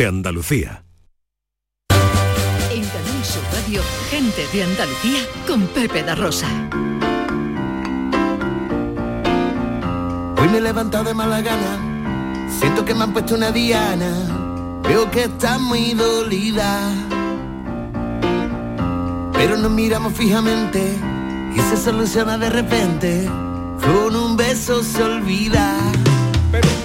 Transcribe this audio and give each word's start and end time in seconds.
de 0.00 0.06
Andalucía. 0.06 0.82
En 2.70 2.82
Canal 2.88 3.22
Sur 3.22 3.42
Radio, 3.52 3.82
gente 4.08 4.46
de 4.50 4.64
Andalucía 4.64 5.20
con 5.46 5.66
Pepe 5.66 6.02
da 6.02 6.14
Rosa. 6.14 6.48
Hoy 10.38 10.48
me 10.48 10.56
he 10.56 10.60
levantado 10.62 11.04
de 11.04 11.12
mala 11.12 11.42
gana, 11.42 12.48
siento 12.48 12.82
que 12.82 12.94
me 12.94 13.04
han 13.04 13.12
puesto 13.12 13.34
una 13.34 13.50
diana, 13.50 14.80
veo 14.84 15.10
que 15.10 15.24
está 15.24 15.58
muy 15.58 15.92
dolida. 15.92 16.90
Pero 19.34 19.58
nos 19.58 19.70
miramos 19.70 20.14
fijamente 20.14 20.80
y 21.54 21.60
se 21.60 21.76
soluciona 21.76 22.38
de 22.38 22.48
repente, 22.48 23.28
con 23.82 24.16
un 24.16 24.34
beso 24.34 24.82
se 24.82 25.02
olvida 25.02 25.76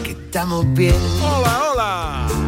que 0.03 0.11
estamos 0.11 0.65
bien. 0.73 0.99
Hola, 1.21 1.61
hola. 1.71 2.44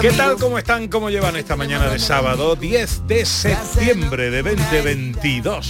¿Qué 0.00 0.12
tal? 0.12 0.36
¿Cómo 0.36 0.56
están? 0.56 0.86
¿Cómo 0.86 1.10
llevan 1.10 1.34
esta 1.34 1.56
mañana 1.56 1.88
de 1.88 1.98
sábado 1.98 2.54
10 2.54 3.08
de 3.08 3.26
septiembre 3.26 4.30
de 4.30 4.42
2022? 4.44 5.68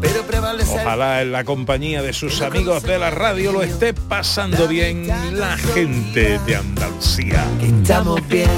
Pero 0.00 0.22
prevalece 0.22 0.80
Ojalá 0.80 1.20
en 1.20 1.32
la 1.32 1.44
compañía 1.44 2.00
de 2.00 2.14
sus 2.14 2.40
amigos 2.40 2.84
de 2.84 2.98
la 2.98 3.10
radio 3.10 3.52
lo 3.52 3.62
esté 3.62 3.92
pasando 3.92 4.66
bien 4.66 5.08
la 5.32 5.58
gente 5.58 6.38
de 6.38 6.56
Andalucía. 6.56 7.44
Estamos 7.60 8.26
bien. 8.26 8.48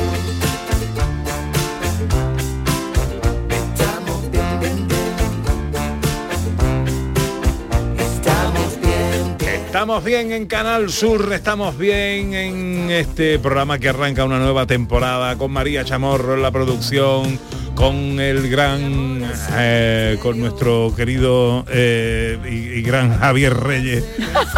Estamos 9.83 10.05
bien 10.05 10.30
en 10.30 10.47
Canal 10.47 10.92
Sur, 10.92 11.33
estamos 11.33 11.77
bien 11.77 12.34
en 12.34 12.88
este 12.92 13.41
programa 13.41 13.80
que 13.80 13.88
arranca 13.88 14.25
una 14.25 14.38
nueva 14.38 14.64
temporada 14.64 15.36
con 15.36 15.50
María 15.50 15.84
Chamorro 15.84 16.34
en 16.34 16.42
la 16.42 16.52
producción, 16.52 17.36
con 17.75 18.20
el 18.20 18.48
gran, 18.48 19.28
eh, 19.56 20.19
con 20.22 20.38
nuestro 20.38 20.94
querido 20.94 21.64
eh, 21.69 22.38
y, 22.48 22.78
y 22.78 22.83
gran 22.83 23.19
Javier 23.19 23.56
Reyes. 23.56 24.05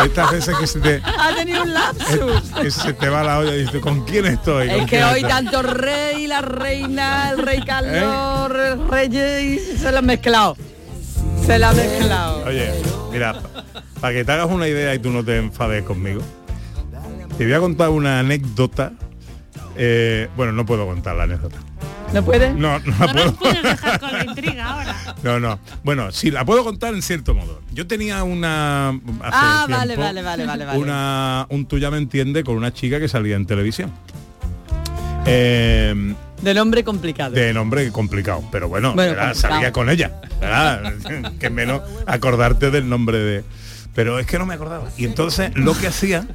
Estas 0.04 0.30
veces 0.30 0.56
que 0.58 0.66
se 0.66 0.80
te, 0.80 1.00
Ha 1.18 1.34
tenido 1.34 1.62
un 1.62 1.72
lapsus. 1.72 2.42
que 2.60 2.70
se 2.70 2.92
te 2.92 3.08
va 3.08 3.24
la 3.24 3.38
olla 3.38 3.56
y 3.56 3.62
dices, 3.62 3.80
¿con 3.80 4.04
quién 4.04 4.26
estoy? 4.26 4.68
¿Con 4.68 4.80
Es 4.80 4.90
que 4.90 5.02
hoy 5.04 5.20
estoy?". 5.20 5.30
tanto 5.30 5.62
rey, 5.62 6.26
la 6.26 6.42
reina, 6.42 7.30
el 7.30 7.38
rey 7.38 7.62
Carlos, 7.62 8.52
el 8.54 8.88
reyes, 8.90 9.80
se 9.80 9.90
lo 9.90 10.00
han 10.00 10.04
mezclado. 10.04 10.54
Se 11.46 11.58
lo 11.58 11.66
han 11.66 11.76
mezclado. 11.76 12.44
Oye, 12.46 12.70
mira, 13.12 13.34
para 14.00 14.14
que 14.14 14.24
te 14.24 14.32
hagas 14.32 14.50
una 14.50 14.66
idea 14.68 14.94
y 14.94 14.98
tú 14.98 15.10
no 15.10 15.24
te 15.24 15.36
enfades 15.36 15.82
conmigo, 15.84 16.22
te 17.36 17.44
voy 17.44 17.52
a 17.52 17.60
contar 17.60 17.90
una 17.90 18.20
anécdota. 18.20 18.92
eh, 19.76 20.28
bueno, 20.36 20.52
no 20.52 20.64
puedo 20.64 20.86
contar 20.86 21.16
la 21.16 21.24
anécdota. 21.24 21.56
¿No 22.12 22.24
puede? 22.24 22.54
No, 22.54 22.78
no 22.78 22.94
la 22.98 23.06
No 23.06 23.12
puedo. 23.12 23.24
nos 23.26 23.34
puedes 23.34 23.62
dejar 23.62 23.98
con 24.00 24.12
la 24.12 24.24
intriga 24.24 24.64
ahora. 24.72 24.94
No, 25.24 25.40
no. 25.40 25.58
Bueno, 25.82 26.12
sí, 26.12 26.30
la 26.30 26.44
puedo 26.44 26.62
contar 26.64 26.94
en 26.94 27.02
cierto 27.02 27.34
modo. 27.34 27.60
Yo 27.72 27.86
tenía 27.86 28.22
una... 28.22 28.90
hace 28.90 29.00
Ah, 29.22 29.66
vale, 29.68 29.94
tiempo, 29.94 30.02
vale, 30.04 30.22
vale, 30.22 30.46
vale, 30.46 30.64
vale. 30.64 30.78
Una, 30.78 31.46
un 31.50 31.66
tú 31.66 31.78
ya 31.78 31.90
me 31.90 31.96
entiende 31.98 32.44
con 32.44 32.56
una 32.56 32.72
chica 32.72 33.00
que 33.00 33.08
salía 33.08 33.36
en 33.36 33.46
televisión. 33.46 33.90
Eh, 35.26 36.14
De 36.42 36.54
nombre 36.54 36.84
complicado. 36.84 37.32
de 37.32 37.52
nombre 37.54 37.90
complicado, 37.90 38.44
pero 38.52 38.68
bueno, 38.68 38.92
Bueno, 38.94 39.12
¿verdad? 39.12 39.28
complicado. 39.32 39.54
salía 39.54 39.72
con 39.72 39.88
ella, 39.90 40.12
que 41.40 41.50
menos 41.50 41.82
acordarte 42.06 42.70
del 42.70 42.88
nombre 42.88 43.18
de... 43.18 43.44
Pero 43.94 44.18
es 44.18 44.26
que 44.26 44.38
no 44.38 44.46
me 44.46 44.54
acordaba. 44.54 44.88
Y 44.96 45.04
entonces 45.04 45.52
lo 45.54 45.76
que 45.78 45.86
hacía 45.86 46.26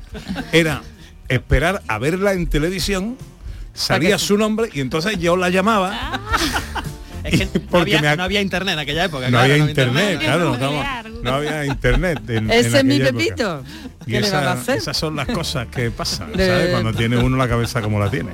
era 0.54 0.82
esperar 1.28 1.82
a 1.88 1.98
verla 2.00 2.32
en 2.34 2.48
televisión, 2.48 3.18
salía 3.74 4.18
su 4.18 4.38
nombre 4.38 4.70
y 4.74 4.80
entonces 4.80 5.20
yo 5.20 5.36
la 5.36 5.50
llamaba. 5.50 6.22
Es 7.24 7.32
que 7.38 7.46
no 7.46 7.52
Porque 7.70 7.98
había, 7.98 8.02
me 8.02 8.08
ha- 8.08 8.16
no 8.16 8.24
había 8.24 8.42
internet 8.42 8.74
en 8.74 8.80
aquella 8.80 9.04
época. 9.06 9.26
No 9.26 9.32
claro, 9.32 9.44
había 9.54 9.58
internet, 9.58 10.16
Había 10.16 10.20
claro, 10.20 10.58
no, 11.22 11.34
había 11.34 11.66
internet. 11.66 12.22
en- 12.30 12.38
en 12.50 12.52
Ese 12.52 12.78
es 12.80 12.86
mi. 12.86 12.98
Pepito. 13.00 13.62
Y 14.06 14.12
¿Qué 14.14 14.22
le 14.22 14.28
esa- 14.28 14.38
van 14.40 14.48
a 14.48 14.52
hacer? 14.54 14.78
esas 14.78 14.96
son 14.96 15.18
las 15.18 15.28
cosas 15.28 15.68
que 15.68 15.92
pasan, 15.92 16.32
¿sabes? 16.32 16.70
Cuando 16.72 16.94
tiene 16.94 17.18
uno 17.18 17.36
la 17.36 17.50
cabeza 17.50 17.82
como 17.82 18.00
la 18.00 18.10
tiene. 18.10 18.32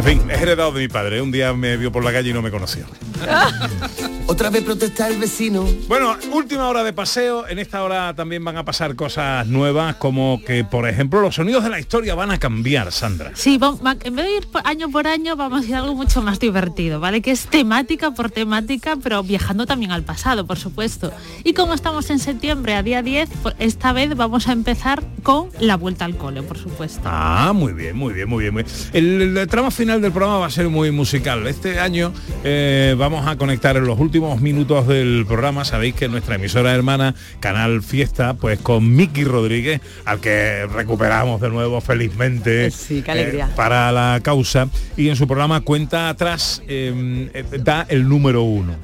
En 0.00 0.06
fin, 0.06 0.30
es 0.30 0.40
heredado 0.40 0.72
de 0.72 0.80
mi 0.80 0.88
padre. 0.88 1.20
Un 1.20 1.30
día 1.30 1.52
me 1.52 1.76
vio 1.76 1.92
por 1.92 2.02
la 2.02 2.10
calle 2.10 2.30
y 2.30 2.32
no 2.32 2.40
me 2.40 2.50
conoció. 2.50 2.86
Otra 4.26 4.48
vez 4.48 4.62
protesta 4.62 5.08
el 5.08 5.18
vecino. 5.18 5.66
Bueno, 5.88 6.16
última 6.32 6.68
hora 6.68 6.82
de 6.84 6.92
paseo. 6.94 7.46
En 7.48 7.58
esta 7.58 7.82
hora 7.82 8.14
también 8.14 8.42
van 8.42 8.56
a 8.56 8.64
pasar 8.64 8.94
cosas 8.94 9.46
nuevas, 9.48 9.96
como 9.96 10.40
que, 10.46 10.64
por 10.64 10.88
ejemplo, 10.88 11.20
los 11.20 11.34
sonidos 11.34 11.64
de 11.64 11.68
la 11.70 11.80
historia 11.80 12.14
van 12.14 12.30
a 12.30 12.38
cambiar, 12.38 12.92
Sandra. 12.92 13.32
Sí, 13.34 13.58
vamos- 13.58 13.80
va- 13.84 13.96
en 14.02 14.14
vez 14.16 14.24
de 14.24 14.36
ir 14.36 14.46
año 14.64 14.88
por 14.90 15.06
año, 15.08 15.36
vamos 15.36 15.64
a 15.64 15.68
ir 15.68 15.74
a 15.74 15.78
algo 15.80 15.94
mucho 15.96 16.22
más 16.22 16.38
divertido, 16.38 16.98
¿vale? 17.00 17.20
Que 17.20 17.32
es 17.32 17.46
temática 17.48 18.12
por 18.12 18.30
temática, 18.30 18.96
pero 19.02 19.22
viajando 19.22 19.66
también 19.66 19.90
al 19.90 20.04
pasado, 20.04 20.46
por 20.46 20.58
supuesto. 20.58 21.12
Y 21.44 21.52
como 21.52 21.74
estamos 21.74 22.08
en 22.08 22.20
septiembre, 22.20 22.74
a 22.76 22.82
día 22.84 23.02
10, 23.02 23.28
pues 23.42 23.54
esta 23.58 23.92
vez 23.92 24.16
vamos 24.16 24.46
a 24.48 24.52
empezar 24.52 25.02
con 25.24 25.50
la 25.58 25.76
vuelta 25.76 26.04
al 26.06 26.16
cole, 26.16 26.42
por 26.42 26.56
supuesto. 26.56 27.00
Ah, 27.04 27.52
muy 27.54 27.72
bien, 27.74 27.96
muy 27.96 28.14
bien, 28.14 28.28
muy 28.28 28.44
bien. 28.44 28.54
muy 28.54 28.62
bien. 28.62 28.74
El, 28.92 29.36
el 29.36 29.46
tramo 29.48 29.72
final 29.72 29.89
del 29.98 30.12
programa 30.12 30.38
va 30.38 30.46
a 30.46 30.50
ser 30.50 30.68
muy 30.68 30.92
musical. 30.92 31.46
Este 31.48 31.80
año 31.80 32.12
eh, 32.44 32.94
vamos 32.96 33.26
a 33.26 33.36
conectar 33.36 33.76
en 33.76 33.84
los 33.86 33.98
últimos 33.98 34.40
minutos 34.40 34.86
del 34.86 35.24
programa. 35.26 35.64
Sabéis 35.64 35.94
que 35.94 36.08
nuestra 36.08 36.36
emisora 36.36 36.72
hermana, 36.72 37.16
Canal 37.40 37.82
Fiesta, 37.82 38.34
pues 38.34 38.60
con 38.60 38.94
Miki 38.94 39.24
Rodríguez, 39.24 39.80
al 40.04 40.20
que 40.20 40.66
recuperamos 40.66 41.40
de 41.40 41.50
nuevo 41.50 41.80
felizmente 41.80 42.66
Eh, 42.66 42.70
sí, 42.70 43.02
qué 43.02 43.10
alegría. 43.10 43.50
para 43.56 43.90
la 43.90 44.20
causa. 44.22 44.68
Y 44.96 45.08
en 45.08 45.16
su 45.16 45.26
programa 45.26 45.60
Cuenta 45.62 46.08
Atrás 46.08 46.62
eh, 46.68 47.28
eh, 47.34 47.44
da 47.62 47.84
el 47.88 48.08
número 48.08 48.42
uno. 48.42 48.76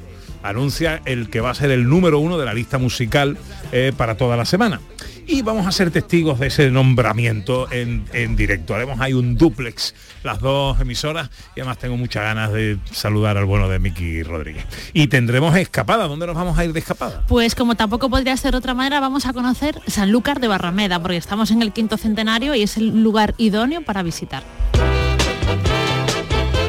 Anuncia 0.43 1.01
el 1.05 1.29
que 1.29 1.41
va 1.41 1.49
a 1.49 1.55
ser 1.55 1.71
el 1.71 1.89
número 1.89 2.19
uno 2.19 2.37
de 2.37 2.45
la 2.45 2.53
lista 2.53 2.77
musical 2.77 3.37
eh, 3.71 3.93
para 3.95 4.15
toda 4.15 4.37
la 4.37 4.45
semana. 4.45 4.81
Y 5.29 5.41
vamos 5.41 5.67
a 5.67 5.73
ser 5.73 5.91
testigos 5.91 6.39
de 6.39 6.47
ese 6.47 6.71
nombramiento 6.71 7.69
en, 7.71 8.05
en 8.13 8.37
directo. 8.37 8.73
Haremos 8.73 9.01
ahí 9.01 9.11
un 9.11 9.35
duplex, 9.35 9.93
las 10.23 10.39
dos 10.39 10.79
emisoras, 10.79 11.29
y 11.53 11.59
además 11.59 11.77
tengo 11.79 11.97
muchas 11.97 12.23
ganas 12.23 12.53
de 12.53 12.77
saludar 12.91 13.35
al 13.37 13.43
bueno 13.43 13.67
de 13.67 13.79
Miki 13.79 14.23
Rodríguez. 14.23 14.65
Y 14.93 15.07
tendremos 15.07 15.55
escapada. 15.57 16.07
¿Dónde 16.07 16.27
nos 16.27 16.35
vamos 16.35 16.57
a 16.57 16.63
ir 16.63 16.71
de 16.71 16.79
escapada? 16.79 17.23
Pues 17.27 17.55
como 17.55 17.75
tampoco 17.75 18.09
podría 18.09 18.37
ser 18.37 18.51
de 18.51 18.59
otra 18.59 18.73
manera, 18.73 19.01
vamos 19.01 19.25
a 19.25 19.33
conocer 19.33 19.81
Sanlúcar 19.87 20.39
de 20.39 20.47
Barrameda, 20.47 21.01
porque 21.01 21.17
estamos 21.17 21.51
en 21.51 21.61
el 21.61 21.73
quinto 21.73 21.97
centenario 21.97 22.55
y 22.55 22.63
es 22.63 22.77
el 22.77 23.03
lugar 23.03 23.35
idóneo 23.37 23.81
para 23.81 24.03
visitar. 24.03 24.43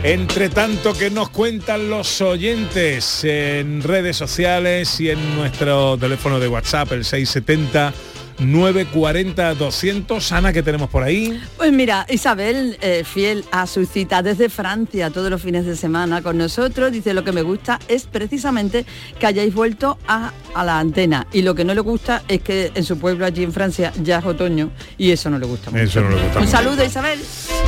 Entre 0.04 0.48
tanto 0.48 0.94
que 0.94 1.10
nos 1.10 1.28
cuentan 1.30 1.90
los 1.90 2.20
oyentes 2.20 3.24
en 3.24 3.82
redes 3.82 4.16
sociales 4.16 5.00
y 5.00 5.10
en 5.10 5.36
nuestro 5.36 5.98
teléfono 5.98 6.38
de 6.38 6.46
WhatsApp, 6.46 6.92
el 6.92 7.04
670 7.04 7.92
940 8.38 9.54
200. 9.54 10.32
Ana, 10.32 10.52
que 10.52 10.62
tenemos 10.62 10.88
por 10.88 11.02
ahí? 11.02 11.40
Pues 11.56 11.72
mira, 11.72 12.06
Isabel, 12.08 12.78
eh, 12.80 13.04
fiel 13.04 13.44
a 13.50 13.66
su 13.66 13.84
cita 13.86 14.22
desde 14.22 14.48
Francia 14.48 15.10
todos 15.10 15.30
los 15.30 15.42
fines 15.42 15.66
de 15.66 15.76
semana 15.76 16.22
con 16.22 16.38
nosotros, 16.38 16.92
dice 16.92 17.14
lo 17.14 17.24
que 17.24 17.32
me 17.32 17.42
gusta 17.42 17.78
es 17.88 18.06
precisamente 18.06 18.86
que 19.18 19.26
hayáis 19.26 19.52
vuelto 19.54 19.98
a, 20.06 20.32
a 20.54 20.64
la 20.64 20.78
antena 20.78 21.26
y 21.32 21.42
lo 21.42 21.54
que 21.54 21.64
no 21.64 21.74
le 21.74 21.80
gusta 21.80 22.22
es 22.28 22.40
que 22.42 22.70
en 22.74 22.84
su 22.84 22.98
pueblo 22.98 23.26
allí 23.26 23.42
en 23.42 23.52
Francia 23.52 23.92
ya 24.02 24.18
es 24.18 24.24
otoño 24.24 24.70
y 24.96 25.10
eso 25.10 25.30
no 25.30 25.38
le 25.38 25.46
gusta 25.46 25.70
mucho. 25.70 25.82
Eso 25.82 26.00
no 26.00 26.10
le 26.10 26.14
gusta 26.22 26.38
Un 26.38 26.44
mucho. 26.44 26.56
saludo 26.56 26.84
Isabel. 26.84 27.18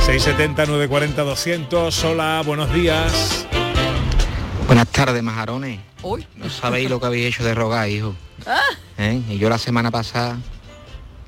670 0.05 0.65
940 0.65 1.21
200. 1.23 2.03
Hola, 2.05 2.41
buenos 2.45 2.73
días. 2.73 3.45
Buenas 4.67 4.87
tardes, 4.87 5.21
majarones. 5.21 5.79
Uy. 6.01 6.25
No 6.37 6.49
sabéis 6.49 6.89
lo 6.89 6.99
que 6.99 7.05
habéis 7.07 7.35
hecho 7.35 7.43
de 7.43 7.53
rogar, 7.53 7.89
hijo. 7.89 8.15
¿Eh? 8.97 9.21
Y 9.29 9.37
yo 9.37 9.49
la 9.49 9.57
semana 9.57 9.91
pasada, 9.91 10.37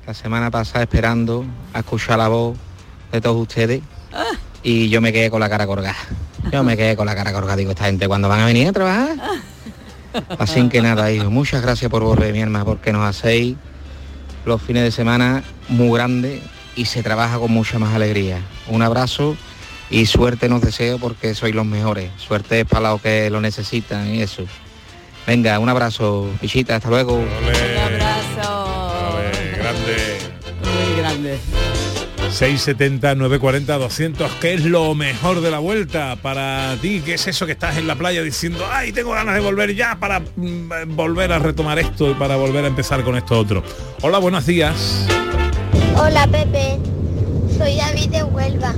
la 0.06 0.14
semana 0.14 0.50
pasada 0.50 0.82
esperando 0.82 1.44
a 1.72 1.78
escuchar 1.80 2.18
la 2.18 2.28
voz 2.28 2.56
de 3.10 3.20
todos 3.20 3.40
ustedes 3.40 3.82
y 4.62 4.88
yo 4.88 5.00
me 5.00 5.12
quedé 5.12 5.30
con 5.30 5.40
la 5.40 5.48
cara 5.48 5.66
colgada. 5.66 5.96
Yo 6.52 6.62
me 6.62 6.76
quedé 6.76 6.94
con 6.94 7.06
la 7.06 7.14
cara 7.14 7.32
colgada. 7.32 7.56
Digo, 7.56 7.70
esta 7.70 7.86
gente, 7.86 8.06
¿cuándo 8.06 8.28
van 8.28 8.40
a 8.40 8.46
venir 8.46 8.68
a 8.68 8.72
trabajar? 8.72 9.16
Así 10.38 10.68
que 10.68 10.82
nada, 10.82 11.10
hijo, 11.10 11.30
muchas 11.30 11.62
gracias 11.62 11.90
por 11.90 12.02
volver, 12.02 12.32
mi 12.32 12.40
hermana, 12.40 12.64
porque 12.64 12.92
nos 12.92 13.04
hacéis 13.04 13.56
los 14.44 14.60
fines 14.60 14.82
de 14.82 14.90
semana 14.90 15.42
muy 15.68 15.96
grandes 15.96 16.42
y 16.76 16.84
se 16.84 17.02
trabaja 17.02 17.38
con 17.38 17.50
mucha 17.50 17.78
más 17.78 17.94
alegría. 17.94 18.38
Un 18.68 18.82
abrazo 18.82 19.36
y 19.90 20.06
suerte 20.06 20.48
nos 20.48 20.60
deseo 20.60 20.98
porque 20.98 21.34
sois 21.34 21.54
los 21.54 21.66
mejores. 21.66 22.10
Suerte 22.18 22.60
es 22.60 22.66
para 22.66 22.90
los 22.90 23.00
que 23.00 23.30
lo 23.30 23.40
necesitan 23.40 24.14
y 24.14 24.20
eso. 24.20 24.44
Venga, 25.26 25.58
un 25.58 25.68
abrazo, 25.68 26.28
pichita, 26.40 26.76
hasta 26.76 26.90
luego. 26.90 27.24
Grande. 31.24 31.38
Muy 31.50 31.60
grande. 31.60 31.74
670 32.30 33.14
940 33.14 33.78
200 33.78 34.32
¿qué 34.40 34.54
es 34.54 34.64
lo 34.64 34.94
mejor 34.94 35.40
de 35.40 35.50
la 35.50 35.58
vuelta 35.58 36.16
para 36.16 36.76
ti? 36.80 37.00
¿Qué 37.04 37.14
es 37.14 37.26
eso 37.26 37.46
que 37.46 37.52
estás 37.52 37.76
en 37.76 37.86
la 37.86 37.94
playa 37.94 38.22
diciendo, 38.22 38.66
ay, 38.72 38.92
tengo 38.92 39.12
ganas 39.12 39.34
de 39.34 39.40
volver 39.40 39.74
ya 39.74 39.98
para 40.00 40.20
mm, 40.20 40.96
volver 40.96 41.32
a 41.32 41.38
retomar 41.38 41.78
esto 41.78 42.10
y 42.10 42.14
para 42.14 42.36
volver 42.36 42.64
a 42.64 42.68
empezar 42.68 43.04
con 43.04 43.16
esto 43.16 43.38
otro? 43.38 43.62
Hola, 44.02 44.18
buenos 44.18 44.46
días. 44.46 45.06
Hola 45.96 46.26
Pepe, 46.26 46.78
soy 47.56 47.76
David 47.76 48.10
de 48.10 48.24
Huelva 48.24 48.74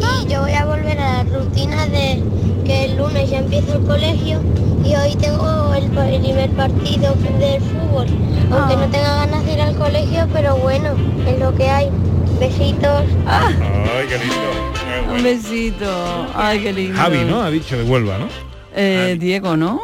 y 0.00 0.32
yo 0.32 0.40
voy 0.40 0.52
a 0.52 0.64
volver 0.64 0.98
a 0.98 1.22
la 1.22 1.38
rutina 1.38 1.86
de 1.86 2.20
que 2.66 2.84
el 2.86 2.96
lunes 2.96 3.30
ya 3.30 3.38
empiezo 3.38 3.74
el 3.76 3.84
colegio 3.84 4.40
y 4.84 4.94
hoy 4.94 5.14
tengo 5.16 5.74
el 5.74 5.88
primer 5.90 6.50
partido 6.50 7.14
del 7.38 7.60
fútbol, 7.62 8.06
aunque 8.50 8.76
no 8.76 8.86
tenga 8.90 9.16
ganas 9.26 9.44
de 9.44 9.52
ir 9.54 9.60
al 9.60 9.76
colegio, 9.76 10.28
pero 10.32 10.56
bueno, 10.56 10.90
es 11.26 11.38
lo 11.38 11.54
que 11.54 11.68
hay. 11.68 11.90
Besitos. 12.38 13.04
Ay, 13.26 14.06
qué 14.08 14.18
lindo. 14.18 14.34
Qué 14.74 15.12
Un 15.16 15.22
besito. 15.22 16.26
Ay, 16.34 16.60
qué 16.62 16.72
lindo. 16.72 16.98
Javi, 16.98 17.24
¿no? 17.24 17.42
Ha 17.42 17.50
dicho 17.50 17.78
de 17.78 17.84
Huelva, 17.84 18.18
¿no? 18.18 18.28
Eh, 18.74 19.16
Diego, 19.18 19.56
¿no? 19.56 19.80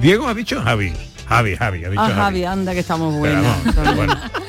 Diego 0.00 0.28
ha 0.28 0.34
dicho 0.34 0.60
Javi. 0.62 0.92
Javi, 1.28 1.56
Javi, 1.56 1.84
ha 1.84 1.88
dicho 1.90 2.00
Ah, 2.00 2.06
Javi. 2.08 2.20
Javi, 2.20 2.44
anda 2.44 2.72
que 2.74 2.80
estamos 2.80 3.12
Pero 3.20 3.42
buenas. 3.42 3.76
no, 3.76 3.94
bueno, 3.96 4.14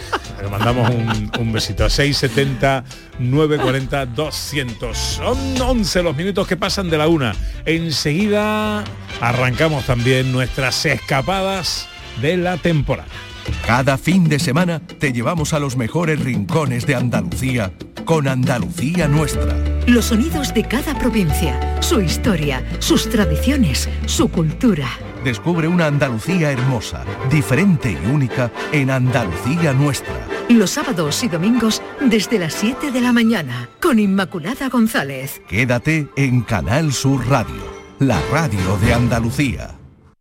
le 0.48 0.52
mandamos 0.52 0.90
un, 0.90 1.32
un 1.40 1.52
besito 1.52 1.86
a 1.86 1.90
670 1.90 2.84
940 3.20 4.06
200. 4.06 4.98
Son 4.98 5.62
11 5.62 6.04
los 6.04 6.16
minutos 6.16 6.48
que 6.48 6.56
pasan 6.56 6.90
de 6.90 6.98
la 6.98 7.08
una. 7.08 7.36
Enseguida 7.66 8.84
arrancamos 9.20 9.86
también 9.86 10.32
nuestras 10.32 10.86
escapadas 10.86 11.88
de 12.22 12.38
la 12.38 12.58
temporada. 12.58 13.10
Cada 13.66 13.98
fin 13.98 14.28
de 14.28 14.40
semana 14.40 14.80
te 14.80 15.12
llevamos 15.12 15.54
a 15.54 15.60
los 15.60 15.78
mejores 15.78 16.20
rincones 16.20 16.86
de 16.86 16.96
Andalucía 16.96 17.72
con 18.06 18.28
Andalucía 18.28 19.08
Nuestra. 19.08 19.56
Los 19.86 20.06
sonidos 20.06 20.54
de 20.54 20.64
cada 20.64 20.98
provincia, 20.98 21.82
su 21.82 22.02
historia, 22.02 22.64
sus 22.80 23.10
tradiciones, 23.10 23.90
su 24.06 24.30
cultura. 24.30 24.88
Descubre 25.28 25.68
una 25.68 25.88
Andalucía 25.88 26.54
hermosa, 26.54 27.04
diferente 27.30 27.92
y 27.92 28.10
única 28.10 28.50
en 28.72 28.90
Andalucía 28.90 29.74
Nuestra. 29.74 30.16
Los 30.48 30.70
sábados 30.70 31.22
y 31.22 31.28
domingos 31.28 31.82
desde 32.00 32.40
las 32.40 32.54
7 32.54 32.94
de 32.94 33.02
la 33.02 33.12
mañana 33.12 33.68
con 33.82 34.00
Inmaculada 34.00 34.70
González. 34.70 35.42
Quédate 35.50 36.08
en 36.16 36.44
Canal 36.44 36.94
Sur 36.94 37.28
Radio, 37.28 37.62
la 38.00 38.22
radio 38.32 38.78
de 38.78 38.94
Andalucía. 38.94 39.77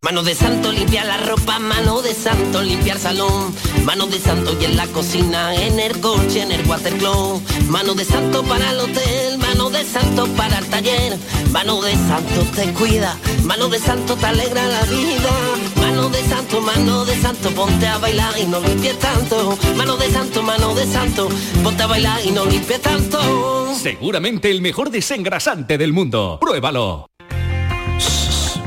Mano 0.07 0.23
de 0.23 0.35
santo 0.35 0.71
limpiar 0.71 1.05
la 1.05 1.17
ropa, 1.17 1.59
mano 1.59 2.01
de 2.01 2.13
santo 2.13 2.61
limpiar 2.61 2.97
salón, 2.97 3.53
mano 3.83 4.07
de 4.07 4.17
santo 4.17 4.55
y 4.57 4.63
en 4.63 4.77
la 4.77 4.87
cocina, 4.87 5.53
en 5.53 5.81
el 5.81 5.99
coche, 5.99 6.43
en 6.43 6.53
el 6.53 6.65
watercloak, 6.65 7.41
mano 7.67 7.93
de 7.93 8.05
santo 8.05 8.41
para 8.43 8.71
el 8.71 8.79
hotel, 8.79 9.37
mano 9.37 9.69
de 9.69 9.83
santo 9.83 10.25
para 10.37 10.59
el 10.59 10.65
taller, 10.67 11.17
mano 11.51 11.81
de 11.81 11.91
santo 11.91 12.41
te 12.55 12.71
cuida, 12.71 13.17
mano 13.43 13.67
de 13.67 13.79
santo 13.79 14.15
te 14.15 14.27
alegra 14.27 14.65
la 14.65 14.81
vida, 14.83 15.29
mano 15.75 16.07
de 16.07 16.23
santo, 16.23 16.61
mano 16.61 17.03
de 17.03 17.21
santo, 17.21 17.49
ponte 17.51 17.85
a 17.85 17.97
bailar 17.97 18.33
y 18.39 18.45
no 18.45 18.61
limpies 18.61 18.97
tanto, 18.99 19.57
mano 19.75 19.97
de 19.97 20.09
santo, 20.09 20.41
mano 20.41 20.73
de 20.73 20.85
santo, 20.85 21.27
ponte 21.61 21.83
a 21.83 21.87
bailar 21.87 22.25
y 22.25 22.31
no 22.31 22.45
limpies 22.45 22.81
tanto. 22.81 23.75
Seguramente 23.75 24.49
el 24.51 24.61
mejor 24.61 24.89
desengrasante 24.89 25.77
del 25.77 25.91
mundo. 25.91 26.37
Pruébalo. 26.39 27.09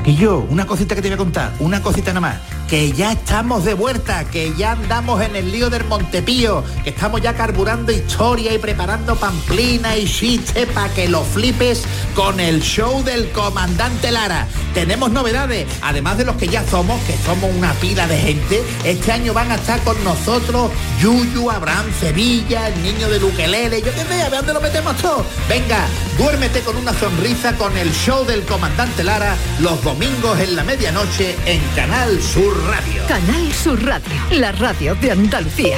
Y 0.03 0.15
yo, 0.15 0.45
una 0.49 0.65
cosita 0.65 0.95
que 0.95 1.01
te 1.01 1.09
voy 1.09 1.15
a 1.15 1.17
contar, 1.17 1.53
una 1.59 1.81
cosita 1.81 2.11
nada 2.11 2.21
más, 2.21 2.37
que 2.71 2.93
ya 2.93 3.11
estamos 3.11 3.65
de 3.65 3.73
vuelta, 3.73 4.23
que 4.23 4.53
ya 4.55 4.71
andamos 4.71 5.21
en 5.21 5.35
el 5.35 5.51
lío 5.51 5.69
del 5.69 5.83
Montepío, 5.83 6.63
que 6.85 6.91
estamos 6.91 7.19
ya 7.19 7.33
carburando 7.35 7.91
historia 7.91 8.53
y 8.53 8.59
preparando 8.59 9.17
pamplina 9.17 9.97
y 9.97 10.05
chistes 10.05 10.67
para 10.67 10.87
que 10.93 11.09
lo 11.09 11.21
flipes 11.21 11.83
con 12.15 12.39
el 12.39 12.61
show 12.61 13.03
del 13.03 13.29
comandante 13.33 14.09
Lara. 14.09 14.47
Tenemos 14.73 15.11
novedades, 15.11 15.67
además 15.81 16.17
de 16.17 16.23
los 16.23 16.37
que 16.37 16.47
ya 16.47 16.65
somos, 16.65 16.97
que 17.03 17.17
somos 17.25 17.53
una 17.53 17.73
pila 17.73 18.07
de 18.07 18.17
gente, 18.17 18.63
este 18.85 19.11
año 19.11 19.33
van 19.33 19.51
a 19.51 19.55
estar 19.55 19.81
con 19.81 20.01
nosotros 20.05 20.71
Yuyu, 21.01 21.51
Abraham 21.51 21.87
Sevilla, 21.99 22.69
el 22.69 22.83
niño 22.83 23.09
de 23.09 23.19
Luquelele, 23.19 23.81
yo 23.81 23.93
qué 23.93 24.05
sé, 24.05 24.21
a 24.21 24.29
ver 24.29 24.39
dónde 24.39 24.53
lo 24.53 24.61
metemos 24.61 24.95
todo. 24.95 25.25
Venga, 25.49 25.87
duérmete 26.17 26.61
con 26.61 26.77
una 26.77 26.93
sonrisa 26.93 27.53
con 27.57 27.77
el 27.77 27.91
show 27.91 28.25
del 28.25 28.45
comandante 28.45 29.03
Lara 29.03 29.35
los 29.59 29.83
domingos 29.83 30.39
en 30.39 30.55
la 30.55 30.63
medianoche 30.63 31.35
en 31.45 31.61
Canal 31.75 32.23
Sur 32.23 32.60
Radio. 32.67 33.03
Canal 33.07 33.51
Sur 33.53 33.83
Radio, 33.85 34.11
la 34.31 34.51
radio 34.51 34.95
de 34.95 35.11
Andalucía. 35.11 35.77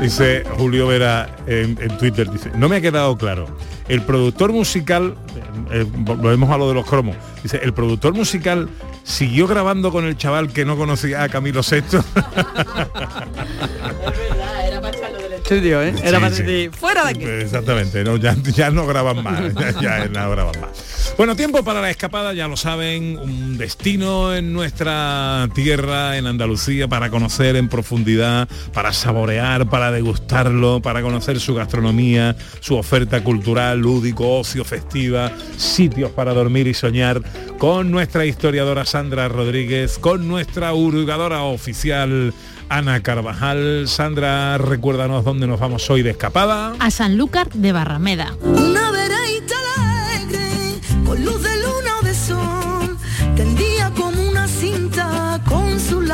Dice 0.00 0.44
Julio 0.58 0.88
Vera 0.88 1.36
en, 1.46 1.78
en 1.80 1.96
Twitter, 1.98 2.30
dice, 2.30 2.50
no 2.54 2.68
me 2.68 2.76
ha 2.76 2.80
quedado 2.80 3.16
claro. 3.16 3.46
El 3.88 4.02
productor 4.02 4.52
musical, 4.52 5.16
eh, 5.70 5.80
eh, 5.80 5.86
volvemos 5.88 6.50
a 6.50 6.56
lo 6.58 6.68
de 6.68 6.74
los 6.74 6.86
cromos, 6.86 7.16
dice, 7.42 7.60
el 7.62 7.72
productor 7.74 8.14
musical 8.14 8.68
siguió 9.04 9.46
grabando 9.46 9.90
con 9.90 10.04
el 10.06 10.16
chaval 10.16 10.52
que 10.52 10.64
no 10.64 10.76
conocía 10.76 11.22
a 11.24 11.28
Camilo 11.28 11.60
VI. 11.68 11.82
Estudio, 15.36 15.82
¿eh? 15.82 15.94
Era 16.02 16.18
Sí, 16.18 16.22
para 16.24 16.30
sí. 16.30 16.42
decir, 16.42 16.70
fuera 16.70 17.04
de 17.04 17.10
aquí. 17.10 17.24
Exactamente, 17.24 18.04
no, 18.04 18.16
ya, 18.16 18.34
ya 18.36 18.70
no 18.70 18.86
graban 18.86 19.22
más, 19.22 19.52
ya, 19.54 19.70
ya 19.80 20.06
no 20.06 20.30
graban 20.30 20.60
más. 20.60 20.70
Bueno, 21.16 21.36
tiempo 21.36 21.62
para 21.62 21.80
la 21.80 21.90
escapada, 21.90 22.32
ya 22.32 22.48
lo 22.48 22.56
saben, 22.56 23.18
un 23.18 23.58
destino 23.58 24.34
en 24.34 24.52
nuestra 24.52 25.48
tierra, 25.54 26.16
en 26.16 26.26
Andalucía, 26.26 26.88
para 26.88 27.10
conocer 27.10 27.56
en 27.56 27.68
profundidad, 27.68 28.48
para 28.72 28.92
saborear, 28.92 29.68
para 29.68 29.92
degustarlo, 29.92 30.80
para 30.80 31.02
conocer 31.02 31.38
su 31.38 31.54
gastronomía, 31.54 32.36
su 32.60 32.76
oferta 32.76 33.22
cultural, 33.22 33.78
lúdico, 33.78 34.38
ocio, 34.38 34.64
festiva, 34.64 35.32
sitios 35.56 36.10
para 36.10 36.34
dormir 36.34 36.66
y 36.66 36.74
soñar, 36.74 37.22
con 37.58 37.90
nuestra 37.90 38.24
historiadora 38.24 38.84
Sandra 38.84 39.28
Rodríguez, 39.28 39.98
con 39.98 40.28
nuestra 40.28 40.72
hurgadora 40.72 41.42
oficial 41.42 42.32
Ana 42.68 43.02
Carvajal. 43.02 43.86
Sandra, 43.86 44.56
recuérdanos 44.56 45.24
dónde 45.24 45.46
nos 45.46 45.60
vamos 45.60 45.88
hoy 45.90 46.02
de 46.02 46.10
escapada. 46.10 46.72
A 46.78 46.90
Sanlúcar 46.90 47.50
de 47.52 47.72
Barrameda. 47.72 48.34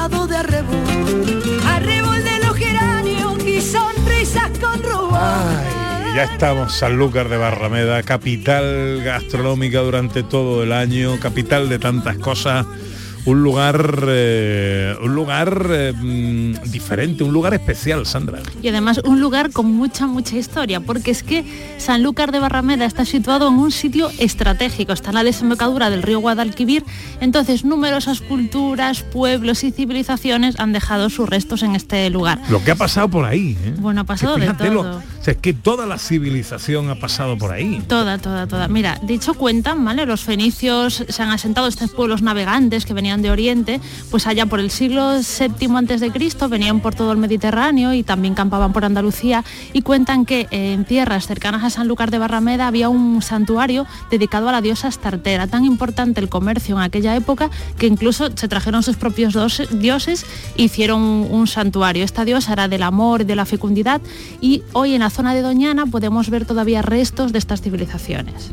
De 0.08 0.36
arrebol. 0.36 1.60
Arrebol 1.66 2.24
de 2.24 2.38
los 2.46 2.56
geranios 2.56 3.44
y 3.44 3.60
sonrisas 3.60 4.50
con 4.58 4.82
rubor. 4.82 5.18
Y 6.10 6.16
ya 6.16 6.24
estamos, 6.24 6.72
Sanlúcar 6.72 7.28
de 7.28 7.36
Barrameda, 7.36 8.02
capital 8.02 9.02
gastronómica 9.04 9.80
durante 9.80 10.22
todo 10.22 10.62
el 10.62 10.72
año, 10.72 11.18
capital 11.20 11.68
de 11.68 11.78
tantas 11.78 12.16
cosas. 12.18 12.66
Un 13.28 13.42
lugar, 13.42 14.04
eh, 14.08 14.96
un 15.02 15.14
lugar 15.14 15.66
eh, 15.70 15.92
mm, 15.92 16.70
diferente, 16.70 17.24
un 17.24 17.32
lugar 17.34 17.52
especial, 17.52 18.06
Sandra. 18.06 18.38
Y 18.62 18.68
además 18.68 19.02
un 19.04 19.20
lugar 19.20 19.50
con 19.52 19.66
mucha, 19.70 20.06
mucha 20.06 20.34
historia, 20.38 20.80
porque 20.80 21.10
es 21.10 21.22
que 21.22 21.44
Sanlúcar 21.76 22.32
de 22.32 22.38
Barrameda 22.40 22.86
está 22.86 23.04
situado 23.04 23.48
en 23.48 23.54
un 23.58 23.70
sitio 23.70 24.10
estratégico, 24.18 24.94
está 24.94 25.10
en 25.10 25.16
la 25.16 25.24
desembocadura 25.24 25.90
del 25.90 26.02
río 26.02 26.20
Guadalquivir, 26.20 26.84
entonces 27.20 27.66
numerosas 27.66 28.22
culturas, 28.22 29.02
pueblos 29.02 29.62
y 29.62 29.72
civilizaciones 29.72 30.58
han 30.58 30.72
dejado 30.72 31.10
sus 31.10 31.28
restos 31.28 31.62
en 31.62 31.74
este 31.76 32.08
lugar. 32.08 32.40
Lo 32.48 32.64
que 32.64 32.70
ha 32.70 32.76
pasado 32.76 33.10
por 33.10 33.26
ahí. 33.26 33.58
¿eh? 33.62 33.74
Bueno, 33.78 34.00
ha 34.00 34.04
pasado 34.04 34.38
de 34.38 34.46
lo- 34.46 34.54
todo. 34.82 35.02
Es 35.26 35.36
que 35.36 35.52
toda 35.52 35.86
la 35.86 35.98
civilización 35.98 36.88
ha 36.90 36.94
pasado 36.94 37.36
por 37.36 37.52
ahí. 37.52 37.82
Toda, 37.86 38.18
toda, 38.18 38.46
toda. 38.46 38.68
Mira, 38.68 38.98
de 39.02 39.14
hecho 39.14 39.34
cuentan, 39.34 39.84
¿vale? 39.84 40.06
Los 40.06 40.22
fenicios 40.22 41.04
se 41.08 41.22
han 41.22 41.30
asentado 41.30 41.66
estos 41.68 41.90
pueblos 41.90 42.22
navegantes 42.22 42.86
que 42.86 42.94
venían 42.94 43.20
de 43.20 43.30
Oriente, 43.30 43.80
pues 44.10 44.26
allá 44.26 44.46
por 44.46 44.60
el 44.60 44.70
siglo 44.70 45.18
VII 45.18 45.76
antes 45.76 46.00
de 46.00 46.10
Cristo 46.10 46.48
venían 46.48 46.80
por 46.80 46.94
todo 46.94 47.12
el 47.12 47.18
Mediterráneo 47.18 47.92
y 47.92 48.02
también 48.02 48.34
campaban 48.34 48.72
por 48.72 48.84
Andalucía 48.84 49.44
y 49.72 49.82
cuentan 49.82 50.24
que 50.24 50.46
eh, 50.50 50.72
en 50.72 50.84
tierras 50.84 51.26
cercanas 51.26 51.62
a 51.64 51.70
Sanlúcar 51.70 52.10
de 52.10 52.18
Barrameda 52.18 52.66
había 52.66 52.88
un 52.88 53.20
santuario 53.20 53.86
dedicado 54.10 54.48
a 54.48 54.52
la 54.52 54.60
diosa 54.60 54.88
Astarte. 54.88 55.32
Era 55.32 55.46
tan 55.46 55.64
importante 55.64 56.20
el 56.20 56.28
comercio 56.28 56.76
en 56.76 56.82
aquella 56.82 57.14
época 57.16 57.50
que 57.76 57.86
incluso 57.86 58.30
se 58.34 58.48
trajeron 58.48 58.82
sus 58.82 58.96
propios 58.96 59.36
dioses 59.70 60.24
e 60.56 60.62
hicieron 60.62 61.02
un 61.02 61.46
santuario. 61.46 62.04
Esta 62.04 62.24
diosa 62.24 62.52
era 62.54 62.68
del 62.68 62.82
amor 62.82 63.22
y 63.22 63.24
de 63.24 63.36
la 63.36 63.44
fecundidad 63.44 64.00
y 64.40 64.62
hoy 64.72 64.94
en 64.94 65.00
la 65.00 65.07
zona 65.10 65.34
de 65.34 65.42
Doñana 65.42 65.86
podemos 65.86 66.30
ver 66.30 66.44
todavía 66.44 66.82
restos 66.82 67.32
de 67.32 67.38
estas 67.38 67.60
civilizaciones. 67.60 68.52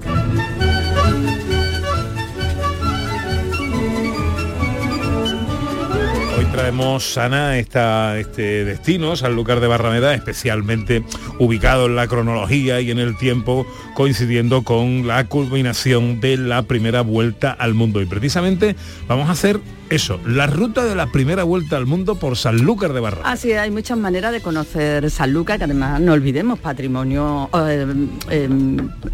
Hoy 6.38 6.46
traemos, 6.52 7.18
Ana, 7.18 7.58
esta, 7.58 8.20
este 8.20 8.66
destino, 8.66 9.16
Sanlúcar 9.16 9.62
de 9.62 9.68
Barrameda, 9.68 10.14
especialmente 10.14 11.04
ubicado 11.40 11.86
en 11.86 11.96
la 11.96 12.08
cronología 12.08 12.82
y 12.82 12.92
en 12.92 13.00
el 13.00 13.18
tiempo, 13.18 13.66
coincidiendo 13.94 14.64
con 14.64 15.08
la 15.08 15.28
culminación 15.28 16.20
de 16.20 16.38
la 16.38 16.64
primera 16.64 17.02
vuelta 17.02 17.52
al 17.52 17.74
mundo. 17.74 18.02
Y 18.02 18.06
precisamente 18.06 18.76
vamos 19.08 19.30
a 19.30 19.32
hacer 19.32 19.62
eso, 19.90 20.20
la 20.26 20.48
ruta 20.48 20.84
de 20.84 20.96
la 20.96 21.08
primera 21.08 21.44
vuelta 21.44 21.78
al 21.78 21.86
mundo 21.86 22.16
por 22.16 22.38
Sanlúcar 22.38 22.94
de 22.94 23.00
Barrameda. 23.00 23.32
Así 23.32 23.52
hay 23.54 23.72
muchas 23.72 23.98
maneras 23.98 24.32
de 24.32 24.42
conocer 24.42 25.10
Sanlúcar, 25.12 25.58
que 25.58 25.66
además 25.66 26.02
no 26.02 26.14
olvidemos, 26.14 26.60
patrimonio, 26.60 27.50
eh, 27.68 27.86
eh, 28.30 28.50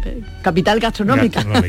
eh, 0.04 0.22
capital 0.42 0.80
gastronómica. 0.80 1.40
Estamos 1.40 1.62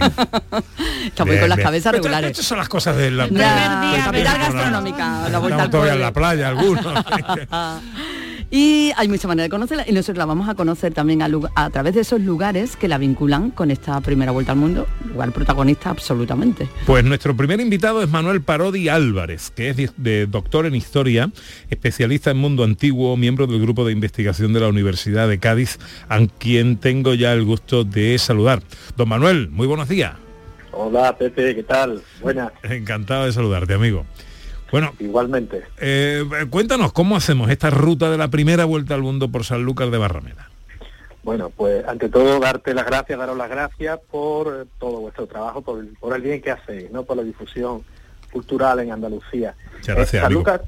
Bien, 1.32 1.40
con 1.42 1.50
las 1.50 1.58
bien. 1.58 1.66
cabezas 1.66 1.92
Pero 1.92 2.04
regulares. 2.04 2.32
Estas 2.32 2.46
son 2.46 2.58
las 2.58 2.70
cosas 2.70 2.96
de 2.96 3.12
la... 3.12 3.28
Ya, 3.28 4.04
capital 4.06 4.38
gastronómica, 4.38 5.30
la 5.30 5.40
vuelta 5.40 5.64
al 5.64 6.00
la 6.00 6.14
playa, 6.14 6.48
algunos. 6.50 6.86
Y 8.56 8.92
hay 8.98 9.08
muchas 9.08 9.26
maneras 9.26 9.46
de 9.48 9.50
conocerla 9.50 9.84
y 9.88 9.94
nosotros 9.94 10.16
la 10.20 10.26
vamos 10.26 10.48
a 10.48 10.54
conocer 10.54 10.94
también 10.94 11.24
a, 11.24 11.30
a 11.56 11.70
través 11.72 11.96
de 11.96 12.02
esos 12.02 12.22
lugares 12.22 12.76
que 12.76 12.88
la 12.88 13.00
vinculan 13.00 13.50
con 13.50 13.72
esta 13.72 14.00
primera 14.02 14.32
vuelta 14.32 14.52
al 14.52 14.60
mundo, 14.60 14.86
lugar 15.12 15.32
protagonista 15.32 15.90
absolutamente. 15.90 16.70
Pues 16.86 17.04
nuestro 17.04 17.36
primer 17.36 17.60
invitado 17.62 18.04
es 18.04 18.10
Manuel 18.12 18.44
Parodi 18.44 18.90
Álvarez, 18.90 19.50
que 19.50 19.70
es 19.72 19.78
de- 19.78 19.90
de 19.98 20.28
doctor 20.28 20.68
en 20.68 20.76
historia, 20.76 21.32
especialista 21.72 22.30
en 22.30 22.38
mundo 22.38 22.64
antiguo, 22.64 23.18
miembro 23.18 23.48
del 23.48 23.60
grupo 23.60 23.86
de 23.86 23.92
investigación 23.92 24.54
de 24.54 24.60
la 24.60 24.68
Universidad 24.68 25.28
de 25.28 25.40
Cádiz, 25.40 25.80
a 26.08 26.20
quien 26.38 26.78
tengo 26.78 27.16
ya 27.16 27.34
el 27.34 27.46
gusto 27.46 27.84
de 27.84 28.20
saludar. 28.20 28.62
Don 28.96 29.10
Manuel, 29.10 29.50
muy 29.50 29.66
buenos 29.66 29.90
días. 29.90 30.14
Hola 30.74 31.18
Pepe, 31.18 31.56
¿qué 31.56 31.64
tal? 31.64 32.04
Buenas. 32.22 32.52
Encantado 32.62 33.26
de 33.26 33.32
saludarte, 33.34 33.74
amigo. 33.74 34.06
Bueno, 34.74 34.92
igualmente. 35.00 35.62
Eh, 35.80 36.26
cuéntanos, 36.50 36.94
¿cómo 36.94 37.16
hacemos 37.16 37.52
esta 37.52 37.70
ruta 37.70 38.10
de 38.10 38.18
la 38.18 38.30
primera 38.30 38.66
vuelta 38.66 38.96
al 38.96 39.04
mundo 39.04 39.30
por 39.30 39.44
Sanlúcar 39.44 39.92
de 39.92 40.00
Barrameda? 40.00 40.50
Bueno, 41.22 41.52
pues 41.56 41.86
ante 41.88 42.10
todo 42.10 42.40
darte 42.40 42.74
las 42.74 42.88
gracias, 42.88 43.20
daros 43.20 43.38
las 43.38 43.52
gracias 43.52 44.00
por 44.10 44.48
eh, 44.48 44.66
todo 44.80 45.02
vuestro 45.02 45.28
trabajo, 45.28 45.62
por, 45.62 45.80
el- 45.80 45.90
por 46.00 46.16
el 46.16 46.24
bien 46.24 46.42
que 46.42 46.50
hacéis, 46.50 46.90
¿no? 46.92 47.04
Por 47.04 47.18
la 47.18 47.22
difusión 47.24 47.84
cultural 48.32 48.80
en 48.80 48.92
Andalucía. 48.92 49.54
Muchas 49.76 49.96
gracias, 49.96 50.22
Eh. 50.22 50.26
Sanlúcar, 50.26 50.64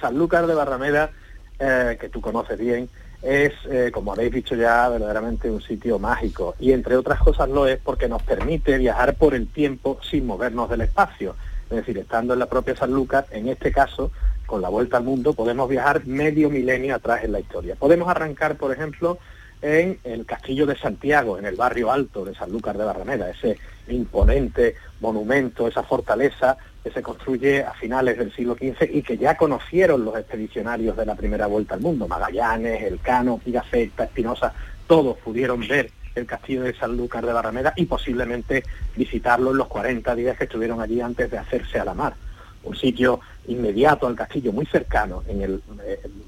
Sanlúcar 0.00 0.46
de 0.46 0.54
Barrameda, 0.54 1.10
eh, 1.58 1.98
que 2.00 2.08
tú 2.08 2.22
conoces 2.22 2.58
bien, 2.58 2.88
es, 3.20 3.52
eh, 3.70 3.90
como 3.92 4.14
habéis 4.14 4.32
dicho 4.32 4.54
ya, 4.54 4.88
verdaderamente 4.88 5.50
un 5.50 5.60
sitio 5.60 5.98
mágico. 5.98 6.54
Y 6.58 6.72
entre 6.72 6.96
otras 6.96 7.20
cosas 7.20 7.50
lo 7.50 7.66
es 7.66 7.78
porque 7.78 8.08
nos 8.08 8.22
permite 8.22 8.78
viajar 8.78 9.16
por 9.16 9.34
el 9.34 9.48
tiempo 9.48 10.00
sin 10.02 10.24
movernos 10.26 10.70
del 10.70 10.80
espacio. 10.80 11.36
Es 11.70 11.76
decir, 11.76 11.98
estando 11.98 12.32
en 12.32 12.40
la 12.40 12.46
propia 12.46 12.74
Sanlúcar, 12.74 13.26
en 13.30 13.48
este 13.48 13.70
caso, 13.70 14.10
con 14.44 14.60
la 14.60 14.68
vuelta 14.68 14.96
al 14.96 15.04
mundo, 15.04 15.32
podemos 15.32 15.68
viajar 15.68 16.04
medio 16.04 16.50
milenio 16.50 16.96
atrás 16.96 17.22
en 17.22 17.32
la 17.32 17.40
historia. 17.40 17.76
Podemos 17.76 18.08
arrancar, 18.08 18.56
por 18.56 18.72
ejemplo, 18.72 19.18
en 19.62 19.98
el 20.04 20.26
Castillo 20.26 20.66
de 20.66 20.76
Santiago, 20.76 21.38
en 21.38 21.44
el 21.44 21.54
barrio 21.54 21.92
alto 21.92 22.24
de 22.24 22.34
Sanlúcar 22.34 22.76
de 22.76 22.84
Barrameda, 22.84 23.30
ese 23.30 23.56
imponente 23.88 24.74
monumento, 25.00 25.68
esa 25.68 25.82
fortaleza 25.82 26.56
que 26.82 26.90
se 26.90 27.02
construye 27.02 27.62
a 27.62 27.72
finales 27.74 28.18
del 28.18 28.34
siglo 28.34 28.54
XV 28.54 28.90
y 28.90 29.02
que 29.02 29.18
ya 29.18 29.36
conocieron 29.36 30.04
los 30.04 30.16
expedicionarios 30.16 30.96
de 30.96 31.06
la 31.06 31.14
primera 31.14 31.46
vuelta 31.46 31.74
al 31.74 31.80
mundo, 31.80 32.08
Magallanes, 32.08 32.82
Elcano, 32.82 33.38
Pigafetta, 33.38 34.04
Espinosa, 34.04 34.52
todos 34.86 35.18
pudieron 35.18 35.60
ver 35.68 35.90
el 36.14 36.26
castillo 36.26 36.62
de 36.62 36.74
Sanlúcar 36.74 37.24
de 37.26 37.32
Barrameda 37.32 37.72
y 37.76 37.86
posiblemente 37.86 38.64
visitarlo 38.96 39.50
en 39.50 39.58
los 39.58 39.68
40 39.68 40.14
días 40.14 40.36
que 40.36 40.44
estuvieron 40.44 40.80
allí 40.80 41.00
antes 41.00 41.30
de 41.30 41.38
hacerse 41.38 41.78
a 41.78 41.84
la 41.84 41.94
mar. 41.94 42.14
Un 42.62 42.76
sitio 42.76 43.20
inmediato 43.46 44.06
al 44.06 44.14
castillo, 44.14 44.52
muy 44.52 44.66
cercano, 44.66 45.22
en 45.26 45.42
el, 45.42 45.62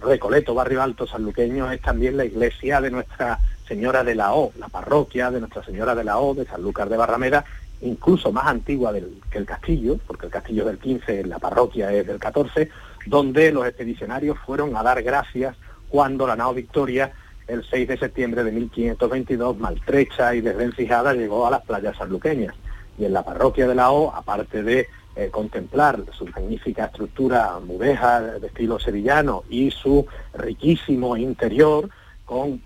Recoleto, 0.00 0.54
barrio 0.54 0.82
alto 0.82 1.06
sanluqueño, 1.06 1.70
es 1.70 1.80
también 1.80 2.16
la 2.16 2.24
iglesia 2.24 2.80
de 2.80 2.90
Nuestra 2.90 3.38
Señora 3.68 4.02
de 4.02 4.14
la 4.14 4.34
O, 4.34 4.52
la 4.58 4.68
parroquia 4.68 5.30
de 5.30 5.40
Nuestra 5.40 5.62
Señora 5.64 5.94
de 5.94 6.04
la 6.04 6.18
O 6.18 6.34
de 6.34 6.44
Sanlúcar 6.46 6.88
de 6.88 6.96
Barrameda, 6.96 7.44
incluso 7.82 8.32
más 8.32 8.46
antigua 8.46 8.92
que 9.30 9.38
el 9.38 9.46
castillo, 9.46 9.98
porque 10.06 10.26
el 10.26 10.32
castillo 10.32 10.64
del 10.64 10.78
15, 10.78 11.24
la 11.26 11.38
parroquia 11.38 11.92
es 11.92 12.06
del 12.06 12.18
14, 12.18 12.70
donde 13.06 13.52
los 13.52 13.66
expedicionarios 13.66 14.38
fueron 14.38 14.76
a 14.76 14.82
dar 14.82 15.02
gracias 15.02 15.56
cuando 15.88 16.26
la 16.26 16.36
nao 16.36 16.54
Victoria, 16.54 17.12
el 17.46 17.64
6 17.64 17.88
de 17.88 17.98
septiembre 17.98 18.44
de 18.44 18.52
1522, 18.52 19.58
maltrecha 19.58 20.34
y 20.34 20.40
desvencijada, 20.40 21.14
llegó 21.14 21.46
a 21.46 21.50
las 21.50 21.62
playas 21.62 21.96
sanluqueñas. 21.96 22.54
Y 22.98 23.04
en 23.04 23.12
la 23.12 23.24
parroquia 23.24 23.66
de 23.66 23.74
la 23.74 23.90
O, 23.90 24.12
aparte 24.12 24.62
de 24.62 24.88
eh, 25.16 25.28
contemplar 25.30 26.02
su 26.12 26.26
magnífica 26.26 26.86
estructura 26.86 27.58
mudéjar 27.60 28.40
de 28.40 28.46
estilo 28.46 28.78
sevillano 28.78 29.44
y 29.50 29.70
su 29.70 30.06
riquísimo 30.34 31.16
interior 31.16 31.90
con 32.24 32.62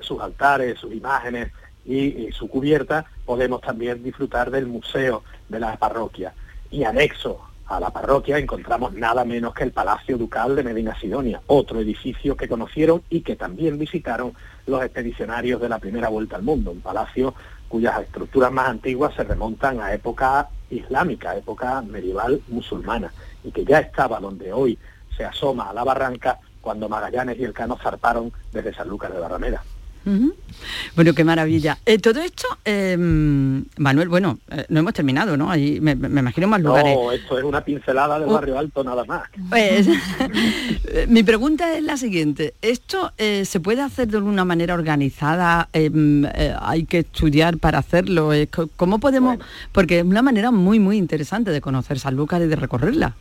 sus 0.00 0.20
altares, 0.20 0.78
sus 0.78 0.92
imágenes 0.92 1.52
y 1.84 2.30
su 2.32 2.48
cubierta, 2.48 3.04
podemos 3.26 3.60
también 3.60 4.02
disfrutar 4.02 4.50
del 4.50 4.66
museo 4.66 5.22
de 5.48 5.60
la 5.60 5.76
parroquia. 5.76 6.32
Y 6.70 6.84
anexo 6.84 7.40
a 7.66 7.80
la 7.80 7.90
parroquia 7.90 8.38
encontramos 8.38 8.92
nada 8.92 9.24
menos 9.24 9.54
que 9.54 9.64
el 9.64 9.72
Palacio 9.72 10.18
Ducal 10.18 10.56
de 10.56 10.62
Medina 10.62 10.98
Sidonia, 10.98 11.40
otro 11.46 11.80
edificio 11.80 12.36
que 12.36 12.48
conocieron 12.48 13.02
y 13.08 13.22
que 13.22 13.36
también 13.36 13.78
visitaron 13.78 14.34
los 14.66 14.82
expedicionarios 14.82 15.60
de 15.60 15.68
la 15.68 15.78
primera 15.78 16.08
vuelta 16.08 16.36
al 16.36 16.42
mundo, 16.42 16.70
un 16.70 16.80
palacio 16.80 17.34
cuyas 17.68 18.02
estructuras 18.02 18.52
más 18.52 18.68
antiguas 18.68 19.14
se 19.14 19.24
remontan 19.24 19.80
a 19.80 19.92
época 19.92 20.48
islámica, 20.70 21.36
época 21.36 21.82
medieval 21.82 22.40
musulmana, 22.48 23.12
y 23.42 23.50
que 23.50 23.64
ya 23.64 23.80
estaba 23.80 24.20
donde 24.20 24.52
hoy 24.52 24.78
se 25.16 25.24
asoma 25.24 25.70
a 25.70 25.72
la 25.72 25.84
barranca 25.84 26.38
cuando 26.60 26.88
Magallanes 26.88 27.38
y 27.38 27.44
Elcano 27.44 27.76
zarparon 27.76 28.32
desde 28.52 28.74
Sanlúcar 28.74 29.12
de 29.12 29.20
Barrameda. 29.20 29.62
Bueno, 30.94 31.12
qué 31.14 31.24
maravilla. 31.24 31.78
Eh, 31.84 31.98
todo 31.98 32.20
esto, 32.20 32.46
eh, 32.64 32.96
Manuel, 32.98 34.08
bueno, 34.08 34.38
eh, 34.50 34.64
no 34.68 34.80
hemos 34.80 34.92
terminado, 34.94 35.36
¿no? 35.36 35.50
Ahí 35.50 35.80
me, 35.80 35.94
me 35.94 36.20
imagino 36.20 36.46
más 36.46 36.60
lugares. 36.62 36.96
No, 36.96 37.12
esto 37.12 37.38
es 37.38 37.44
una 37.44 37.62
pincelada 37.64 38.18
del 38.18 38.28
Oh. 38.28 38.34
barrio 38.34 38.58
alto 38.58 38.82
nada 38.84 39.04
más. 39.04 39.28
Pues, 39.50 39.88
mi 41.08 41.22
pregunta 41.22 41.76
es 41.76 41.82
la 41.82 41.96
siguiente. 41.96 42.54
¿Esto 42.62 43.12
eh, 43.18 43.44
se 43.44 43.60
puede 43.60 43.82
hacer 43.82 44.08
de 44.08 44.18
alguna 44.18 44.44
manera 44.44 44.74
organizada? 44.74 45.68
Eh, 45.72 45.90
¿Hay 46.60 46.84
que 46.84 47.00
estudiar 47.00 47.58
para 47.58 47.78
hacerlo? 47.78 48.30
¿Cómo 48.76 48.98
podemos...? 49.00 49.38
Porque 49.72 49.98
es 49.98 50.04
una 50.04 50.22
manera 50.22 50.50
muy, 50.50 50.78
muy 50.78 50.96
interesante 50.96 51.50
de 51.50 51.60
conocer 51.60 51.98
Sanlúcar 51.98 52.42
y 52.42 52.46
de 52.46 52.56
recorrerla. 52.56 53.14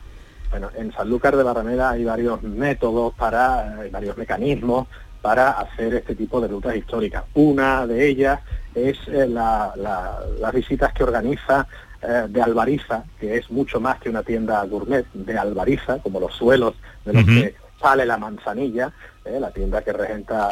Bueno, 0.51 0.69
en 0.77 0.93
Sanlúcar 0.93 1.35
de 1.35 1.41
Barrameda 1.41 1.89
hay 1.91 2.03
varios 2.03 2.43
métodos 2.43 3.13
para, 3.15 3.79
hay 3.79 3.89
varios 3.89 4.15
mecanismos 4.17 4.87
para 5.23 5.51
hacer 5.51 5.93
este 5.95 6.15
tipo 6.15 6.39
de 6.41 6.49
rutas 6.49 6.75
históricas. 6.75 7.23
Una 7.33 7.87
de 7.87 8.07
ellas 8.07 8.41
es 8.75 8.97
eh, 9.07 9.25
la- 9.25 9.71
la- 9.77 10.19
las 10.39 10.53
visitas 10.53 10.91
que 10.93 11.03
organiza 11.05 11.65
eh, 12.01 12.25
de 12.27 12.41
Albariza, 12.41 13.05
que 13.17 13.37
es 13.37 13.49
mucho 13.49 13.79
más 13.79 13.97
que 14.01 14.09
una 14.09 14.21
tienda 14.23 14.61
gourmet 14.65 15.05
de 15.13 15.37
Albariza, 15.37 15.99
como 15.99 16.19
los 16.19 16.33
suelos 16.35 16.73
de 17.05 17.13
los 17.13 17.23
que 17.41 17.55
sale 17.81 18.05
la 18.05 18.17
manzanilla, 18.17 18.91
eh, 19.23 19.39
la 19.39 19.51
tienda 19.51 19.81
que 19.81 19.93
regenta 19.93 20.49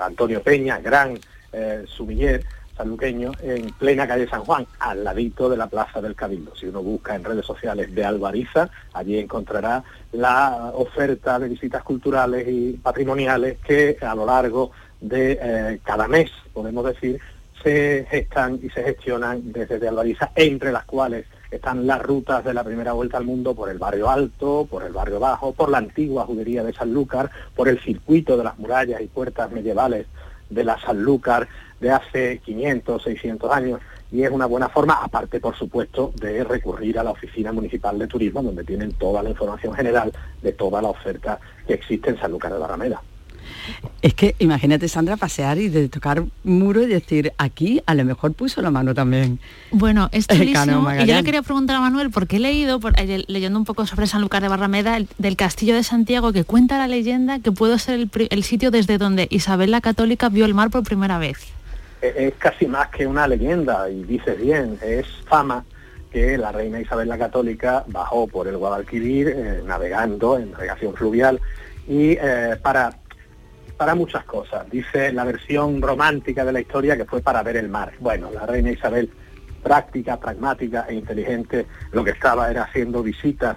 Antonio 0.00 0.42
Peña, 0.42 0.78
gran 0.80 1.18
sumiller 1.86 2.42
en 2.82 3.70
plena 3.78 4.06
calle 4.06 4.28
San 4.28 4.44
Juan, 4.44 4.66
al 4.80 5.04
ladito 5.04 5.48
de 5.48 5.56
la 5.56 5.66
Plaza 5.66 6.00
del 6.00 6.14
Cabildo. 6.14 6.54
Si 6.56 6.66
uno 6.66 6.82
busca 6.82 7.14
en 7.14 7.24
redes 7.24 7.46
sociales 7.46 7.94
de 7.94 8.04
Albariza, 8.04 8.68
allí 8.92 9.18
encontrará 9.18 9.82
la 10.12 10.72
oferta 10.74 11.38
de 11.38 11.48
visitas 11.48 11.82
culturales 11.82 12.46
y 12.48 12.72
patrimoniales 12.72 13.58
que 13.58 13.96
a 14.00 14.14
lo 14.14 14.26
largo 14.26 14.70
de 15.00 15.38
eh, 15.40 15.80
cada 15.84 16.08
mes, 16.08 16.30
podemos 16.52 16.84
decir, 16.84 17.20
se 17.62 18.06
gestan 18.10 18.58
y 18.62 18.68
se 18.70 18.82
gestionan 18.82 19.52
desde 19.52 19.78
de 19.78 19.88
Albariza, 19.88 20.30
entre 20.34 20.72
las 20.72 20.84
cuales 20.84 21.26
están 21.50 21.86
las 21.86 22.00
rutas 22.02 22.44
de 22.44 22.54
la 22.54 22.64
primera 22.64 22.92
vuelta 22.92 23.18
al 23.18 23.24
mundo 23.24 23.54
por 23.54 23.68
el 23.68 23.78
barrio 23.78 24.10
alto, 24.10 24.66
por 24.68 24.82
el 24.82 24.92
barrio 24.92 25.20
bajo, 25.20 25.52
por 25.52 25.70
la 25.70 25.78
antigua 25.78 26.24
judería 26.24 26.64
de 26.64 26.72
Sanlúcar, 26.72 27.30
por 27.54 27.68
el 27.68 27.78
circuito 27.80 28.36
de 28.36 28.44
las 28.44 28.58
murallas 28.58 29.00
y 29.00 29.06
puertas 29.06 29.50
medievales 29.52 30.06
de 30.50 30.64
la 30.64 30.78
Sanlúcar 30.80 31.48
de 31.82 31.90
hace 31.90 32.38
500, 32.38 33.02
600 33.02 33.52
años 33.52 33.80
y 34.10 34.22
es 34.22 34.30
una 34.30 34.46
buena 34.46 34.68
forma, 34.68 34.94
aparte 35.02 35.40
por 35.40 35.56
supuesto, 35.56 36.12
de 36.20 36.44
recurrir 36.44 36.98
a 36.98 37.02
la 37.04 37.10
Oficina 37.10 37.50
Municipal 37.52 37.98
de 37.98 38.06
Turismo, 38.06 38.42
donde 38.42 38.62
tienen 38.64 38.92
toda 38.92 39.22
la 39.22 39.30
información 39.30 39.74
general 39.74 40.12
de 40.42 40.52
toda 40.52 40.80
la 40.80 40.88
oferta 40.88 41.38
que 41.66 41.74
existe 41.74 42.10
en 42.10 42.18
Sanlúcar 42.18 42.52
de 42.52 42.58
Barrameda. 42.58 43.02
Es 44.02 44.14
que 44.14 44.34
imagínate, 44.38 44.86
Sandra, 44.88 45.16
pasear 45.16 45.58
y 45.58 45.68
de 45.68 45.88
tocar 45.88 46.24
muro 46.44 46.82
y 46.82 46.86
decir, 46.86 47.32
aquí 47.38 47.82
a 47.86 47.94
lo 47.94 48.04
mejor 48.04 48.32
puso 48.34 48.62
la 48.62 48.70
mano 48.70 48.94
también. 48.94 49.40
Bueno, 49.72 50.08
es 50.12 50.26
chulísimo. 50.28 50.88
Y 50.92 51.06
yo 51.06 51.14
le 51.14 51.24
quería 51.24 51.42
preguntar 51.42 51.76
a 51.76 51.80
Manuel, 51.80 52.10
porque 52.10 52.36
he 52.36 52.40
leído, 52.40 52.78
por- 52.80 52.94
leyendo 52.98 53.58
un 53.58 53.64
poco 53.64 53.86
sobre 53.86 54.06
Sanlúcar 54.06 54.42
de 54.42 54.48
Barrameda, 54.48 54.96
el- 54.96 55.08
del 55.18 55.36
Castillo 55.36 55.74
de 55.74 55.82
Santiago, 55.82 56.32
que 56.32 56.44
cuenta 56.44 56.78
la 56.78 56.86
leyenda 56.86 57.38
que 57.40 57.50
pudo 57.50 57.78
ser 57.78 58.08
el 58.30 58.42
sitio 58.44 58.70
desde 58.70 58.98
donde 58.98 59.26
Isabel 59.30 59.70
la 59.72 59.80
Católica 59.80 60.28
vio 60.28 60.44
el 60.44 60.54
mar 60.54 60.70
por 60.70 60.82
primera 60.84 61.18
vez. 61.18 61.38
E- 62.02 62.26
es 62.26 62.34
casi 62.34 62.66
más 62.66 62.88
que 62.88 63.06
una 63.06 63.26
leyenda, 63.26 63.88
y 63.88 64.02
dices 64.02 64.36
bien, 64.38 64.78
es 64.82 65.06
fama 65.26 65.64
que 66.10 66.36
la 66.36 66.52
reina 66.52 66.80
Isabel 66.80 67.08
la 67.08 67.16
Católica 67.16 67.84
bajó 67.86 68.26
por 68.26 68.46
el 68.48 68.58
Guadalquivir 68.58 69.28
eh, 69.28 69.62
navegando 69.64 70.38
en 70.38 70.50
navegación 70.50 70.94
fluvial 70.94 71.40
y 71.88 72.12
eh, 72.20 72.56
para 72.60 72.98
para 73.78 73.94
muchas 73.94 74.24
cosas. 74.24 74.70
Dice 74.70 75.12
la 75.12 75.24
versión 75.24 75.80
romántica 75.82 76.44
de 76.44 76.52
la 76.52 76.60
historia 76.60 76.96
que 76.96 77.04
fue 77.04 77.20
para 77.20 77.42
ver 77.42 77.56
el 77.56 77.68
mar. 77.68 77.92
Bueno, 77.98 78.30
la 78.30 78.46
reina 78.46 78.70
Isabel, 78.70 79.10
práctica, 79.62 80.20
pragmática 80.20 80.86
e 80.88 80.94
inteligente, 80.94 81.66
lo 81.90 82.04
que 82.04 82.10
estaba 82.10 82.50
era 82.50 82.64
haciendo 82.64 83.02
visitas 83.02 83.56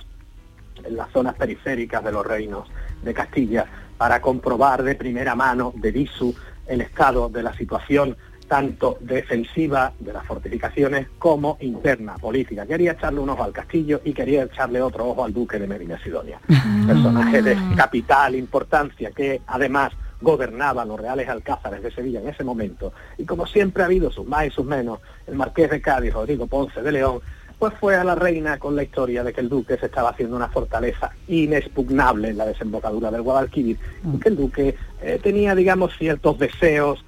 en 0.84 0.96
las 0.96 1.12
zonas 1.12 1.36
periféricas 1.36 2.04
de 2.04 2.12
los 2.12 2.26
reinos 2.26 2.68
de 3.04 3.14
Castilla 3.14 3.66
para 3.98 4.20
comprobar 4.22 4.82
de 4.82 4.96
primera 4.96 5.36
mano, 5.36 5.74
de 5.76 5.92
visu, 5.92 6.34
el 6.68 6.82
estado 6.82 7.30
de 7.30 7.44
la 7.44 7.54
situación 7.54 8.18
tanto 8.48 8.98
defensiva 9.00 9.92
de 10.00 10.14
las 10.14 10.26
fortificaciones 10.26 11.08
como 11.18 11.58
interna, 11.62 12.16
política. 12.16 12.66
Quería 12.66 12.94
echarle 12.94 13.20
un 13.20 13.30
ojo 13.30 13.44
al 13.44 13.52
castillo 13.52 14.02
y 14.04 14.14
quería 14.14 14.44
echarle 14.44 14.82
otro 14.82 15.08
ojo 15.10 15.26
al 15.26 15.34
duque 15.34 15.60
de 15.60 15.68
Medina 15.68 16.02
Sidonia. 16.04 16.40
Personaje 16.88 17.42
de 17.42 17.58
capital 17.76 18.36
importancia 18.36 19.12
que 19.12 19.42
además 19.48 19.94
gobernaba 20.22 20.86
los 20.86 21.00
reales 21.00 21.28
alcázares 21.28 21.84
de 21.84 21.92
Sevilla 21.92 22.22
en 22.22 22.30
ese 22.30 22.44
momento. 22.44 22.94
Y 23.18 23.26
como 23.26 23.46
siempre 23.46 23.84
ha 23.84 23.88
habido 23.88 24.12
sus 24.12 24.26
más 24.26 24.48
y 24.48 24.50
sus 24.50 24.66
menos, 24.66 25.00
el 25.28 25.36
marqués 25.36 25.70
de 25.70 25.82
Cádiz, 25.82 26.14
Rodrigo 26.14 26.48
Ponce 26.48 26.82
de 26.82 26.92
León, 26.92 27.20
pues 27.60 27.74
fue 27.80 27.96
a 27.96 28.04
la 28.04 28.16
reina 28.16 28.60
con 28.60 28.76
la 28.76 28.84
historia 28.84 29.24
de 29.24 29.32
que 29.32 29.42
el 29.42 29.50
duque 29.50 29.78
se 29.78 29.86
estaba 29.86 30.10
haciendo 30.10 30.36
una 30.36 30.50
fortaleza 30.50 31.12
inexpugnable 31.28 32.30
en 32.30 32.38
la 32.38 32.46
desembocadura 32.46 33.12
del 33.12 33.22
Guadalquivir 33.22 33.78
y 34.14 34.20
que 34.20 34.30
el 34.30 34.36
duque 34.36 34.76
eh, 35.02 35.20
tenía, 35.24 35.56
digamos, 35.56 35.96
ciertos 35.98 36.38
deseos 36.38 37.06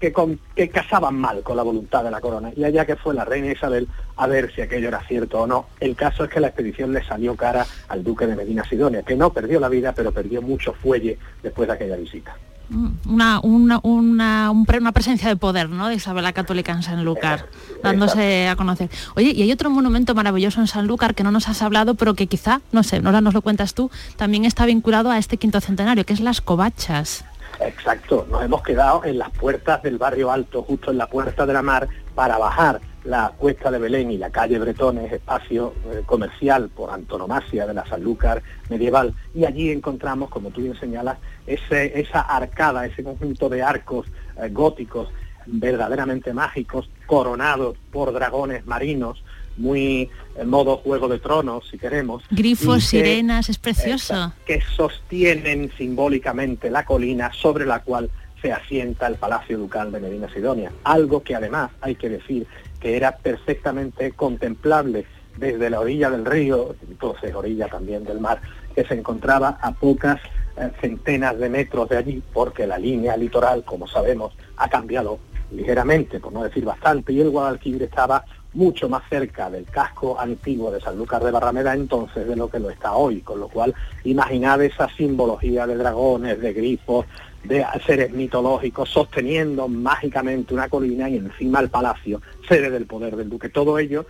que, 0.00 0.12
con- 0.12 0.40
que 0.56 0.68
casaban 0.70 1.14
mal 1.16 1.42
con 1.42 1.56
la 1.56 1.62
voluntad 1.62 2.02
de 2.02 2.10
la 2.10 2.20
corona. 2.20 2.50
Y 2.56 2.64
allá 2.64 2.86
que 2.86 2.96
fue 2.96 3.14
la 3.14 3.24
reina 3.24 3.52
Isabel 3.52 3.88
a 4.16 4.26
ver 4.26 4.52
si 4.54 4.62
aquello 4.62 4.88
era 4.88 5.00
cierto 5.06 5.40
o 5.42 5.46
no. 5.46 5.66
El 5.80 5.94
caso 5.96 6.24
es 6.24 6.30
que 6.30 6.40
la 6.40 6.48
expedición 6.48 6.92
le 6.92 7.04
salió 7.04 7.36
cara 7.36 7.66
al 7.88 8.02
duque 8.02 8.26
de 8.26 8.36
Medina 8.36 8.64
Sidonia, 8.64 9.02
que 9.02 9.16
no 9.16 9.32
perdió 9.32 9.60
la 9.60 9.68
vida, 9.68 9.92
pero 9.94 10.12
perdió 10.12 10.40
mucho 10.42 10.72
fuelle 10.72 11.18
después 11.42 11.68
de 11.68 11.74
aquella 11.74 11.96
visita. 11.96 12.34
Mm, 12.70 12.88
Una, 13.08 13.40
una, 13.40 13.80
una, 13.82 14.50
un 14.52 14.64
pre- 14.64 14.78
una 14.78 14.92
presencia 14.92 15.28
de 15.28 15.36
poder, 15.36 15.68
¿no? 15.68 15.88
De 15.88 15.96
Isabel 15.96 16.22
la 16.22 16.32
Católica 16.32 16.70
en 16.72 16.82
Sanlúcar, 16.84 17.46
dándose 17.82 18.46
a 18.48 18.54
conocer. 18.56 18.88
Oye, 19.16 19.32
y 19.34 19.42
hay 19.42 19.50
otro 19.52 19.70
monumento 19.70 20.14
maravilloso 20.14 20.60
en 20.60 20.68
Sanlúcar 20.68 21.14
que 21.14 21.24
no 21.24 21.32
nos 21.32 21.48
has 21.48 21.62
hablado, 21.62 21.96
pero 21.96 22.14
que 22.14 22.28
quizá, 22.28 22.60
no 22.72 22.82
sé, 22.84 23.02
ahora 23.04 23.20
nos 23.20 23.34
lo 23.34 23.42
cuentas 23.42 23.74
tú, 23.74 23.90
también 24.16 24.44
está 24.44 24.66
vinculado 24.66 25.10
a 25.10 25.18
este 25.18 25.36
quinto 25.36 25.60
centenario, 25.60 26.06
que 26.06 26.12
es 26.12 26.20
las 26.20 26.40
covachas. 26.40 27.24
Exacto, 27.60 28.26
nos 28.30 28.42
hemos 28.42 28.62
quedado 28.62 29.04
en 29.04 29.18
las 29.18 29.30
puertas 29.30 29.82
del 29.82 29.98
barrio 29.98 30.30
alto, 30.30 30.62
justo 30.62 30.90
en 30.90 30.98
la 30.98 31.06
puerta 31.08 31.44
de 31.44 31.52
la 31.52 31.60
mar, 31.60 31.88
para 32.14 32.38
bajar 32.38 32.80
la 33.04 33.32
cuesta 33.36 33.70
de 33.70 33.78
Belén 33.78 34.10
y 34.10 34.18
la 34.18 34.30
calle 34.30 34.58
Bretones, 34.58 35.12
espacio 35.12 35.74
eh, 35.90 36.02
comercial 36.06 36.70
por 36.70 36.90
antonomasia 36.90 37.66
de 37.66 37.74
la 37.74 37.86
Sanlúcar 37.86 38.42
medieval, 38.70 39.14
y 39.34 39.44
allí 39.44 39.70
encontramos, 39.70 40.30
como 40.30 40.50
tú 40.50 40.62
bien 40.62 40.78
señalas, 40.78 41.18
esa 41.46 42.20
arcada, 42.20 42.86
ese 42.86 43.04
conjunto 43.04 43.48
de 43.48 43.62
arcos 43.62 44.06
eh, 44.36 44.48
góticos 44.50 45.08
verdaderamente 45.46 46.32
mágicos, 46.32 46.88
coronados 47.06 47.76
por 47.90 48.12
dragones 48.12 48.66
marinos, 48.66 49.22
muy 49.60 50.10
en 50.36 50.48
modo 50.48 50.78
juego 50.78 51.08
de 51.08 51.18
tronos, 51.18 51.68
si 51.70 51.78
queremos. 51.78 52.22
Grifos, 52.30 52.76
que- 52.90 52.98
sirenas, 52.98 53.48
es 53.48 53.58
precioso. 53.58 54.14
Exacto, 54.14 54.42
que 54.46 54.60
sostienen 54.76 55.70
simbólicamente 55.76 56.70
la 56.70 56.84
colina 56.84 57.30
sobre 57.32 57.66
la 57.66 57.82
cual 57.82 58.10
se 58.40 58.52
asienta 58.52 59.06
el 59.06 59.16
Palacio 59.16 59.58
Ducal 59.58 59.92
de 59.92 60.00
Medina 60.00 60.32
Sidonia. 60.32 60.72
Algo 60.84 61.22
que 61.22 61.34
además 61.34 61.70
hay 61.82 61.94
que 61.94 62.08
decir 62.08 62.46
que 62.80 62.96
era 62.96 63.16
perfectamente 63.18 64.12
contemplable 64.12 65.04
desde 65.36 65.68
la 65.68 65.80
orilla 65.80 66.08
del 66.10 66.24
río, 66.24 66.74
entonces 66.88 67.34
orilla 67.34 67.68
también 67.68 68.04
del 68.04 68.18
mar, 68.18 68.40
que 68.74 68.84
se 68.84 68.94
encontraba 68.94 69.58
a 69.60 69.72
pocas 69.72 70.18
eh, 70.56 70.70
centenas 70.80 71.38
de 71.38 71.48
metros 71.50 71.88
de 71.90 71.98
allí, 71.98 72.22
porque 72.32 72.66
la 72.66 72.78
línea 72.78 73.16
litoral, 73.16 73.62
como 73.64 73.86
sabemos, 73.86 74.32
ha 74.56 74.68
cambiado 74.68 75.18
ligeramente, 75.52 76.18
por 76.20 76.32
no 76.32 76.42
decir 76.42 76.64
bastante, 76.64 77.12
y 77.12 77.20
el 77.20 77.30
Guadalquivir 77.30 77.82
estaba 77.82 78.24
mucho 78.52 78.88
más 78.88 79.02
cerca 79.08 79.48
del 79.48 79.64
casco 79.64 80.18
antiguo 80.18 80.70
de 80.70 80.80
Sanlúcar 80.80 81.22
de 81.22 81.30
Barrameda 81.30 81.74
entonces 81.74 82.26
de 82.26 82.36
lo 82.36 82.48
que 82.48 82.58
lo 82.58 82.70
está 82.70 82.92
hoy, 82.92 83.20
con 83.20 83.40
lo 83.40 83.48
cual 83.48 83.74
imaginad 84.04 84.62
esa 84.62 84.88
simbología 84.88 85.66
de 85.66 85.76
dragones, 85.76 86.40
de 86.40 86.52
grifos, 86.52 87.06
de 87.44 87.64
seres 87.86 88.12
mitológicos 88.12 88.90
sosteniendo 88.90 89.68
mágicamente 89.68 90.52
una 90.52 90.68
colina 90.68 91.08
y 91.08 91.16
encima 91.16 91.60
el 91.60 91.70
palacio, 91.70 92.20
sede 92.48 92.70
del 92.70 92.86
poder 92.86 93.16
del 93.16 93.30
duque. 93.30 93.48
Todo 93.48 93.78
ello 93.78 94.04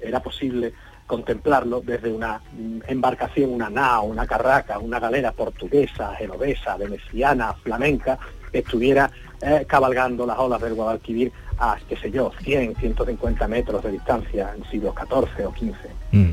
era 0.00 0.20
posible 0.20 0.72
contemplarlo 1.06 1.82
desde 1.84 2.10
una 2.12 2.40
mm, 2.56 2.80
embarcación, 2.88 3.50
una 3.50 3.68
nao, 3.68 4.04
una 4.04 4.26
carraca, 4.26 4.78
una 4.78 4.98
galera 4.98 5.32
portuguesa, 5.32 6.14
genovesa, 6.14 6.76
veneciana, 6.76 7.52
flamenca, 7.54 8.18
que 8.50 8.60
estuviera 8.60 9.10
eh, 9.42 9.64
cabalgando 9.68 10.24
las 10.26 10.38
olas 10.38 10.60
del 10.62 10.74
Guadalquivir 10.74 11.32
a, 11.58 11.76
qué 11.88 11.96
sé 11.96 12.10
yo, 12.10 12.32
100, 12.42 12.76
150 12.76 13.48
metros 13.48 13.82
de 13.84 13.92
distancia 13.92 14.52
en 14.56 14.64
siglos 14.70 14.94
XIV 14.96 15.46
o 15.46 15.52
XV. 15.52 15.74
Mm. 16.12 16.30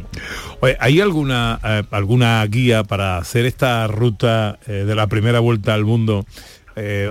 Oye, 0.61 0.77
¿Hay 0.79 1.01
alguna, 1.01 1.59
eh, 1.63 1.83
alguna 1.91 2.45
guía 2.45 2.83
para 2.83 3.17
hacer 3.17 3.45
esta 3.45 3.87
ruta 3.87 4.59
eh, 4.67 4.71
de 4.85 4.95
la 4.95 5.07
primera 5.07 5.39
vuelta 5.39 5.73
al 5.73 5.85
mundo? 5.85 6.25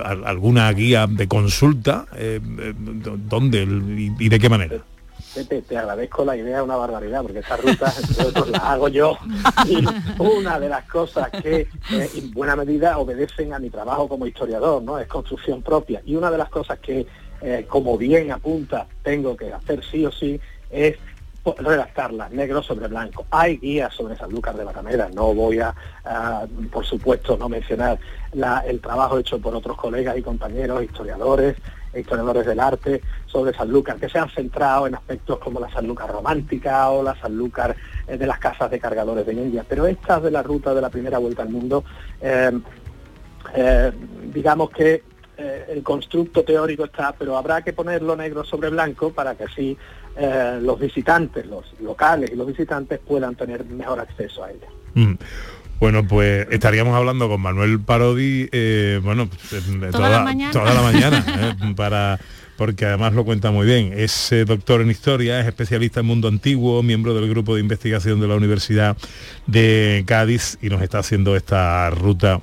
Al- 0.03 0.25
¿Alguna 0.25 0.71
guía 0.73 1.05
de 1.05 1.27
consulta? 1.27 2.07
¿Dónde 3.29 3.67
y 4.17 4.27
de 4.29 4.39
qué 4.39 4.49
manera? 4.49 4.77
Pepe, 5.33 5.61
te 5.61 5.77
agradezco 5.77 6.25
la 6.25 6.35
idea, 6.35 6.63
una 6.63 6.75
barbaridad, 6.75 7.21
porque 7.21 7.39
esta 7.39 7.57
ruta 7.57 7.93
entre 7.97 8.25
otros, 8.25 8.49
la 8.49 8.57
hago 8.59 8.87
yo. 8.87 9.17
Y 9.67 9.85
una 10.17 10.59
de 10.59 10.69
las 10.69 10.85
cosas 10.85 11.29
que 11.29 11.67
eh, 11.91 12.09
en 12.15 12.31
buena 12.31 12.55
medida 12.55 12.97
obedecen 12.97 13.53
a 13.53 13.59
mi 13.59 13.69
trabajo 13.69 14.07
como 14.07 14.25
historiador, 14.25 14.81
¿no? 14.81 14.97
Es 14.97 15.07
construcción 15.07 15.61
propia. 15.61 16.01
Y 16.05 16.15
una 16.15 16.31
de 16.31 16.37
las 16.37 16.49
cosas 16.49 16.79
que, 16.79 17.05
eh, 17.41 17.65
como 17.69 17.97
bien 17.97 18.31
apunta, 18.31 18.87
tengo 19.03 19.37
que 19.37 19.53
hacer 19.53 19.83
sí 19.83 20.05
o 20.05 20.11
sí, 20.11 20.39
es 20.71 20.97
redactarlas 21.57 22.31
negro 22.31 22.61
sobre 22.61 22.87
blanco. 22.87 23.25
Hay 23.31 23.57
guías 23.57 23.93
sobre 23.93 24.15
Sanlúcar 24.15 24.55
de 24.55 24.63
Barrameda, 24.63 25.09
no 25.13 25.33
voy 25.33 25.59
a, 25.59 25.73
por 26.71 26.85
supuesto, 26.85 27.37
no 27.37 27.49
mencionar 27.49 27.97
el 28.65 28.79
trabajo 28.81 29.17
hecho 29.17 29.39
por 29.39 29.55
otros 29.55 29.77
colegas 29.77 30.17
y 30.17 30.21
compañeros, 30.21 30.83
historiadores, 30.83 31.55
historiadores 31.93 32.45
del 32.45 32.59
arte, 32.59 33.01
sobre 33.25 33.53
Sanlúcar, 33.53 33.97
que 33.97 34.09
se 34.09 34.19
han 34.19 34.29
centrado 34.29 34.87
en 34.87 34.95
aspectos 34.95 35.39
como 35.39 35.59
la 35.59 35.69
Sanlúcar 35.71 36.11
romántica 36.11 36.89
o 36.89 37.03
la 37.03 37.15
Sanlúcar 37.15 37.75
eh, 38.07 38.17
de 38.17 38.27
las 38.27 38.39
casas 38.39 38.69
de 38.71 38.79
cargadores 38.79 39.25
de 39.25 39.33
India. 39.33 39.65
Pero 39.67 39.87
estas 39.87 40.21
de 40.23 40.31
la 40.31 40.43
ruta 40.43 40.73
de 40.73 40.81
la 40.81 40.89
primera 40.89 41.17
vuelta 41.17 41.43
al 41.43 41.49
mundo, 41.49 41.83
eh, 42.21 42.51
eh, 43.55 43.91
digamos 44.33 44.69
que 44.69 45.03
eh, 45.37 45.65
el 45.69 45.83
constructo 45.83 46.43
teórico 46.43 46.85
está, 46.85 47.13
pero 47.17 47.37
habrá 47.37 47.61
que 47.61 47.73
ponerlo 47.73 48.15
negro 48.15 48.43
sobre 48.43 48.69
blanco 48.69 49.11
para 49.11 49.35
que 49.35 49.45
así 49.45 49.77
los 50.61 50.77
visitantes, 50.77 51.45
los 51.45 51.79
locales 51.79 52.29
y 52.29 52.35
los 52.35 52.45
visitantes 52.45 52.99
puedan 52.99 53.35
tener 53.35 53.63
mejor 53.63 54.01
acceso 54.01 54.43
a 54.43 54.51
ella. 54.51 54.67
Mm. 54.93 55.13
Bueno, 55.79 56.05
pues 56.05 56.47
estaríamos 56.51 56.95
hablando 56.95 57.29
con 57.29 57.39
Manuel 57.41 57.79
Parodi, 57.79 58.49
eh, 58.51 58.99
bueno, 59.03 59.29
pues, 59.29 59.63
eh, 59.67 59.89
Toda 59.91 60.09
la 60.09 60.19
mañana. 60.23 60.51
toda 60.51 60.73
la 60.73 60.81
mañana, 60.81 61.25
eh, 61.63 61.73
para 61.75 62.19
porque 62.57 62.83
además 62.85 63.13
lo 63.13 63.23
cuenta 63.23 63.51
muy 63.51 63.65
bien. 63.65 63.93
Es 63.95 64.33
eh, 64.33 64.43
doctor 64.43 64.81
en 64.81 64.91
historia, 64.91 65.39
es 65.39 65.47
especialista 65.47 66.01
en 66.01 66.05
mundo 66.07 66.27
antiguo, 66.27 66.83
miembro 66.83 67.13
del 67.13 67.29
grupo 67.29 67.55
de 67.55 67.61
investigación 67.61 68.19
de 68.19 68.27
la 68.27 68.35
Universidad 68.35 68.97
de 69.47 70.03
Cádiz 70.05 70.57
y 70.61 70.67
nos 70.69 70.81
está 70.81 70.99
haciendo 70.99 71.37
esta 71.37 71.89
ruta 71.91 72.41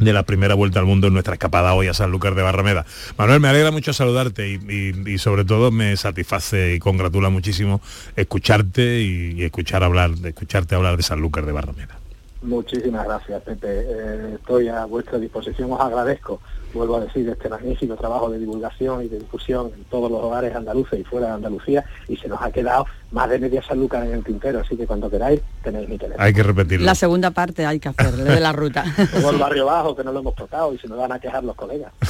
de 0.00 0.12
la 0.12 0.24
primera 0.24 0.54
vuelta 0.56 0.80
al 0.80 0.86
mundo 0.86 1.06
en 1.06 1.12
nuestra 1.12 1.34
escapada 1.34 1.72
hoy 1.74 1.86
a 1.86 1.94
Sanlúcar 1.94 2.34
de 2.34 2.42
Barrameda. 2.42 2.84
Manuel, 3.16 3.38
me 3.38 3.46
alegra 3.48 3.70
mucho 3.70 3.92
saludarte 3.92 4.48
y, 4.50 4.54
y- 4.68 5.12
y 5.14 5.18
sobre 5.18 5.44
todo 5.44 5.70
me 5.70 5.96
satisface 5.96 6.74
y 6.74 6.80
congratula 6.80 7.28
muchísimo 7.30 7.80
escucharte 8.16 9.00
y, 9.02 9.40
y 9.40 9.44
escuchar 9.44 9.84
hablar, 9.84 10.10
de 10.16 10.30
escucharte 10.30 10.74
hablar 10.74 10.96
de 10.96 11.04
Sanlúcar 11.04 11.46
de 11.46 11.52
Barrameda. 11.52 12.00
Muchísimas 12.46 13.04
gracias, 13.04 13.42
Pepe. 13.42 13.66
Eh, 13.68 14.34
estoy 14.36 14.68
a 14.68 14.84
vuestra 14.84 15.18
disposición, 15.18 15.72
os 15.72 15.80
agradezco, 15.80 16.40
vuelvo 16.72 16.96
a 16.96 17.00
decir, 17.00 17.28
este 17.28 17.48
magnífico 17.48 17.96
trabajo 17.96 18.30
de 18.30 18.38
divulgación 18.38 19.02
y 19.04 19.08
de 19.08 19.18
difusión 19.18 19.72
en 19.76 19.82
todos 19.84 20.08
los 20.08 20.22
hogares 20.22 20.54
andaluces 20.54 21.00
y 21.00 21.02
fuera 21.02 21.26
de 21.26 21.32
Andalucía, 21.34 21.84
y 22.06 22.16
se 22.16 22.28
nos 22.28 22.40
ha 22.40 22.52
quedado 22.52 22.86
más 23.10 23.28
de 23.28 23.40
media 23.40 23.62
Sanlúcar 23.62 24.06
en 24.06 24.12
el 24.12 24.24
tintero, 24.24 24.60
así 24.60 24.76
que 24.76 24.86
cuando 24.86 25.10
queráis 25.10 25.40
tenéis 25.64 25.88
mi 25.88 25.98
teléfono. 25.98 26.24
Hay 26.24 26.32
que 26.32 26.44
repetirlo. 26.44 26.86
La 26.86 26.94
segunda 26.94 27.32
parte 27.32 27.66
hay 27.66 27.80
que 27.80 27.88
hacerle 27.88 28.22
de 28.22 28.40
la 28.40 28.52
ruta. 28.52 28.84
El 29.28 29.38
barrio 29.38 29.66
bajo, 29.66 29.96
que 29.96 30.04
no 30.04 30.12
lo 30.12 30.20
hemos 30.20 30.36
tocado, 30.36 30.72
y 30.72 30.78
se 30.78 30.86
nos 30.86 30.98
van 30.98 31.10
a 31.10 31.18
quejar 31.18 31.42
los 31.42 31.56
colegas. 31.56 31.92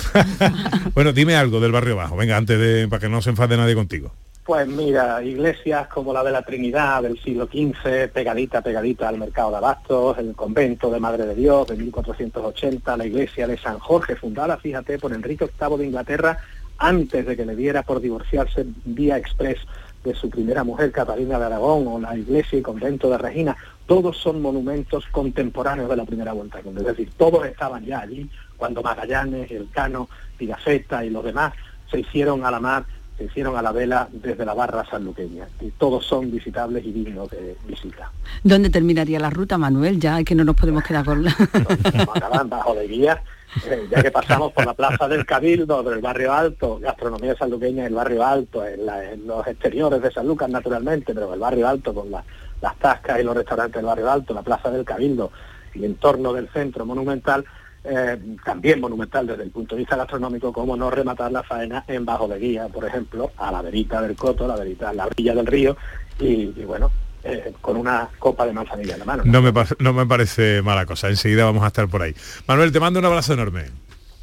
Bueno, 0.94 1.12
dime 1.12 1.36
algo 1.36 1.60
del 1.60 1.72
barrio 1.72 1.96
bajo, 1.96 2.16
venga, 2.16 2.36
antes 2.36 2.58
de, 2.58 2.88
para 2.88 3.00
que 3.00 3.08
no 3.08 3.20
se 3.20 3.30
enfade 3.30 3.56
nadie 3.56 3.74
contigo. 3.74 4.12
Pues 4.46 4.68
mira, 4.68 5.24
iglesias 5.24 5.88
como 5.88 6.12
la 6.12 6.22
de 6.22 6.30
la 6.30 6.42
Trinidad 6.42 7.02
del 7.02 7.20
siglo 7.20 7.46
XV, 7.46 8.12
pegadita, 8.12 8.62
pegadita 8.62 9.08
al 9.08 9.18
mercado 9.18 9.50
de 9.50 9.56
abastos, 9.56 10.18
el 10.18 10.36
convento 10.36 10.88
de 10.88 11.00
Madre 11.00 11.26
de 11.26 11.34
Dios 11.34 11.66
de 11.66 11.74
1480, 11.74 12.96
la 12.96 13.06
iglesia 13.06 13.48
de 13.48 13.58
San 13.58 13.80
Jorge, 13.80 14.14
fundada, 14.14 14.56
fíjate, 14.56 15.00
por 15.00 15.12
Enrique 15.12 15.50
VIII 15.60 15.78
de 15.78 15.86
Inglaterra, 15.86 16.38
antes 16.78 17.26
de 17.26 17.36
que 17.36 17.44
le 17.44 17.56
diera 17.56 17.82
por 17.82 18.00
divorciarse 18.00 18.64
vía 18.84 19.16
express 19.18 19.58
de 20.04 20.14
su 20.14 20.30
primera 20.30 20.62
mujer, 20.62 20.92
Catalina 20.92 21.40
de 21.40 21.46
Aragón, 21.46 21.88
o 21.88 21.98
la 21.98 22.16
iglesia 22.16 22.60
y 22.60 22.62
convento 22.62 23.10
de 23.10 23.18
Regina, 23.18 23.56
todos 23.86 24.16
son 24.16 24.40
monumentos 24.40 25.06
contemporáneos 25.10 25.90
de 25.90 25.96
la 25.96 26.04
primera 26.04 26.32
vuelta. 26.32 26.60
Es 26.60 26.84
decir, 26.84 27.10
todos 27.16 27.44
estaban 27.46 27.84
ya 27.84 27.98
allí 27.98 28.30
cuando 28.56 28.80
Magallanes, 28.80 29.50
Elcano, 29.50 30.08
Pigafetta 30.38 31.04
y 31.04 31.10
los 31.10 31.24
demás 31.24 31.52
se 31.90 31.98
hicieron 31.98 32.44
a 32.44 32.52
la 32.52 32.60
mar, 32.60 32.84
se 33.18 33.24
hicieron 33.24 33.56
a 33.56 33.62
la 33.62 33.72
vela 33.72 34.08
desde 34.12 34.44
la 34.44 34.54
barra 34.54 34.84
sanluqueña. 34.90 35.48
Y 35.60 35.70
todos 35.70 36.04
son 36.04 36.30
visitables 36.30 36.84
y 36.84 36.92
dignos 36.92 37.30
de 37.30 37.56
visita. 37.66 38.10
¿Dónde 38.44 38.68
terminaría 38.70 39.18
la 39.18 39.30
ruta, 39.30 39.56
Manuel? 39.58 39.98
Ya 39.98 40.22
que 40.22 40.34
no 40.34 40.44
nos 40.44 40.54
podemos 40.56 40.82
quedar 40.84 41.04
con 41.04 41.24
la... 41.24 41.34
Acaban 42.14 42.48
bajo 42.50 42.74
de 42.74 42.86
guía, 42.88 43.22
eh, 43.66 43.86
ya 43.90 44.02
que 44.02 44.10
pasamos 44.10 44.52
por 44.52 44.66
la 44.66 44.74
plaza 44.74 45.08
del 45.08 45.24
Cabildo, 45.24 45.82
del 45.82 46.00
barrio 46.00 46.32
alto, 46.32 46.78
gastronomía 46.78 47.34
sanluqueña 47.36 47.86
el 47.86 47.94
barrio 47.94 48.24
alto, 48.24 48.66
en, 48.66 48.84
la- 48.86 49.12
en 49.12 49.26
los 49.26 49.46
exteriores 49.46 50.02
de 50.02 50.10
San 50.12 50.26
Lucas 50.26 50.48
naturalmente, 50.50 51.14
pero 51.14 51.32
el 51.32 51.40
barrio 51.40 51.66
alto 51.68 51.94
con 51.94 52.10
la- 52.10 52.24
las 52.60 52.76
tascas 52.78 53.20
y 53.20 53.22
los 53.22 53.34
restaurantes 53.36 53.76
del 53.76 53.86
barrio 53.86 54.10
alto, 54.10 54.34
la 54.34 54.42
plaza 54.42 54.70
del 54.70 54.84
Cabildo 54.84 55.30
y 55.74 55.84
en 55.84 55.94
torno 55.96 56.32
del 56.32 56.48
centro 56.48 56.84
monumental, 56.86 57.44
eh, 57.88 58.18
también 58.44 58.80
monumental 58.80 59.26
desde 59.26 59.44
el 59.44 59.50
punto 59.50 59.74
de 59.74 59.80
vista 59.80 59.96
gastronómico, 59.96 60.52
como 60.52 60.76
no 60.76 60.90
rematar 60.90 61.30
la 61.32 61.42
faena 61.42 61.84
en 61.88 62.04
Bajo 62.04 62.26
de 62.28 62.38
Guía, 62.38 62.68
por 62.68 62.84
ejemplo, 62.84 63.30
a 63.36 63.50
la 63.52 63.62
verita 63.62 64.00
del 64.02 64.16
Coto, 64.16 64.46
la 64.46 64.56
verita, 64.56 64.92
la 64.92 65.06
orilla 65.06 65.34
del 65.34 65.46
río, 65.46 65.76
y, 66.18 66.52
y 66.56 66.64
bueno, 66.66 66.90
eh, 67.24 67.52
con 67.60 67.76
una 67.76 68.08
copa 68.18 68.46
de 68.46 68.52
manzanilla 68.52 68.94
en 68.94 68.98
la 69.00 69.04
mano. 69.04 69.22
No 69.26 69.42
me, 69.42 69.52
pa- 69.52 69.66
no 69.78 69.92
me 69.92 70.06
parece 70.06 70.62
mala 70.62 70.86
cosa, 70.86 71.08
enseguida 71.08 71.44
vamos 71.44 71.62
a 71.64 71.68
estar 71.68 71.88
por 71.88 72.02
ahí. 72.02 72.14
Manuel, 72.46 72.72
te 72.72 72.80
mando 72.80 72.98
un 73.00 73.06
abrazo 73.06 73.32
enorme. 73.34 73.64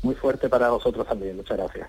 Muy 0.03 0.15
fuerte 0.15 0.49
para 0.49 0.69
vosotros 0.69 1.07
también, 1.07 1.35
muchas 1.37 1.57
gracias. 1.57 1.87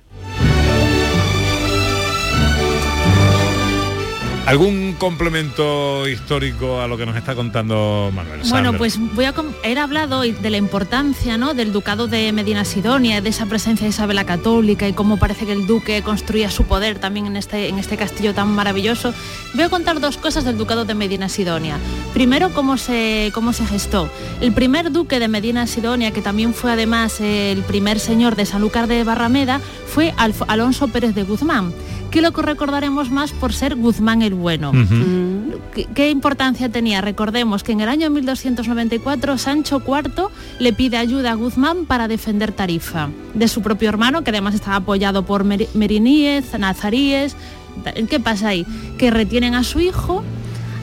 ¿Algún 4.47 4.93
complemento 4.99 6.07
histórico 6.07 6.79
a 6.83 6.87
lo 6.87 6.99
que 6.99 7.07
nos 7.07 7.17
está 7.17 7.35
contando 7.35 8.11
Manuel? 8.15 8.41
Bueno, 8.51 8.75
pues 8.75 8.99
voy 9.15 9.25
a 9.25 9.33
he 9.63 9.79
hablado 9.79 10.21
de 10.21 10.51
la 10.51 10.59
importancia 10.59 11.39
¿no? 11.39 11.55
del 11.55 11.73
ducado 11.73 12.09
de 12.09 12.31
Medina 12.31 12.67
Sidonia, 12.67 13.23
de 13.23 13.31
esa 13.31 13.47
presencia 13.47 13.85
de 13.85 13.91
Isabel 13.91 14.17
la 14.17 14.25
Católica 14.27 14.87
y 14.87 14.93
cómo 14.93 15.17
parece 15.17 15.47
que 15.47 15.53
el 15.53 15.67
duque 15.67 16.03
construía 16.03 16.51
su 16.51 16.65
poder 16.65 16.99
también 16.99 17.25
en 17.27 17.37
este, 17.37 17.69
en 17.69 17.79
este 17.79 17.97
castillo 17.97 18.35
tan 18.35 18.49
maravilloso. 18.55 19.15
Voy 19.55 19.65
a 19.65 19.71
contar 19.71 19.99
dos 19.99 20.19
cosas 20.19 20.45
del 20.45 20.59
ducado 20.59 20.85
de 20.85 20.95
Medina 20.95 21.31
Sidonia. 21.31 21.79
Primero, 22.13 22.51
cómo 22.53 22.77
se, 22.77 23.31
cómo 23.33 23.55
se 23.55 23.65
gestó. 23.67 24.11
El 24.43 24.53
primer 24.53 24.93
duque 24.93 25.21
de 25.21 25.29
Medina 25.29 25.67
Sidonia, 25.67 26.11
que 26.11 26.21
también 26.21 26.53
fue 26.53 26.71
además 26.71 27.19
el 27.23 27.63
primer 27.63 27.99
señor 27.99 28.37
de 28.37 28.45
Sanlúcar 28.45 28.89
de 28.89 29.05
Barrameda, 29.05 29.61
fue 29.87 30.13
Alf- 30.19 30.45
Alonso 30.49 30.89
Pérez 30.89 31.15
de 31.15 31.23
Guzmán, 31.23 31.73
que 32.11 32.21
lo 32.21 32.33
que 32.33 32.43
recordaremos 32.43 33.11
más 33.11 33.33
por 33.33 33.53
ser 33.53 33.75
Guzmán 33.75 34.23
el 34.23 34.34
Bueno. 34.35 34.73
¿Qué, 35.75 35.87
qué 35.95 36.11
importancia 36.11 36.69
tenía? 36.69 37.01
Recordemos 37.01 37.63
que 37.65 37.73
en 37.73 37.81
el 37.81 37.89
año 37.89 38.11
1294 38.11 39.39
Sancho 39.39 39.83
IV 39.87 40.29
le 40.59 40.73
pide 40.73 40.97
ayuda 40.97 41.33
a 41.33 41.35
Guzmán 41.35 41.87
para 41.87 42.09
defender 42.09 42.53
Tarifa 42.53 43.09
de 43.35 43.49
su 43.49 43.63
propio 43.63 43.89
hermano, 43.89 44.23
que 44.25 44.31
además 44.31 44.55
estaba 44.55 44.77
apoyado 44.77 45.25
por 45.25 45.45
Mer- 45.45 45.69
Meriníes, 45.75 46.59
Nazaríes. 46.59 47.37
¿Qué 48.09 48.21
pasa 48.21 48.49
ahí? 48.49 48.67
Que 48.99 49.11
retienen 49.11 49.55
a 49.55 49.65
su 49.65 49.81
hijo. 49.81 50.23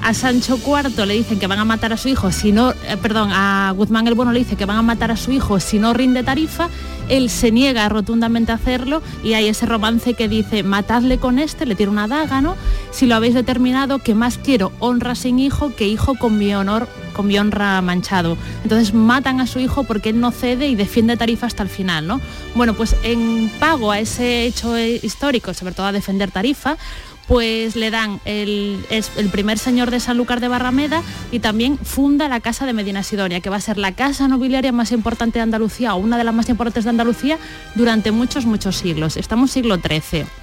A 0.04 0.16
Sancho 0.16 0.58
IV 0.58 1.06
le 1.06 1.14
dicen 1.14 1.38
que 1.38 1.46
van 1.46 1.60
a 1.60 1.64
matar 1.66 1.94
a 1.94 1.98
su 1.98 2.08
hijo 2.10 2.32
si 2.32 2.52
no, 2.52 2.72
eh, 2.72 2.98
perdón, 3.00 3.30
a 3.32 3.72
Guzmán 3.78 4.08
el 4.08 4.16
Bueno 4.16 4.32
le 4.32 4.40
dice 4.40 4.56
que 4.56 4.66
van 4.66 4.78
a 4.78 4.82
matar 4.82 5.12
a 5.12 5.16
su 5.16 5.32
hijo 5.32 5.60
si 5.60 5.78
no 5.78 5.94
rinde 5.94 6.24
tarifa, 6.24 6.70
él 7.12 7.30
se 7.30 7.52
niega 7.52 7.88
rotundamente 7.90 8.54
a 8.54 8.56
hacerlo 8.56 9.02
y 9.24 9.34
hay 9.34 9.48
ese 9.50 9.66
romance 9.66 10.14
que 10.14 10.30
dice, 10.30 10.64
matadle 10.64 11.18
con 11.18 11.40
este, 11.40 11.66
le 11.66 11.76
tira 11.76 11.92
una 11.92 12.08
daga, 12.08 12.42
¿no? 12.42 12.56
Si 12.92 13.06
lo 13.06 13.16
habéis 13.16 13.34
determinado, 13.34 14.00
que 14.00 14.16
más 14.16 14.38
quiero 14.38 14.72
honra 14.80 15.14
sin 15.16 15.38
hijo 15.38 15.76
que 15.76 15.88
hijo 15.88 16.16
con 16.16 16.38
mi 16.38 16.56
honor, 16.56 16.88
con 17.14 17.28
mi 17.28 17.38
honra 17.38 17.82
manchado. 17.82 18.38
Entonces 18.64 18.94
matan 18.94 19.42
a 19.42 19.48
su 19.48 19.60
hijo 19.60 19.84
porque 19.84 20.10
él 20.10 20.22
no 20.22 20.32
cede 20.32 20.70
y 20.70 20.76
defiende 20.76 21.18
tarifa 21.18 21.48
hasta 21.48 21.64
el 21.64 21.70
final, 21.70 22.08
¿no? 22.08 22.22
Bueno, 22.56 22.74
pues 22.76 22.96
en 23.04 23.52
pago 23.60 23.92
a 23.92 24.00
ese 24.00 24.46
hecho 24.46 24.80
histórico, 24.80 25.54
sobre 25.54 25.74
todo 25.74 25.88
a 25.88 25.92
defender 25.92 26.32
tarifa, 26.32 26.78
pues 27.28 27.76
le 27.76 27.92
dan 27.92 28.20
el, 28.26 28.86
el 28.90 29.30
primer 29.30 29.58
señor 29.58 29.92
de 29.92 30.00
Sanlúcar 30.00 30.40
de 30.40 30.48
Barrameda 30.48 31.04
y 31.32 31.40
también 31.40 31.78
funda 31.78 32.28
la 32.28 32.40
Casa 32.40 32.66
de 32.66 32.74
Medina 32.74 33.04
Sidonia, 33.04 33.40
que 33.40 33.50
va 33.50 33.58
a 33.58 33.62
ser 33.62 33.78
la 33.78 33.94
casa 33.94 34.28
nobiliaria 34.28 34.72
más 34.72 34.92
importante 34.92 35.40
de 35.40 35.44
Andalucía 35.44 35.96
o 35.96 35.98
una 35.98 36.18
de 36.18 36.24
las 36.24 36.34
más 36.34 36.50
importantes 36.50 36.84
de 36.84 36.90
Andalucía 36.90 37.38
durante 37.76 38.12
muchos, 38.12 38.46
muchos 38.46 38.78
siglos. 38.78 39.18
Estamos 39.18 39.52
siglo 39.52 39.78
XIII. 39.78 40.41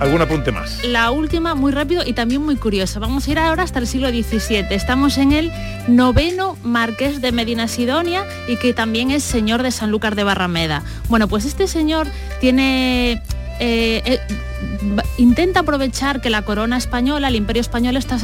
¿Algún 0.00 0.20
apunte 0.20 0.52
más? 0.52 0.84
La 0.84 1.10
última, 1.10 1.54
muy 1.54 1.72
rápido 1.72 2.02
y 2.04 2.12
también 2.12 2.42
muy 2.44 2.56
curiosa. 2.56 3.00
Vamos 3.00 3.26
a 3.26 3.30
ir 3.30 3.38
ahora 3.38 3.62
hasta 3.62 3.78
el 3.78 3.86
siglo 3.86 4.08
XVII. 4.08 4.66
Estamos 4.70 5.16
en 5.16 5.32
el 5.32 5.50
noveno 5.88 6.56
marqués 6.62 7.20
de 7.20 7.32
Medina 7.32 7.66
Sidonia 7.66 8.24
y 8.46 8.56
que 8.56 8.74
también 8.74 9.10
es 9.10 9.22
señor 9.22 9.62
de 9.62 9.70
Sanlúcar 9.70 10.14
de 10.14 10.24
Barrameda. 10.24 10.82
Bueno, 11.08 11.28
pues 11.28 11.44
este 11.46 11.66
señor 11.66 12.08
tiene... 12.40 13.22
eh, 13.58 14.02
eh, 14.04 14.20
intenta 15.18 15.60
aprovechar 15.60 16.20
que 16.20 16.30
la 16.30 16.42
corona 16.42 16.76
española, 16.76 17.28
el 17.28 17.36
imperio 17.36 17.60
español 17.60 17.96
está 17.96 18.18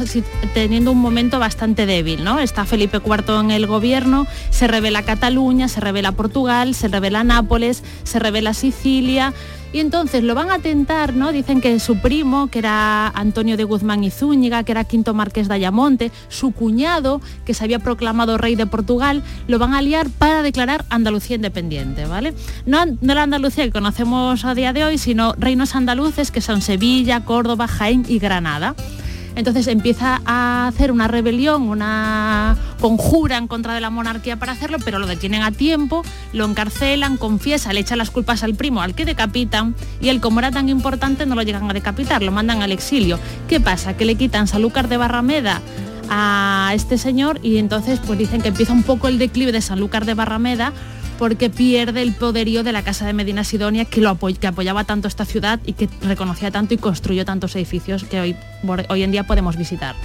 teniendo 0.53 0.91
un 0.91 0.99
momento 0.99 1.39
bastante 1.39 1.85
débil, 1.85 2.23
¿no? 2.23 2.39
Está 2.39 2.65
Felipe 2.65 2.99
IV 3.03 3.39
en 3.39 3.51
el 3.51 3.67
gobierno, 3.67 4.27
se 4.49 4.67
revela 4.67 5.03
Cataluña, 5.03 5.67
se 5.67 5.79
revela 5.79 6.11
Portugal, 6.11 6.75
se 6.75 6.87
revela 6.87 7.23
Nápoles, 7.23 7.83
se 8.03 8.19
revela 8.19 8.53
Sicilia, 8.53 9.33
y 9.73 9.79
entonces 9.79 10.23
lo 10.23 10.35
van 10.35 10.51
a 10.51 10.59
tentar, 10.59 11.15
¿no? 11.15 11.31
Dicen 11.31 11.59
que 11.59 11.79
su 11.79 11.97
primo, 11.97 12.47
que 12.47 12.59
era 12.59 13.07
Antonio 13.07 13.57
de 13.57 13.63
Guzmán 13.63 14.03
y 14.03 14.11
Zúñiga, 14.11 14.63
que 14.63 14.71
era 14.71 14.83
quinto 14.83 15.15
marqués 15.15 15.47
de 15.47 15.55
Ayamonte, 15.55 16.11
su 16.29 16.51
cuñado, 16.51 17.19
que 17.43 17.55
se 17.55 17.63
había 17.63 17.79
proclamado 17.79 18.37
rey 18.37 18.55
de 18.55 18.67
Portugal, 18.67 19.23
lo 19.47 19.57
van 19.57 19.73
a 19.73 19.81
liar 19.81 20.09
para 20.09 20.43
declarar 20.43 20.85
Andalucía 20.89 21.35
independiente, 21.35 22.05
¿vale? 22.05 22.35
No, 22.67 22.85
no 22.85 23.13
la 23.15 23.23
Andalucía 23.23 23.65
que 23.65 23.71
conocemos 23.71 24.45
a 24.45 24.53
día 24.53 24.73
de 24.73 24.85
hoy, 24.85 24.97
sino 24.99 25.33
reinos 25.33 25.75
andaluces 25.75 26.29
que 26.29 26.41
son 26.41 26.61
Sevilla, 26.61 27.25
Córdoba, 27.25 27.67
Jaén 27.67 28.05
y 28.07 28.19
Granada. 28.19 28.75
Entonces 29.35 29.67
empieza 29.67 30.21
a 30.25 30.67
hacer 30.67 30.91
una 30.91 31.07
rebelión, 31.07 31.63
una 31.63 32.55
conjura 32.79 33.37
en 33.37 33.47
contra 33.47 33.73
de 33.73 33.81
la 33.81 33.89
monarquía 33.89 34.37
para 34.37 34.51
hacerlo, 34.51 34.77
pero 34.83 34.99
lo 34.99 35.07
detienen 35.07 35.41
a 35.41 35.51
tiempo, 35.51 36.03
lo 36.33 36.45
encarcelan, 36.45 37.17
confiesa, 37.17 37.73
le 37.73 37.79
echan 37.79 37.97
las 37.97 38.11
culpas 38.11 38.43
al 38.43 38.55
primo, 38.55 38.81
al 38.81 38.93
que 38.93 39.05
decapitan, 39.05 39.75
y 40.01 40.09
él 40.09 40.21
como 40.21 40.39
era 40.39 40.51
tan 40.51 40.69
importante 40.69 41.25
no 41.25 41.35
lo 41.35 41.41
llegan 41.41 41.69
a 41.69 41.73
decapitar, 41.73 42.21
lo 42.21 42.31
mandan 42.31 42.61
al 42.61 42.71
exilio. 42.71 43.19
¿Qué 43.47 43.59
pasa? 43.59 43.95
Que 43.95 44.05
le 44.05 44.15
quitan 44.15 44.47
Sanlúcar 44.47 44.87
de 44.87 44.97
Barrameda 44.97 45.61
a 46.09 46.71
este 46.75 46.97
señor 46.97 47.39
y 47.41 47.57
entonces 47.57 47.99
pues 48.05 48.19
dicen 48.19 48.41
que 48.41 48.49
empieza 48.49 48.73
un 48.73 48.83
poco 48.83 49.07
el 49.07 49.17
declive 49.17 49.51
de 49.51 49.61
Sanlúcar 49.61 50.05
de 50.05 50.13
Barrameda 50.13 50.73
porque 51.17 51.49
pierde 51.49 52.01
el 52.01 52.13
poderío 52.13 52.63
de 52.63 52.71
la 52.71 52.83
Casa 52.83 53.05
de 53.05 53.13
Medina 53.13 53.43
Sidonia 53.43 53.85
que, 53.85 54.01
lo 54.01 54.09
apoy- 54.09 54.37
que 54.37 54.47
apoyaba 54.47 54.83
tanto 54.83 55.07
esta 55.07 55.25
ciudad 55.25 55.59
y 55.65 55.73
que 55.73 55.89
reconocía 56.01 56.51
tanto 56.51 56.73
y 56.73 56.77
construyó 56.77 57.25
tantos 57.25 57.55
edificios 57.55 58.03
que 58.03 58.19
hoy, 58.19 58.35
hoy 58.89 59.03
en 59.03 59.11
día 59.11 59.23
podemos 59.25 59.55
visitar. 59.57 59.95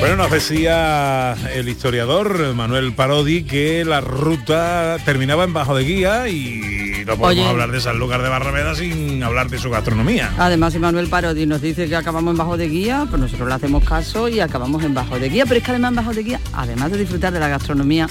Bueno, 0.00 0.16
nos 0.16 0.30
decía 0.32 1.36
el 1.54 1.68
historiador 1.68 2.54
Manuel 2.54 2.92
Parodi 2.92 3.44
que 3.44 3.84
la 3.84 4.00
ruta 4.00 4.96
terminaba 5.04 5.44
en 5.44 5.52
Bajo 5.52 5.76
de 5.76 5.84
Guía 5.84 6.28
y 6.28 6.91
no 7.04 7.16
podemos 7.16 7.44
Oye. 7.44 7.44
hablar 7.44 7.70
de 7.70 7.80
Sanlúcar 7.80 8.22
de 8.22 8.28
Barrameda 8.28 8.74
sin 8.74 9.22
hablar 9.22 9.48
de 9.48 9.58
su 9.58 9.70
gastronomía. 9.70 10.32
Además, 10.38 10.74
Manuel 10.76 11.08
Parodi 11.08 11.46
nos 11.46 11.60
dice 11.60 11.88
que 11.88 11.96
acabamos 11.96 12.32
en 12.32 12.38
Bajo 12.38 12.56
de 12.56 12.68
Guía, 12.68 13.06
pues 13.08 13.20
nosotros 13.20 13.48
le 13.48 13.54
hacemos 13.54 13.84
caso 13.84 14.28
y 14.28 14.40
acabamos 14.40 14.82
en 14.84 14.94
Bajo 14.94 15.18
de 15.18 15.28
Guía. 15.28 15.44
Pero 15.44 15.58
es 15.58 15.64
que 15.64 15.70
además 15.70 15.90
en 15.90 15.96
Bajo 15.96 16.12
de 16.12 16.22
Guía, 16.22 16.40
además 16.52 16.92
de 16.92 16.98
disfrutar 16.98 17.32
de 17.32 17.40
la 17.40 17.48
gastronomía 17.48 18.08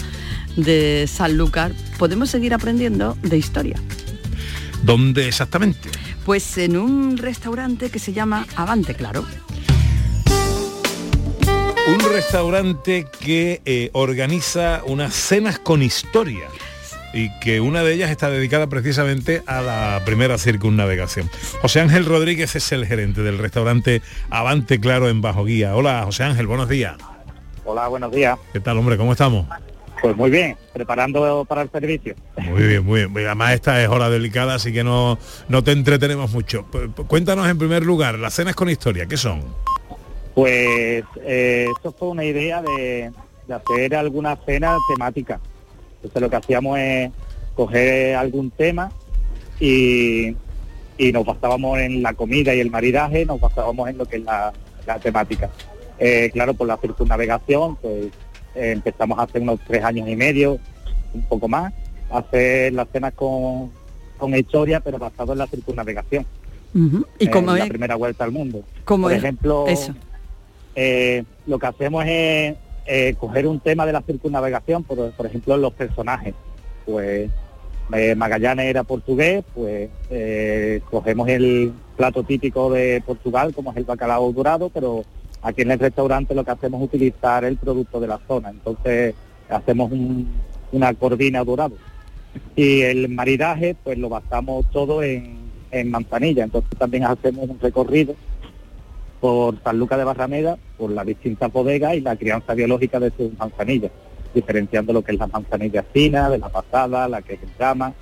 de 0.55 1.07
Sanlúcar, 1.07 1.73
podemos 1.97 2.29
seguir 2.29 2.53
aprendiendo 2.53 3.17
de 3.21 3.37
historia. 3.37 3.77
¿Dónde 4.83 5.27
exactamente? 5.27 5.89
Pues 6.25 6.57
en 6.57 6.77
un 6.77 7.17
restaurante 7.17 7.89
que 7.89 7.99
se 7.99 8.13
llama 8.13 8.45
Avante, 8.55 8.95
claro. 8.95 9.25
Un 11.87 11.99
restaurante 12.13 13.07
que 13.19 13.61
eh, 13.65 13.89
organiza 13.93 14.81
unas 14.85 15.13
cenas 15.13 15.57
con 15.59 15.81
historia 15.81 16.47
y 17.13 17.29
que 17.39 17.61
una 17.61 17.83
de 17.83 17.93
ellas 17.93 18.09
está 18.11 18.29
dedicada 18.29 18.67
precisamente 18.67 19.43
a 19.45 19.61
la 19.61 20.01
primera 20.05 20.37
circunnavegación. 20.37 21.29
José 21.61 21.81
Ángel 21.81 22.05
Rodríguez 22.05 22.55
es 22.55 22.71
el 22.71 22.85
gerente 22.85 23.21
del 23.21 23.37
restaurante 23.37 24.01
Avante 24.29 24.79
Claro 24.79 25.09
en 25.09 25.21
Bajo 25.21 25.45
Guía. 25.45 25.75
Hola 25.75 26.03
José 26.05 26.23
Ángel, 26.23 26.47
buenos 26.47 26.69
días. 26.69 26.95
Hola, 27.65 27.87
buenos 27.87 28.11
días. 28.11 28.37
¿Qué 28.53 28.59
tal 28.59 28.77
hombre? 28.77 28.97
¿Cómo 28.97 29.11
estamos? 29.11 29.45
Pues 30.01 30.17
muy 30.17 30.31
bien, 30.31 30.57
preparando 30.73 31.45
para 31.45 31.61
el 31.61 31.69
servicio. 31.69 32.15
Muy 32.37 32.63
bien, 32.63 32.83
muy 32.83 33.05
bien. 33.05 33.25
Además 33.27 33.53
esta 33.53 33.83
es 33.83 33.87
hora 33.87 34.09
delicada, 34.09 34.55
así 34.55 34.73
que 34.73 34.83
no, 34.83 35.19
no 35.47 35.63
te 35.63 35.73
entretenemos 35.73 36.31
mucho. 36.31 36.65
P- 36.71 36.87
p- 36.89 37.03
Cuéntanos 37.03 37.47
en 37.47 37.59
primer 37.59 37.83
lugar, 37.85 38.17
las 38.17 38.33
cenas 38.33 38.55
con 38.55 38.67
historia, 38.69 39.05
¿qué 39.05 39.15
son? 39.15 39.43
Pues 40.33 41.03
eh, 41.23 41.67
esto 41.75 41.91
fue 41.97 42.07
una 42.07 42.23
idea 42.23 42.63
de, 42.63 43.11
de 43.47 43.53
hacer 43.53 43.95
alguna 43.95 44.35
cena 44.43 44.75
temática. 44.95 45.39
Entonces 46.01 46.21
lo 46.21 46.29
que 46.29 46.35
hacíamos 46.35 46.79
es 46.79 47.11
coger 47.55 48.15
algún 48.15 48.49
tema 48.51 48.91
y, 49.59 50.35
y 50.97 51.11
nos 51.11 51.25
basábamos 51.25 51.77
en 51.79 52.01
la 52.01 52.13
comida 52.13 52.55
y 52.55 52.59
el 52.59 52.71
maridaje, 52.71 53.25
nos 53.25 53.39
basábamos 53.39 53.89
en 53.89 53.97
lo 53.97 54.05
que 54.05 54.17
es 54.17 54.23
la, 54.23 54.51
la 54.87 54.99
temática. 54.99 55.49
Eh, 55.99 56.31
claro, 56.33 56.53
por 56.55 56.67
la 56.67 56.77
circunnavegación, 56.77 57.75
pues 57.75 58.05
eh, 58.55 58.71
empezamos 58.71 59.19
hace 59.19 59.39
unos 59.39 59.59
tres 59.67 59.83
años 59.83 60.09
y 60.09 60.15
medio, 60.15 60.57
un 61.13 61.21
poco 61.23 61.47
más, 61.47 61.71
a 62.09 62.17
hacer 62.19 62.73
las 62.73 62.87
cenas 62.91 63.13
con, 63.13 63.71
con 64.17 64.35
historia, 64.35 64.79
pero 64.79 64.97
basado 64.97 65.33
en 65.33 65.39
la 65.39 65.47
circunnavegación. 65.47 66.25
¿Y 67.19 67.25
eh, 67.27 67.29
cómo 67.29 67.53
la 67.53 67.63
es? 67.65 67.69
primera 67.69 67.95
vuelta 67.95 68.23
al 68.23 68.31
mundo. 68.31 68.63
¿Cómo 68.85 69.03
Por 69.03 69.11
es 69.11 69.19
ejemplo, 69.19 69.67
eso? 69.67 69.93
eh, 70.73 71.23
lo 71.45 71.59
que 71.59 71.67
hacemos 71.67 72.03
es 72.07 72.55
eh, 72.85 73.15
coger 73.19 73.47
un 73.47 73.59
tema 73.59 73.85
de 73.85 73.93
la 73.93 74.01
circunnavegación, 74.01 74.83
por, 74.83 75.25
ejemplo, 75.25 75.57
los 75.57 75.73
personajes. 75.73 76.33
Pues 76.85 77.29
eh, 77.93 78.15
Magallanes 78.15 78.65
era 78.65 78.83
portugués, 78.83 79.43
pues 79.53 79.89
eh, 80.09 80.81
cogemos 80.89 81.27
el 81.29 81.73
plato 81.97 82.23
típico 82.23 82.71
de 82.71 83.01
Portugal, 83.05 83.53
como 83.53 83.71
es 83.71 83.77
el 83.77 83.83
bacalao 83.83 84.31
dorado, 84.33 84.69
pero 84.69 85.03
aquí 85.41 85.61
en 85.63 85.71
el 85.71 85.79
restaurante 85.79 86.33
lo 86.35 86.43
que 86.43 86.51
hacemos 86.51 86.81
es 86.81 86.87
utilizar 86.87 87.43
el 87.45 87.57
producto 87.57 87.99
de 87.99 88.07
la 88.07 88.19
zona. 88.27 88.49
Entonces 88.49 89.13
hacemos 89.49 89.91
un- 89.91 90.27
una 90.71 90.93
corvina 90.93 91.43
dorado. 91.43 91.75
Y 92.55 92.81
el 92.81 93.09
maridaje, 93.09 93.75
pues 93.83 93.97
lo 93.97 94.07
basamos 94.07 94.65
todo 94.71 95.03
en, 95.03 95.37
en 95.71 95.91
manzanilla. 95.91 96.45
Entonces 96.45 96.71
también 96.79 97.03
hacemos 97.03 97.49
un 97.49 97.59
recorrido 97.59 98.15
por 99.19 99.61
San 99.63 99.77
Lucas 99.77 99.97
de 99.99 100.03
Barrameda, 100.05 100.57
por 100.81 100.89
las 100.89 101.05
distintas 101.05 101.53
bodegas 101.53 101.93
y 101.93 102.01
la 102.01 102.15
crianza 102.15 102.55
biológica 102.55 102.99
de 102.99 103.11
sus 103.15 103.37
manzanillas, 103.37 103.91
diferenciando 104.33 104.91
lo 104.91 105.03
que 105.03 105.11
es 105.11 105.19
la 105.19 105.27
manzanilla 105.27 105.83
fina, 105.83 106.27
de 106.27 106.39
la 106.39 106.49
pasada, 106.49 107.07
la 107.07 107.21
que 107.21 107.35
es 107.35 107.43
en 107.43 107.49
llama. 107.59 107.93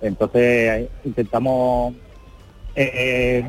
Entonces 0.00 0.42
eh, 0.42 0.88
intentamos 1.04 1.94
eh, 2.74 3.48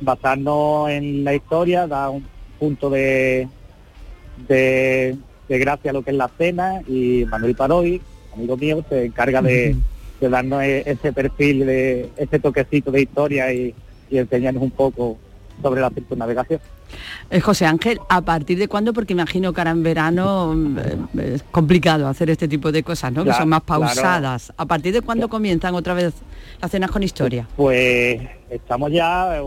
basarnos 0.00 0.88
en 0.88 1.24
la 1.24 1.34
historia, 1.34 1.86
dar 1.86 2.08
un 2.08 2.26
punto 2.58 2.88
de, 2.88 3.48
de, 4.48 5.18
de 5.46 5.58
gracia 5.58 5.90
a 5.90 5.92
lo 5.94 6.00
que 6.00 6.12
es 6.12 6.16
la 6.16 6.30
cena 6.38 6.80
y 6.88 7.26
Manuel 7.26 7.54
Paroy, 7.54 8.00
amigo 8.32 8.56
mío, 8.56 8.82
se 8.88 9.04
encarga 9.04 9.42
de, 9.42 9.76
de 10.22 10.28
darnos 10.30 10.62
e- 10.62 10.84
ese 10.86 11.12
perfil, 11.12 11.66
de 11.66 12.08
ese 12.16 12.38
toquecito 12.38 12.90
de 12.90 13.02
historia 13.02 13.52
y, 13.52 13.74
y 14.08 14.16
enseñarnos 14.16 14.62
un 14.62 14.70
poco 14.70 15.18
sobre 15.62 15.80
la 15.80 15.90
circunnavegación. 15.90 16.60
Eh, 17.30 17.40
José 17.40 17.66
Ángel, 17.66 17.98
¿a 18.08 18.20
partir 18.20 18.58
de 18.58 18.68
cuándo? 18.68 18.92
Porque 18.92 19.12
imagino 19.12 19.52
que 19.52 19.60
ahora 19.60 19.70
en 19.70 19.82
verano 19.82 20.54
mm, 20.54 20.78
eh, 20.78 21.34
es 21.34 21.42
complicado 21.44 22.06
hacer 22.06 22.30
este 22.30 22.48
tipo 22.48 22.70
de 22.70 22.82
cosas, 22.82 23.12
¿no? 23.12 23.24
que 23.24 23.32
son 23.32 23.48
más 23.48 23.62
claro. 23.62 23.82
pausadas. 23.82 24.52
¿A 24.56 24.66
partir 24.66 24.92
de 24.92 25.02
cuándo 25.02 25.28
comienzan 25.28 25.74
otra 25.74 25.94
vez 25.94 26.14
las 26.60 26.70
cenas 26.70 26.90
con 26.90 27.02
historia? 27.02 27.46
Pues 27.56 28.20
estamos 28.50 28.92
ya, 28.92 29.40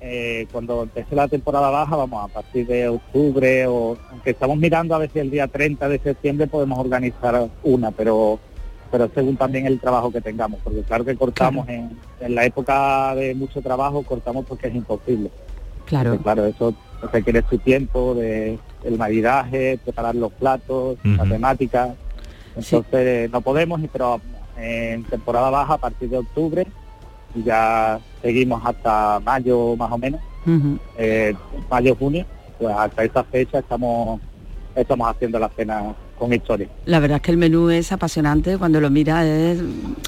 eh, 0.00 0.46
cuando 0.52 0.82
empiece 0.82 1.14
la 1.14 1.28
temporada 1.28 1.70
baja, 1.70 1.96
vamos 1.96 2.30
a 2.30 2.32
partir 2.32 2.66
de 2.66 2.88
octubre, 2.88 3.66
o 3.66 3.96
aunque 4.10 4.30
estamos 4.30 4.58
mirando 4.58 4.94
a 4.94 4.98
ver 4.98 5.10
si 5.10 5.18
el 5.18 5.30
día 5.30 5.48
30 5.48 5.88
de 5.88 5.98
septiembre 5.98 6.46
podemos 6.46 6.78
organizar 6.78 7.48
una, 7.62 7.90
pero 7.90 8.38
pero 8.90 9.10
según 9.14 9.36
también 9.36 9.66
el 9.66 9.80
trabajo 9.80 10.10
que 10.12 10.20
tengamos, 10.20 10.60
porque 10.62 10.82
claro 10.82 11.04
que 11.04 11.16
cortamos 11.16 11.68
en, 11.68 11.90
en 12.20 12.34
la 12.34 12.44
época 12.44 13.14
de 13.14 13.34
mucho 13.34 13.60
trabajo, 13.60 14.02
cortamos 14.02 14.44
porque 14.46 14.68
es 14.68 14.74
imposible. 14.74 15.30
Claro. 15.86 16.10
Porque, 16.10 16.22
claro, 16.22 16.46
eso 16.46 16.74
requiere 17.12 17.44
su 17.48 17.58
tiempo 17.58 18.14
de 18.14 18.58
el 18.84 18.98
maridaje, 18.98 19.78
preparar 19.82 20.14
los 20.14 20.32
platos, 20.32 20.98
la 21.04 21.22
Ujú. 21.22 21.32
temática. 21.32 21.94
Entonces 22.56 23.30
no 23.30 23.40
podemos, 23.40 23.80
pero 23.92 24.20
en 24.56 25.02
temporada 25.04 25.50
baja 25.50 25.74
a 25.74 25.78
partir 25.78 26.08
de 26.10 26.18
octubre 26.18 26.66
y 27.34 27.42
ya 27.42 27.98
seguimos 28.22 28.62
hasta 28.64 29.20
mayo 29.24 29.74
más 29.76 29.90
o 29.90 29.98
menos, 29.98 30.20
eh, 30.96 31.34
mayo 31.68 31.96
junio, 31.96 32.24
pues 32.58 32.74
hasta 32.76 33.02
esa 33.04 33.24
fecha 33.24 33.58
estamos 33.58 34.20
estamos 34.76 35.08
haciendo 35.08 35.38
la 35.38 35.48
cena 35.48 35.94
con 36.18 36.32
historia. 36.32 36.68
La 36.86 37.00
verdad 37.00 37.16
es 37.16 37.22
que 37.22 37.30
el 37.32 37.36
menú 37.36 37.70
es 37.70 37.90
apasionante, 37.92 38.56
cuando 38.56 38.80
lo 38.80 38.88
mira 38.90 39.26
es 39.26 39.58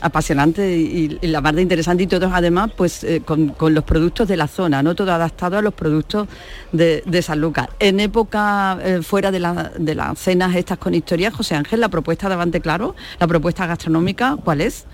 apasionante 0.03 0.77
y, 0.77 1.19
y 1.21 1.27
la 1.27 1.43
parte 1.43 1.61
interesante 1.63 2.05
y 2.05 2.07
todos 2.07 2.31
además 2.33 2.71
pues 2.77 3.03
eh, 3.05 3.23
con, 3.25 3.49
con 3.49 3.75
los 3.75 3.85
productos 3.85 4.29
de 4.29 4.37
la 4.37 4.47
zona, 4.47 4.83
no 4.83 4.95
todo 4.95 5.13
adaptado 5.13 5.59
a 5.59 5.63
los 5.63 5.75
productos 5.75 6.29
de, 6.73 7.03
de 7.07 7.23
San 7.23 7.41
Lucas. 7.41 7.69
En 7.81 8.01
época 8.01 8.79
eh, 8.83 9.03
fuera 9.03 9.31
de, 9.31 9.41
la- 9.41 9.73
de 9.77 9.95
las 9.95 10.19
cenas 10.19 10.55
estas 10.55 10.79
con 10.79 10.95
historias, 10.95 11.35
José 11.35 11.55
Ángel, 11.57 11.81
la 11.81 11.89
propuesta 11.89 12.29
de 12.29 12.35
Avante 12.35 12.61
Claro, 12.61 12.95
la 13.19 13.27
propuesta 13.27 13.67
gastronómica, 13.67 14.37
¿cuál 14.45 14.61
es? 14.61 14.87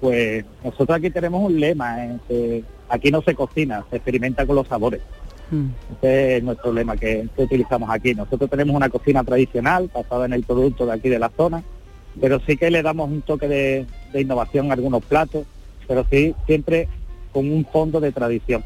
Pues 0.00 0.44
nosotros 0.62 0.98
aquí 0.98 1.10
tenemos 1.10 1.42
un 1.42 1.58
lema, 1.58 2.04
eh, 2.04 2.18
que 2.28 2.64
aquí 2.88 3.10
no 3.10 3.22
se 3.22 3.34
cocina, 3.34 3.84
se 3.90 3.96
experimenta 3.96 4.44
con 4.46 4.56
los 4.56 4.66
sabores. 4.68 5.00
Mm. 5.50 5.66
Ese 5.98 6.36
es 6.38 6.42
nuestro 6.42 6.72
lema 6.72 6.96
que, 6.96 7.28
que 7.36 7.42
utilizamos 7.42 7.88
aquí. 7.90 8.14
Nosotros 8.14 8.48
tenemos 8.50 8.74
una 8.74 8.88
cocina 8.88 9.22
tradicional 9.24 9.90
basada 9.94 10.26
en 10.26 10.32
el 10.32 10.42
producto 10.44 10.86
de 10.86 10.92
aquí 10.92 11.08
de 11.08 11.18
la 11.18 11.28
zona, 11.36 11.62
pero 12.20 12.40
sí 12.46 12.56
que 12.56 12.70
le 12.70 12.82
damos 12.82 13.10
un 13.10 13.22
toque 13.22 13.46
de, 13.48 13.86
de 14.12 14.20
innovación 14.20 14.70
a 14.70 14.74
algunos 14.74 15.04
platos, 15.04 15.44
pero 15.86 16.04
sí 16.10 16.34
siempre 16.46 16.88
con 17.32 17.50
un 17.50 17.64
fondo 17.66 18.00
de 18.00 18.12
tradición. 18.12 18.64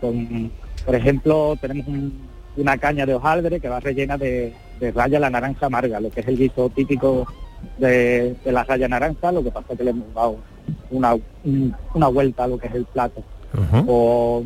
Con, 0.00 0.50
por 0.84 0.94
ejemplo, 0.94 1.56
tenemos 1.60 1.86
un- 1.88 2.26
una 2.56 2.78
caña 2.78 3.04
de 3.04 3.14
hojaldre 3.14 3.60
que 3.60 3.68
va 3.68 3.80
rellena 3.80 4.16
de, 4.16 4.54
de 4.80 4.90
raya 4.92 5.20
la 5.20 5.28
naranja 5.28 5.66
amarga, 5.66 6.00
lo 6.00 6.10
que 6.10 6.20
es 6.20 6.28
el 6.28 6.38
guiso 6.38 6.70
típico 6.70 7.26
de, 7.78 8.34
de 8.44 8.52
la 8.52 8.64
raya 8.64 8.88
naranja, 8.88 9.30
lo 9.32 9.42
que 9.42 9.50
pasa 9.50 9.72
es 9.72 9.78
que 9.78 9.84
le 9.84 9.90
hemos 9.90 10.14
dado 10.14 10.36
una, 10.90 11.14
un- 11.44 11.74
una 11.94 12.08
vuelta 12.08 12.44
a 12.44 12.48
lo 12.48 12.56
que 12.58 12.68
es 12.68 12.74
el 12.74 12.84
plato. 12.86 13.22
O 13.86 14.42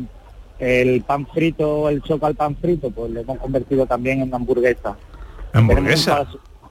el 0.61 1.01
pan 1.01 1.25
frito, 1.27 1.89
el 1.89 2.01
choco 2.03 2.27
al 2.27 2.35
pan 2.35 2.55
frito, 2.55 2.91
pues 2.91 3.11
lo 3.11 3.19
hemos 3.21 3.37
convertido 3.39 3.85
también 3.87 4.21
en 4.21 4.27
una 4.27 4.37
hamburguesa. 4.37 4.95
¿Hamburguesa? 5.53 6.21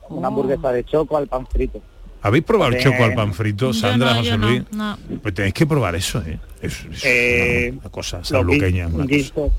Un- 0.08 0.18
Una 0.18 0.28
hamburguesa 0.28 0.72
de 0.72 0.84
choco 0.84 1.16
al 1.16 1.26
pan 1.26 1.46
frito. 1.46 1.80
¿Habéis 2.22 2.44
probado 2.44 2.72
el 2.72 2.82
choco 2.82 3.02
al 3.04 3.14
pan 3.14 3.32
frito, 3.32 3.72
Sandra, 3.72 4.12
no, 4.12 4.18
José 4.18 4.38
no, 4.38 4.48
Luis? 4.48 4.62
no. 4.72 4.98
Pues 5.22 5.34
tenéis 5.34 5.54
que 5.54 5.66
probar 5.66 5.94
eso, 5.96 6.20
¿eh? 6.26 6.38
Es, 6.60 6.84
es 6.92 7.02
Eh, 7.04 7.74
una 7.80 7.90
cosa 7.90 8.20
una 8.30 8.40
un 8.40 9.06
guiso, 9.06 9.50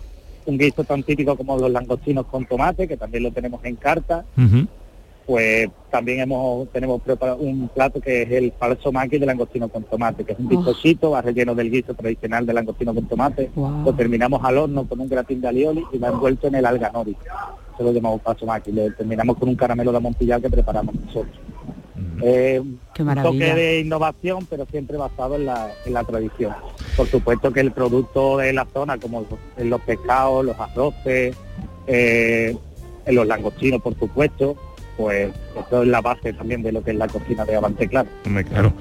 un 0.45 0.57
guiso 0.57 0.83
tan 0.83 1.03
típico 1.03 1.35
como 1.35 1.57
los 1.57 1.71
langostinos 1.71 2.25
con 2.27 2.45
tomate, 2.45 2.87
que 2.87 2.97
también 2.97 3.23
lo 3.23 3.31
tenemos 3.31 3.63
en 3.65 3.75
carta. 3.75 4.23
Pues 5.31 5.69
también 5.89 6.19
hemos 6.19 6.67
tenemos 6.73 7.01
preparado 7.01 7.37
un 7.37 7.69
plato 7.69 8.01
que 8.01 8.23
es 8.23 8.31
el 8.31 8.51
falso 8.51 8.91
maqui 8.91 9.17
de 9.17 9.25
langostino 9.25 9.69
con 9.69 9.83
tomate, 9.83 10.25
que 10.25 10.33
es 10.33 10.39
un 10.39 10.47
Oh. 10.47 10.49
bizcochito, 10.49 11.11
va 11.11 11.21
relleno 11.21 11.55
del 11.55 11.71
guiso 11.71 11.93
tradicional 11.93 12.45
de 12.45 12.51
langostino 12.53 12.93
con 12.93 13.07
tomate. 13.07 13.49
Wow. 13.55 13.85
Lo 13.85 13.93
terminamos 13.93 14.41
al 14.43 14.57
horno 14.57 14.85
con 14.85 14.99
un 14.99 15.07
gratín 15.07 15.39
de 15.39 15.47
alioli 15.47 15.85
y 15.93 15.97
va 15.99 16.09
envuelto 16.09 16.47
en 16.47 16.55
el 16.55 16.65
alga 16.65 16.91
nori. 16.91 17.15
Eso 17.75 17.81
lo 17.83 17.93
llamamos 17.93 18.21
falso 18.23 18.45
maqui. 18.45 18.73
Lo 18.73 18.91
terminamos 18.93 19.37
con 19.37 19.47
un 19.47 19.55
caramelo 19.55 19.91
de 19.91 19.97
amontillado 19.99 20.41
que 20.41 20.49
preparamos 20.49 20.95
nosotros. 20.95 21.33
Eh, 22.21 22.61
Qué 22.93 23.01
un 23.03 23.07
maravilla. 23.07 23.31
toque 23.31 23.55
de 23.61 23.79
innovación, 23.79 24.45
pero 24.49 24.65
siempre 24.65 24.97
basado 24.97 25.35
en 25.37 25.45
la, 25.45 25.71
en 25.85 25.93
la 25.93 26.03
tradición. 26.03 26.53
Por 26.97 27.07
supuesto 27.07 27.53
que 27.53 27.61
el 27.61 27.71
producto 27.71 28.35
de 28.39 28.51
la 28.51 28.65
zona, 28.73 28.97
como 28.97 29.25
los 29.57 29.81
pescados, 29.83 30.43
los 30.43 30.59
arroces, 30.59 31.37
eh, 31.87 32.53
en 33.05 33.15
los 33.15 33.25
langostinos, 33.25 33.81
por 33.81 33.97
supuesto, 33.97 34.57
pues 35.01 35.31
eso 35.67 35.81
es 35.81 35.87
la 35.87 35.99
base 35.99 36.31
también 36.31 36.61
de 36.61 36.71
lo 36.71 36.83
que 36.83 36.91
es 36.91 36.97
la 36.97 37.07
cocina 37.07 37.43
de 37.43 37.55
Avante 37.55 37.87
Claro. 37.87 38.07
Claro. 38.47 38.73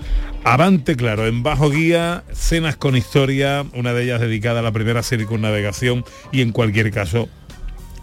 Avante, 0.44 0.94
claro, 0.94 1.26
en 1.26 1.42
bajo 1.42 1.70
guía, 1.70 2.24
cenas 2.32 2.76
con 2.76 2.94
historia, 2.94 3.64
una 3.74 3.94
de 3.94 4.04
ellas 4.04 4.20
dedicada 4.20 4.60
a 4.60 4.62
la 4.62 4.70
primera 4.70 5.02
circunnavegación 5.02 6.04
y 6.30 6.42
en 6.42 6.52
cualquier 6.52 6.90
caso 6.90 7.30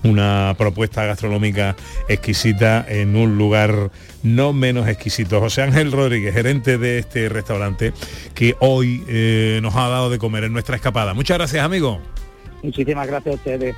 una 0.04 0.56
propuesta 0.58 1.06
gastronómica 1.06 1.76
exquisita 2.08 2.84
en 2.88 3.16
un 3.16 3.38
lugar 3.38 3.92
no 4.24 4.52
menos 4.52 4.88
exquisito. 4.88 5.40
José 5.40 5.62
Ángel 5.62 5.92
Rodríguez, 5.92 6.34
gerente 6.34 6.80
de 6.80 6.98
este 6.98 7.30
restaurante 7.30 7.94
que 8.34 8.56
hoy 8.60 9.04
eh, 9.08 9.60
nos 9.62 9.76
ha 9.76 9.90
dado 9.90 10.10
de 10.10 10.18
comer 10.18 10.44
en 10.44 10.54
nuestra 10.54 10.76
escapada. 10.76 11.14
Muchas 11.14 11.38
gracias, 11.38 11.64
amigo. 11.64 12.00
Muchísimas 12.64 13.06
gracias 13.08 13.36
a 13.36 13.38
ustedes. 13.38 13.76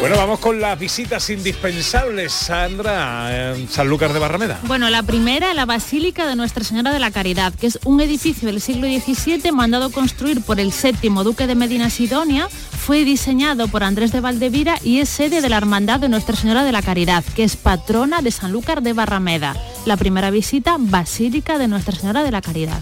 Bueno, 0.00 0.16
vamos 0.16 0.38
con 0.38 0.60
las 0.60 0.78
visitas 0.78 1.28
indispensables, 1.28 2.32
Sandra, 2.32 3.52
en 3.52 3.68
Sanlúcar 3.68 4.12
de 4.12 4.20
Barrameda. 4.20 4.60
Bueno, 4.62 4.88
la 4.90 5.02
primera, 5.02 5.52
la 5.54 5.66
Basílica 5.66 6.24
de 6.24 6.36
Nuestra 6.36 6.62
Señora 6.62 6.92
de 6.92 7.00
la 7.00 7.10
Caridad, 7.10 7.52
que 7.52 7.66
es 7.66 7.80
un 7.84 8.00
edificio 8.00 8.46
del 8.46 8.60
siglo 8.60 8.86
XVII 8.86 9.50
mandado 9.50 9.90
construir 9.90 10.40
por 10.40 10.60
el 10.60 10.72
séptimo 10.72 11.24
duque 11.24 11.48
de 11.48 11.56
Medina 11.56 11.90
Sidonia, 11.90 12.48
fue 12.48 13.04
diseñado 13.04 13.66
por 13.66 13.82
Andrés 13.82 14.12
de 14.12 14.20
Valdevira 14.20 14.78
y 14.84 15.00
es 15.00 15.08
sede 15.08 15.40
de 15.40 15.48
la 15.48 15.56
Hermandad 15.56 15.98
de 15.98 16.08
Nuestra 16.08 16.36
Señora 16.36 16.62
de 16.62 16.72
la 16.72 16.82
Caridad, 16.82 17.24
que 17.34 17.42
es 17.42 17.56
patrona 17.56 18.22
de 18.22 18.30
Sanlúcar 18.30 18.82
de 18.82 18.92
Barrameda. 18.92 19.56
La 19.84 19.96
primera 19.96 20.30
visita, 20.30 20.76
Basílica 20.78 21.58
de 21.58 21.66
Nuestra 21.66 21.96
Señora 21.96 22.22
de 22.22 22.30
la 22.30 22.40
Caridad. 22.40 22.80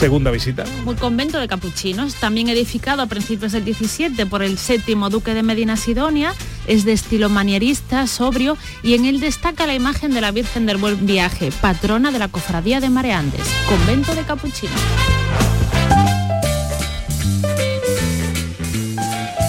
Segunda 0.00 0.30
visita. 0.30 0.64
Un 0.86 0.96
convento 0.96 1.38
de 1.38 1.46
capuchinos, 1.46 2.14
también 2.14 2.48
edificado 2.48 3.02
a 3.02 3.06
principios 3.06 3.52
del 3.52 3.66
17 3.66 4.24
por 4.24 4.42
el 4.42 4.56
séptimo 4.56 5.10
duque 5.10 5.34
de 5.34 5.42
Medina 5.42 5.76
Sidonia, 5.76 6.32
es 6.66 6.86
de 6.86 6.92
estilo 6.92 7.28
manierista, 7.28 8.06
sobrio 8.06 8.56
y 8.82 8.94
en 8.94 9.04
él 9.04 9.20
destaca 9.20 9.66
la 9.66 9.74
imagen 9.74 10.14
de 10.14 10.22
la 10.22 10.30
Virgen 10.30 10.64
del 10.64 10.78
Buen 10.78 11.04
Viaje, 11.04 11.52
patrona 11.60 12.10
de 12.12 12.18
la 12.18 12.28
Cofradía 12.28 12.80
de 12.80 12.88
Mareandes, 12.88 13.42
convento 13.68 14.14
de 14.14 14.22
capuchinos. 14.22 14.80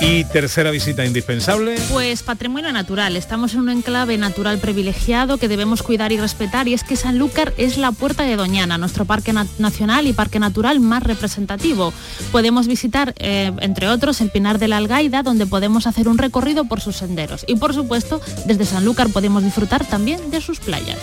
Y 0.04 0.24
tercera 0.26 0.72
visita 0.72 1.06
indispensable. 1.06 1.76
Pues 1.92 2.24
patrimonio 2.24 2.72
natural. 2.74 3.16
Estamos 3.16 3.54
en 3.54 3.60
un 3.60 3.70
enclave 3.70 4.18
natural 4.18 4.58
privilegiado 4.58 5.38
que 5.38 5.48
debemos 5.48 5.84
cuidar 5.84 6.12
y 6.12 6.18
respetar 6.18 6.68
y 6.68 6.74
es 6.74 6.84
que 6.84 6.96
Sanlúcar 6.96 7.54
es 7.58 7.78
la 7.78 7.92
puerta 7.92 8.24
de 8.24 8.36
Doñana, 8.36 8.80
nuestro 8.80 9.06
parque 9.06 9.32
na- 9.32 9.46
nacional 9.60 10.08
y 10.08 10.14
parque 10.14 10.40
natural 10.40 10.80
más 10.80 11.04
representativo. 11.04 11.94
Podemos 12.32 12.68
visitar, 12.68 13.14
eh, 13.20 13.52
entre 13.60 13.90
otros, 13.90 14.22
el 14.22 14.32
Pinar 14.32 14.58
de 14.58 14.68
la 14.70 14.78
Algaida, 14.78 15.22
donde 15.22 15.46
podemos 15.46 15.86
hacer 15.86 16.08
un 16.08 16.18
recorrido 16.18 16.66
por 16.66 16.82
sus 16.82 16.96
senderos. 16.96 17.46
Y 17.48 17.56
por 17.58 17.76
supuesto, 17.76 18.22
desde 18.46 18.66
Sanlúcar 18.66 19.10
podemos 19.10 19.44
disfrutar 19.44 19.86
también 19.86 20.32
de 20.32 20.42
sus 20.42 20.60
playas. 20.60 20.98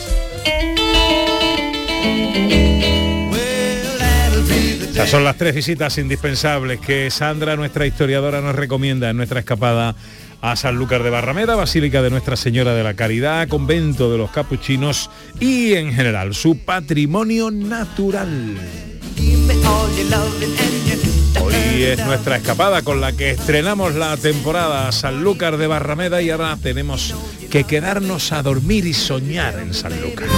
Estas 4.50 5.10
son 5.10 5.24
las 5.24 5.36
tres 5.36 5.54
visitas 5.54 5.96
indispensables 5.98 6.80
que 6.80 7.10
Sandra, 7.10 7.56
nuestra 7.56 7.86
historiadora, 7.86 8.40
nos 8.40 8.56
recomienda 8.56 9.10
en 9.10 9.16
nuestra 9.16 9.40
escapada 9.40 9.94
a 10.40 10.56
Sanlúcar 10.56 11.02
de 11.02 11.10
Barrameda, 11.10 11.56
Basílica 11.56 12.02
de 12.02 12.10
Nuestra 12.10 12.36
Señora 12.36 12.74
de 12.74 12.82
la 12.82 12.94
Caridad, 12.94 13.48
Convento 13.48 14.10
de 14.10 14.18
los 14.18 14.30
Capuchinos 14.30 15.10
y 15.40 15.74
en 15.74 15.92
general 15.92 16.34
su 16.34 16.58
patrimonio 16.58 17.50
natural. 17.50 18.56
Hoy 21.40 21.82
es 21.82 22.04
nuestra 22.04 22.36
escapada 22.36 22.82
con 22.82 23.00
la 23.00 23.12
que 23.12 23.30
estrenamos 23.30 23.94
la 23.94 24.16
temporada 24.16 24.90
Sanlúcar 24.92 25.56
de 25.56 25.66
Barrameda 25.66 26.22
y 26.22 26.30
ahora 26.30 26.56
tenemos 26.60 27.14
que 27.50 27.64
quedarnos 27.64 28.32
a 28.32 28.42
dormir 28.42 28.86
y 28.86 28.94
soñar 28.94 29.58
en 29.58 29.74
Sanlúcar. 29.74 30.28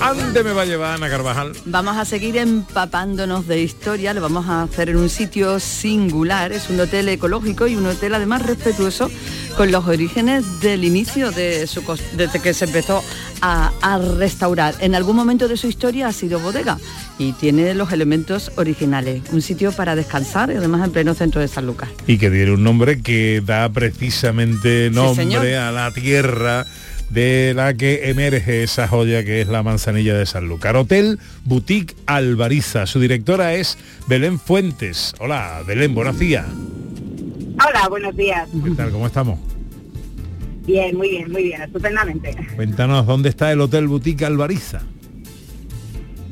¿Ande 0.00 0.44
me 0.44 0.52
va 0.52 0.62
a 0.62 0.64
llevar 0.64 0.94
Ana 0.94 1.10
Carvajal? 1.10 1.52
Vamos 1.64 1.96
a 1.96 2.04
seguir 2.04 2.36
empapándonos 2.36 3.48
de 3.48 3.60
historia, 3.60 4.14
lo 4.14 4.20
vamos 4.20 4.46
a 4.46 4.62
hacer 4.62 4.90
en 4.90 4.96
un 4.96 5.08
sitio 5.08 5.58
singular, 5.58 6.52
es 6.52 6.70
un 6.70 6.78
hotel 6.78 7.08
ecológico 7.08 7.66
y 7.66 7.74
un 7.74 7.84
hotel 7.86 8.14
además 8.14 8.42
respetuoso 8.46 9.10
con 9.56 9.72
los 9.72 9.86
orígenes 9.88 10.60
del 10.60 10.84
inicio 10.84 11.32
de 11.32 11.66
su 11.66 11.82
desde 12.16 12.40
que 12.40 12.54
se 12.54 12.66
empezó 12.66 13.02
a, 13.40 13.72
a 13.82 13.98
restaurar. 13.98 14.76
En 14.80 14.94
algún 14.94 15.16
momento 15.16 15.48
de 15.48 15.56
su 15.56 15.66
historia 15.66 16.06
ha 16.06 16.12
sido 16.12 16.38
bodega 16.38 16.78
y 17.18 17.32
tiene 17.32 17.74
los 17.74 17.90
elementos 17.90 18.52
originales. 18.56 19.22
Un 19.32 19.42
sitio 19.42 19.72
para 19.72 19.96
descansar 19.96 20.50
y 20.50 20.56
además 20.56 20.84
en 20.84 20.92
pleno 20.92 21.14
centro 21.14 21.40
de 21.40 21.48
San 21.48 21.66
Lucas. 21.66 21.88
y 22.06 22.18
que 22.18 22.30
tiene 22.30 22.52
un 22.52 22.62
nombre 22.62 23.02
que 23.02 23.42
da 23.44 23.68
precisamente 23.68 24.90
nombre 24.90 25.58
a 25.58 25.72
la 25.72 25.90
tierra 25.90 26.66
de 27.10 27.52
la 27.54 27.74
que 27.74 28.10
emerge 28.10 28.62
esa 28.62 28.86
joya 28.86 29.24
que 29.24 29.40
es 29.40 29.48
la 29.48 29.62
manzanilla 29.62 30.14
de 30.16 30.26
Sanlúcar. 30.26 30.76
Hotel 30.76 31.18
Boutique 31.44 31.94
Alvariza. 32.06 32.86
Su 32.86 33.00
directora 33.00 33.54
es 33.54 33.78
Belén 34.08 34.38
Fuentes. 34.38 35.14
Hola, 35.18 35.62
Belén, 35.66 35.94
buenos 35.94 36.18
días. 36.18 36.46
Hola, 37.66 37.88
buenos 37.88 38.16
días. 38.16 38.48
¿Qué 38.64 38.70
tal? 38.72 38.90
¿Cómo 38.90 39.06
estamos? 39.06 39.38
Bien, 40.66 40.96
muy 40.96 41.08
bien, 41.10 41.32
muy 41.32 41.44
bien, 41.44 41.62
estupendamente. 41.62 42.36
Cuéntanos 42.54 43.06
dónde 43.06 43.30
está 43.30 43.50
el 43.52 43.60
Hotel 43.62 43.88
Boutique 43.88 44.24
Alvariza. 44.24 44.82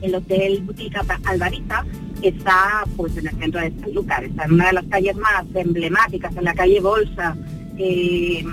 El 0.03 0.15
Hotel 0.15 0.61
Boutique 0.63 0.95
Alba- 0.99 1.19
Alvariza 1.25 1.85
está 2.21 2.85
pues 2.97 3.17
en 3.17 3.29
el 3.29 3.37
centro 3.39 3.61
de 3.63 3.73
Sanlúcar, 3.81 4.25
está 4.25 4.45
en 4.45 4.53
una 4.53 4.67
de 4.67 4.73
las 4.75 4.85
calles 4.85 5.17
más 5.17 5.45
emblemáticas, 5.55 6.37
en 6.37 6.45
la 6.45 6.53
calle 6.55 6.81
Bolsa, 6.81 7.35
eh, 7.79 8.45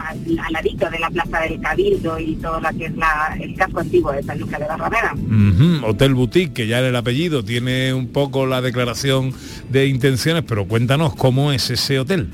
al 0.44 0.54
ladito 0.54 0.90
de 0.90 1.00
la 1.00 1.10
Plaza 1.10 1.40
del 1.42 1.60
Cabildo 1.62 2.20
y 2.20 2.36
todo 2.36 2.60
lo 2.60 2.70
que 2.78 2.86
es 2.86 2.96
la- 2.96 3.38
el 3.40 3.56
casco 3.56 3.80
antiguo 3.80 4.12
de 4.12 4.24
Sanlúcar 4.24 4.60
de 4.62 4.68
Barrameda. 4.68 5.14
Ujú, 5.16 5.86
Hotel 5.88 6.14
Boutique, 6.14 6.54
que 6.54 6.68
ya 6.68 6.80
en 6.80 6.86
el 6.86 6.96
apellido 6.96 7.44
tiene 7.44 7.94
un 7.94 8.08
poco 8.08 8.46
la 8.46 8.62
declaración 8.62 9.34
de 9.70 9.88
intenciones, 9.88 10.44
pero 10.48 10.68
cuéntanos 10.68 11.16
cómo 11.16 11.52
es 11.52 11.70
ese 11.70 12.00
hotel. 12.00 12.30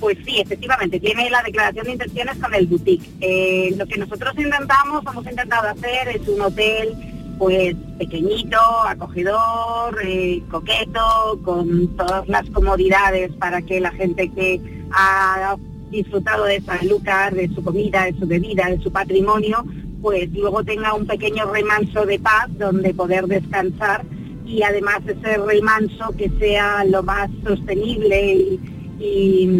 Pues 0.00 0.18
sí, 0.26 0.38
efectivamente, 0.38 1.00
tiene 1.00 1.30
la 1.30 1.42
declaración 1.42 1.86
de 1.86 1.92
intenciones 1.92 2.36
con 2.36 2.52
el 2.54 2.66
boutique. 2.66 3.08
Eh, 3.22 3.74
lo 3.78 3.86
que 3.86 3.96
nosotros 3.96 4.34
intentamos, 4.36 5.02
hemos 5.10 5.24
intentado 5.26 5.68
hacer 5.68 6.08
es 6.14 6.28
un 6.28 6.40
hotel 6.42 6.94
pues 7.38 7.74
pequeñito, 7.98 8.58
acogedor, 8.86 9.98
eh, 10.04 10.42
coqueto, 10.50 11.40
con 11.44 11.88
todas 11.96 12.28
las 12.28 12.48
comodidades 12.50 13.32
para 13.32 13.62
que 13.62 13.80
la 13.80 13.90
gente 13.92 14.30
que 14.30 14.60
ha 14.92 15.56
disfrutado 15.90 16.44
de 16.44 16.60
Sanlúcar, 16.60 17.34
de 17.34 17.48
su 17.54 17.62
comida, 17.62 18.04
de 18.04 18.14
su 18.18 18.26
bebida, 18.26 18.68
de 18.68 18.80
su 18.80 18.90
patrimonio, 18.90 19.64
pues 20.02 20.30
luego 20.32 20.64
tenga 20.64 20.94
un 20.94 21.06
pequeño 21.06 21.46
remanso 21.46 22.04
de 22.04 22.18
paz 22.18 22.48
donde 22.58 22.92
poder 22.92 23.26
descansar 23.26 24.04
y 24.44 24.62
además 24.62 25.00
ese 25.06 25.38
remanso 25.38 26.14
que 26.18 26.30
sea 26.38 26.84
lo 26.84 27.02
más 27.02 27.30
sostenible 27.42 28.58
y, 29.00 29.50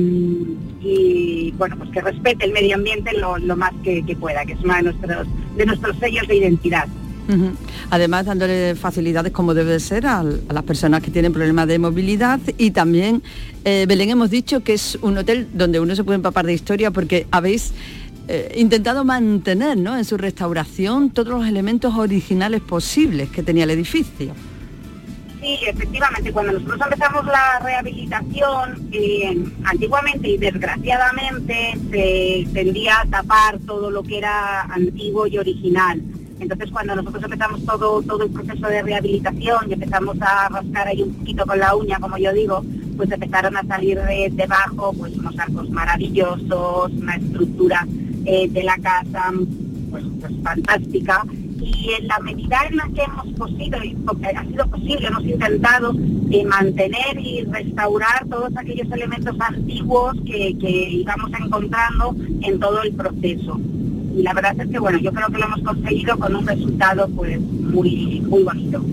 bueno 1.57 1.77
pues 1.79 1.91
que 1.91 2.01
respete 2.03 2.45
el 2.45 2.53
medio 2.53 2.75
ambiente 2.77 3.17
lo, 3.17 3.39
lo 3.39 3.57
más 3.57 3.73
que, 3.83 4.05
que 4.05 4.15
pueda, 4.17 4.45
que 4.45 4.53
es 4.53 4.61
uno 4.61 4.75
de 4.75 4.83
nuestros 4.83 5.27
de 5.57 5.67
nuestros 5.67 5.97
sellos 5.99 6.29
de 6.29 6.37
identidad. 6.37 6.87
Además 7.91 8.27
dándole 8.27 8.75
facilidades 8.75 9.33
como 9.33 9.55
debe 9.55 9.81
ser 9.81 10.07
a, 10.07 10.23
las 10.23 10.63
personas 10.65 11.03
que 11.03 11.11
tienen 11.11 11.33
problemas 11.33 11.67
de 11.67 11.79
movilidad 11.79 12.41
y 12.59 12.71
también, 12.71 13.23
eh, 13.65 13.87
Belén, 13.89 14.11
hemos 14.11 14.31
dicho 14.31 14.63
que 14.63 14.75
es 14.75 14.99
un 15.01 15.17
hotel 15.19 15.49
donde 15.55 15.81
uno 15.81 15.97
se 15.97 16.05
puede 16.05 16.17
empapar 16.17 16.45
de 16.47 16.53
historia 16.53 16.91
porque 16.91 17.27
habéis 17.31 17.73
eh, 18.29 18.55
intentado 18.57 19.05
mantener 19.05 19.77
¿no? 19.77 19.97
en 19.97 20.05
su 20.05 20.17
restauración 20.17 21.11
todos 21.11 21.29
los 21.29 21.47
elementos 21.47 21.95
originales 21.95 22.61
posibles 22.63 23.29
que 23.31 23.43
tenía 23.43 23.65
el 23.65 23.71
edificio. 23.71 24.35
Sí, 25.45 25.59
efectivamente, 25.67 26.33
cuando 26.33 26.53
nosotros 26.53 26.81
empezamos 26.85 27.27
la 27.27 27.59
rehabilitación, 27.63 28.89
eh, 28.93 29.45
antiguamente 29.65 30.29
y 30.31 30.39
desgraciadamente 30.39 31.79
se 31.91 32.49
tendía 32.55 33.03
a 33.03 33.07
tapar 33.07 33.59
todo 33.67 33.91
lo 33.91 34.03
que 34.03 34.17
era 34.17 34.63
antiguo 34.63 35.27
y 35.27 35.37
original. 35.37 36.01
Entonces 36.41 36.71
cuando 36.71 36.97
nosotros 36.97 37.23
empezamos 37.25 37.65
todo, 37.65 38.03
todo 38.03 38.25
el 38.25 38.31
proceso 38.31 38.67
de 38.67 38.83
rehabilitación 38.83 39.71
y 39.71 39.73
empezamos 39.75 40.17
a 40.21 40.49
rascar 40.49 40.89
ahí 40.89 41.03
un 41.03 41.15
poquito 41.15 41.47
con 41.47 41.59
la 41.59 41.75
uña, 41.75 41.99
como 41.99 42.19
yo 42.19 42.33
digo, 42.33 42.65
pues 42.97 43.11
empezaron 43.11 43.57
a 43.57 43.65
salir 43.65 43.99
de 44.01 44.31
debajo 44.33 44.93
pues 44.93 45.17
unos 45.17 45.39
arcos 45.39 45.71
maravillosos, 45.71 46.93
una 46.93 47.15
estructura 47.17 47.87
eh, 48.25 48.49
de 48.49 48.63
la 48.63 48.77
casa 48.79 49.33
pues, 49.91 50.05
pues 50.21 50.33
fantástica 50.43 51.25
y 51.61 51.91
en 51.99 52.09
la 52.09 52.19
medida 52.19 52.59
en 52.69 52.77
la 52.77 52.89
que 52.95 53.03
hemos 53.03 53.27
porque 54.05 54.27
ha 54.27 54.45
sido 54.45 54.67
posible, 54.67 55.07
hemos 55.07 55.25
intentado 55.25 55.95
eh, 56.31 56.45
mantener 56.45 57.19
y 57.19 57.43
restaurar 57.45 58.27
todos 58.29 58.57
aquellos 58.57 58.91
elementos 58.93 59.37
antiguos 59.41 60.15
que 60.27 60.57
íbamos 60.61 61.31
encontrando 61.41 62.15
en 62.43 62.59
todo 62.59 62.83
el 62.83 62.93
proceso. 62.93 63.61
Y 64.17 64.23
la 64.23 64.33
verdad 64.33 64.55
es 64.59 64.69
que 64.69 64.79
bueno, 64.79 64.99
yo 64.99 65.13
creo 65.13 65.27
que 65.29 65.39
lo 65.39 65.47
hemos 65.47 65.61
conseguido 65.61 66.19
con 66.19 66.37
un 66.37 66.47
resultado 66.47 67.09
pues 67.09 67.41
muy 67.41 68.21
muy 68.21 68.43
bonito. 68.43 68.85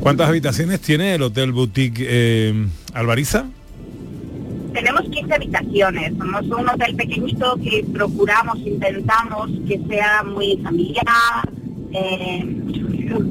¿Cuántas 0.00 0.28
habitaciones 0.28 0.80
tiene 0.80 1.14
el 1.14 1.22
Hotel 1.22 1.52
Boutique 1.52 2.04
eh, 2.08 2.66
Alvariza? 2.94 3.46
Tenemos 4.72 5.02
15 5.02 5.34
habitaciones, 5.34 6.12
somos 6.18 6.42
un 6.42 6.68
hotel 6.68 6.94
pequeñito 6.94 7.58
que 7.62 7.84
procuramos, 7.92 8.58
intentamos 8.58 9.50
que 9.66 9.80
sea 9.88 10.22
muy 10.22 10.58
familiar, 10.62 11.50
eh, 11.92 12.44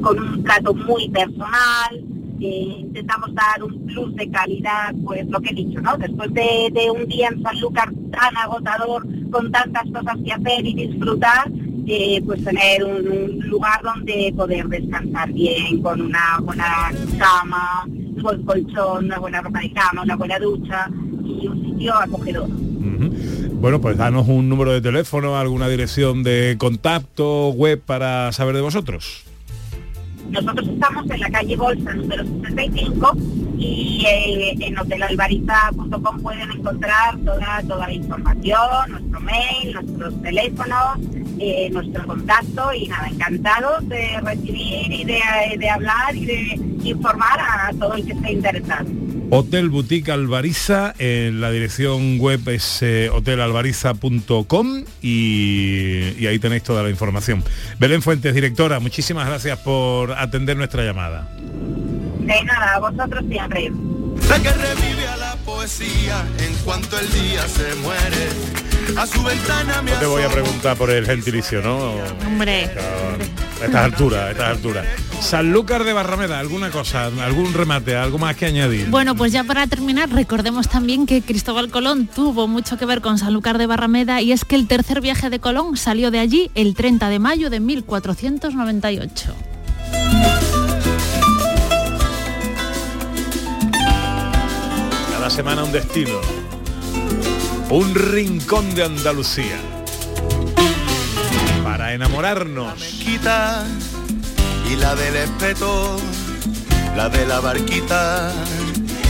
con 0.02 0.20
un 0.20 0.44
trato 0.44 0.74
muy 0.74 1.10
personal, 1.10 2.04
eh, 2.40 2.78
intentamos 2.80 3.34
dar 3.34 3.64
un 3.64 3.86
plus 3.86 4.16
de 4.16 4.30
calidad, 4.30 4.94
pues 5.04 5.28
lo 5.28 5.40
que 5.40 5.50
he 5.50 5.56
dicho, 5.56 5.82
¿no? 5.82 5.98
Después 5.98 6.34
de, 6.34 6.70
de 6.74 6.92
un 6.92 7.08
día 7.08 7.30
en 7.30 7.42
Sanlúcar 7.42 7.92
tan 8.12 8.38
agotador, 8.38 9.06
con 9.32 9.52
tantas 9.52 9.84
cosas 9.92 10.18
que 10.24 10.34
hacer 10.34 10.66
y 10.66 10.74
disfrutar, 10.74 11.52
eh, 11.88 12.22
pues 12.26 12.44
tener 12.44 12.84
un, 12.84 13.08
un 13.08 13.40
lugar 13.48 13.82
donde 13.82 14.34
poder 14.36 14.68
descansar 14.68 15.32
bien, 15.32 15.82
con 15.82 16.02
una 16.02 16.40
buena 16.42 16.92
cama, 17.18 17.86
un 17.88 18.22
buen 18.22 18.44
colchón, 18.44 19.06
una 19.06 19.20
buena 19.20 19.42
ropa 19.42 19.60
de 19.60 19.72
cama, 19.72 20.04
una 20.04 20.16
buena 20.16 20.40
ducha 20.40 20.90
y 21.24 21.48
un 21.48 21.64
sitio 21.64 21.96
acogedor. 21.96 22.50
Bueno, 23.60 23.82
pues 23.82 23.98
danos 23.98 24.28
un 24.28 24.50
número 24.50 24.72
de 24.72 24.82
teléfono, 24.82 25.38
alguna 25.38 25.68
dirección 25.68 26.24
de 26.24 26.56
contacto, 26.58 27.50
web 27.50 27.82
para 27.82 28.32
saber 28.32 28.56
de 28.56 28.62
vosotros. 28.62 29.27
Nosotros 30.30 30.68
estamos 30.68 31.10
en 31.10 31.20
la 31.20 31.30
calle 31.30 31.56
Bolsa 31.56 31.94
número 31.94 32.24
65 32.26 33.18
y 33.58 34.06
eh, 34.06 34.56
en 34.60 34.78
hotelalbariza.com 34.78 36.22
pueden 36.22 36.52
encontrar 36.52 37.18
toda, 37.20 37.62
toda 37.68 37.88
la 37.88 37.94
información, 37.94 38.92
nuestro 38.92 39.20
mail, 39.22 39.74
nuestros 39.74 40.22
teléfonos, 40.22 41.00
eh, 41.40 41.70
nuestro 41.72 42.06
contacto 42.06 42.74
y 42.74 42.88
nada, 42.88 43.08
encantados 43.08 43.88
de 43.90 44.20
recibir 44.22 44.92
y 44.92 45.04
de, 45.06 45.20
de 45.58 45.70
hablar 45.70 46.16
y 46.16 46.26
de 46.26 46.62
informar 46.84 47.40
a 47.40 47.72
todo 47.80 47.94
el 47.94 48.06
que 48.06 48.14
esté 48.14 48.34
interesado. 48.34 49.07
Hotel 49.30 49.70
Boutique 49.70 50.10
Alvariza, 50.12 50.94
en 51.00 51.42
la 51.42 51.52
dirección 51.52 52.18
web 52.18 52.48
es 52.48 52.82
eh, 52.82 53.10
hotelalvariza.com 53.10 54.84
y, 55.02 56.14
y 56.18 56.28
ahí 56.28 56.40
tenéis 56.40 56.64
toda 56.64 56.82
la 56.82 56.90
información. 56.90 57.44
Belén 57.78 58.02
Fuentes, 58.02 58.34
directora, 58.34 58.80
muchísimas 58.80 59.28
gracias 59.28 59.60
por 59.60 60.14
atender 60.14 60.56
nuestra 60.56 60.84
llamada. 60.86 61.30
De 62.20 62.44
nada, 62.46 62.76
a 62.76 62.80
vosotros 62.80 63.26
siempre. 63.30 63.72
La 64.30 64.40
que 64.40 64.52
revive 64.52 65.08
a 65.08 65.18
la 65.18 65.36
poesía 65.46 66.26
en 66.40 66.54
cuanto 66.64 66.98
el 66.98 67.12
día 67.12 67.48
se 67.48 67.76
muere. 67.76 68.67
A 68.96 69.06
su 69.06 69.22
ventana 69.22 69.82
me 69.82 69.92
No 69.92 69.98
te 69.98 70.06
voy 70.06 70.24
a 70.24 70.30
preguntar 70.30 70.78
por 70.78 70.90
el 70.90 71.06
gentilicio, 71.06 71.62
¿no? 71.62 71.96
Hombre. 72.26 72.70
A 73.62 73.66
estas 73.66 73.84
alturas, 73.84 74.22
a 74.22 74.32
estas 74.32 74.50
alturas. 74.50 74.86
Sanlúcar 75.20 75.84
de 75.84 75.94
Barrameda, 75.94 76.40
¿alguna 76.40 76.70
cosa, 76.70 77.08
algún 77.08 77.54
remate, 77.54 77.96
algo 77.96 78.18
más 78.18 78.36
que 78.36 78.46
añadir? 78.46 78.88
Bueno, 78.90 79.16
pues 79.16 79.32
ya 79.32 79.44
para 79.44 79.68
terminar, 79.68 80.10
recordemos 80.10 80.70
también 80.70 81.06
que 81.06 81.22
Cristóbal 81.22 81.70
Colón 81.70 82.08
tuvo 82.08 82.48
mucho 82.48 82.78
que 82.78 82.86
ver 82.86 83.02
con 83.02 83.18
Sanlúcar 83.18 83.58
de 83.58 83.66
Barrameda 83.66 84.22
y 84.22 84.32
es 84.32 84.46
que 84.46 84.56
el 84.56 84.68
tercer 84.68 85.02
viaje 85.02 85.30
de 85.30 85.40
Colón 85.40 85.76
salió 85.76 86.12
de 86.12 86.20
allí 86.20 86.52
el 86.56 86.76
30 86.76 87.10
de 87.10 87.20
mayo 87.20 87.50
de 87.50 87.60
1498. 87.60 89.36
Cada 95.12 95.30
semana 95.30 95.64
un 95.64 95.72
destino. 95.72 96.37
Un 97.70 97.94
rincón 97.96 98.74
de 98.76 98.84
Andalucía. 98.86 99.58
Para 101.64 101.94
enamorarnos. 101.94 102.82
quita 102.82 103.66
y 104.72 104.76
la 104.78 104.96
del 104.96 105.16
espeto, 105.16 105.98
la 106.96 107.10
de 107.10 107.26
la 107.26 107.40
barquita 107.40 108.32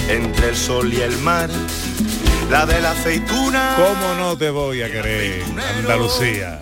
entre 0.09 0.49
el 0.49 0.55
sol 0.55 0.91
y 0.93 1.01
el 1.01 1.17
mar, 1.19 1.49
la 2.49 2.65
de 2.65 2.81
la 2.81 2.91
aceituna, 2.91 3.75
¿Cómo 3.75 4.15
no 4.15 4.37
te 4.37 4.49
voy 4.49 4.81
a 4.81 4.91
querer, 4.91 5.43
Andalucía? 5.79 6.59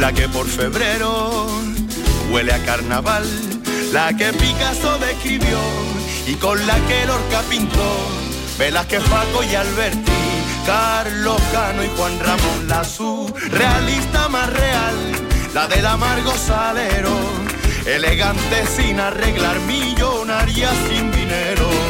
la 0.00 0.12
que 0.12 0.28
por 0.28 0.46
febrero 0.46 1.46
huele 2.32 2.52
a 2.52 2.58
carnaval, 2.64 3.24
la 3.92 4.14
que 4.16 4.32
Picasso 4.32 4.98
describió 4.98 5.58
y 6.26 6.34
con 6.34 6.64
la 6.66 6.74
que 6.86 7.06
Lorca 7.06 7.42
pintó, 7.48 7.96
Velázquez, 8.58 9.02
Paco 9.04 9.42
y 9.44 9.54
Alberti, 9.54 10.12
Carlos 10.68 11.40
Cano 11.50 11.82
y 11.82 11.88
Juan 11.96 12.20
Ramón, 12.20 12.68
la 12.68 12.84
surrealista 12.84 14.28
más 14.28 14.52
real, 14.52 15.12
la 15.54 15.66
del 15.66 15.86
amargo 15.86 16.36
salero, 16.36 17.08
elegante 17.86 18.66
sin 18.66 19.00
arreglar, 19.00 19.58
millonaria 19.60 20.68
sin. 20.86 21.17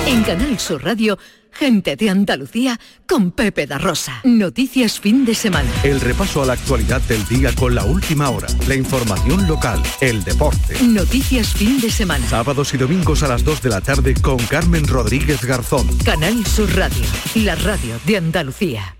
En 0.09 0.22
Canal 0.22 0.59
Sur 0.59 0.82
Radio, 0.82 1.18
gente 1.52 1.94
de 1.94 2.09
Andalucía 2.09 2.80
con 3.06 3.30
Pepe 3.30 3.66
da 3.66 3.76
Rosa. 3.76 4.22
Noticias 4.24 4.98
fin 4.98 5.26
de 5.26 5.34
semana. 5.34 5.70
El 5.82 6.00
repaso 6.00 6.42
a 6.42 6.46
la 6.46 6.54
actualidad 6.54 7.02
del 7.02 7.26
día 7.26 7.54
con 7.54 7.74
la 7.74 7.84
última 7.84 8.30
hora, 8.30 8.48
la 8.66 8.74
información 8.74 9.46
local, 9.46 9.82
el 10.00 10.24
deporte. 10.24 10.82
Noticias 10.82 11.52
fin 11.52 11.78
de 11.78 11.90
semana. 11.90 12.26
Sábados 12.26 12.72
y 12.72 12.78
domingos 12.78 13.22
a 13.22 13.28
las 13.28 13.44
2 13.44 13.61
de 13.61 13.68
la 13.68 13.82
tarde 13.82 14.14
con 14.14 14.38
Carmen 14.38 14.88
Rodríguez 14.88 15.44
Garzón. 15.44 15.86
Canal 15.98 16.46
Sur 16.46 16.74
Radio, 16.74 17.04
la 17.34 17.54
radio 17.56 18.00
de 18.06 18.16
Andalucía. 18.16 18.96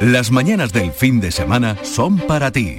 Las 0.00 0.30
mañanas 0.30 0.72
del 0.72 0.92
fin 0.92 1.20
de 1.20 1.30
semana 1.30 1.76
son 1.82 2.16
para 2.16 2.50
ti, 2.50 2.78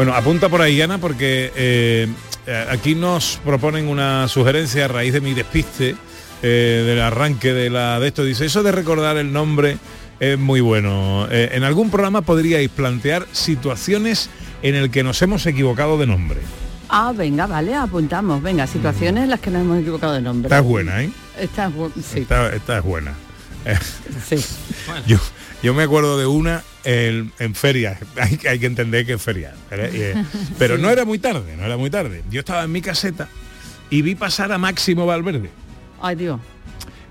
Bueno, 0.00 0.14
apunta 0.14 0.48
por 0.48 0.62
ahí, 0.62 0.80
Ana, 0.80 0.96
porque 0.96 1.52
eh, 1.54 2.08
aquí 2.70 2.94
nos 2.94 3.38
proponen 3.44 3.86
una 3.86 4.28
sugerencia 4.28 4.86
a 4.86 4.88
raíz 4.88 5.12
de 5.12 5.20
mi 5.20 5.34
despiste 5.34 5.94
eh, 6.42 6.84
del 6.86 7.02
arranque 7.02 7.52
de 7.52 7.68
la 7.68 8.00
de 8.00 8.08
esto. 8.08 8.24
Dice, 8.24 8.46
eso 8.46 8.62
de 8.62 8.72
recordar 8.72 9.18
el 9.18 9.30
nombre 9.30 9.76
es 10.18 10.38
muy 10.38 10.62
bueno. 10.62 11.28
Eh, 11.30 11.50
en 11.52 11.64
algún 11.64 11.90
programa 11.90 12.22
podríais 12.22 12.70
plantear 12.70 13.26
situaciones 13.32 14.30
en 14.62 14.74
el 14.74 14.90
que 14.90 15.02
nos 15.02 15.20
hemos 15.20 15.44
equivocado 15.44 15.98
de 15.98 16.06
nombre. 16.06 16.40
Ah, 16.88 17.12
venga, 17.14 17.46
vale, 17.46 17.74
apuntamos. 17.74 18.42
Venga, 18.42 18.66
situaciones 18.66 19.24
en 19.24 19.28
las 19.28 19.40
que 19.40 19.50
nos 19.50 19.60
hemos 19.60 19.80
equivocado 19.80 20.14
de 20.14 20.22
nombre. 20.22 20.46
Esta 20.46 20.60
es 20.60 20.64
buena, 20.64 21.02
¿eh? 21.02 21.10
Esta 21.38 21.66
es 21.66 21.74
bu- 21.74 21.92
sí. 22.02 22.20
Esta, 22.20 22.48
esta 22.56 22.78
es 22.78 22.84
buena. 22.84 23.12
Sí. 24.28 24.36
Yo, 25.06 25.18
yo 25.62 25.74
me 25.74 25.82
acuerdo 25.84 26.18
de 26.18 26.26
una 26.26 26.62
el- 26.84 27.30
en 27.38 27.54
feria, 27.54 27.98
hay, 28.16 28.36
que- 28.36 28.48
hay 28.48 28.58
que 28.58 28.66
entender 28.66 29.04
que 29.06 29.14
es 29.14 29.22
feria, 29.22 29.54
eh, 29.70 30.14
pero 30.58 30.78
no 30.78 30.90
era 30.90 31.04
muy 31.04 31.18
tarde, 31.18 31.56
no 31.56 31.64
era 31.64 31.76
muy 31.76 31.90
tarde. 31.90 32.22
Yo 32.30 32.40
estaba 32.40 32.64
en 32.64 32.72
mi 32.72 32.80
caseta 32.82 33.28
y 33.90 34.02
vi 34.02 34.14
pasar 34.14 34.52
a 34.52 34.58
Máximo 34.58 35.06
Valverde. 35.06 35.50
Ay, 36.00 36.16
Dios. 36.16 36.40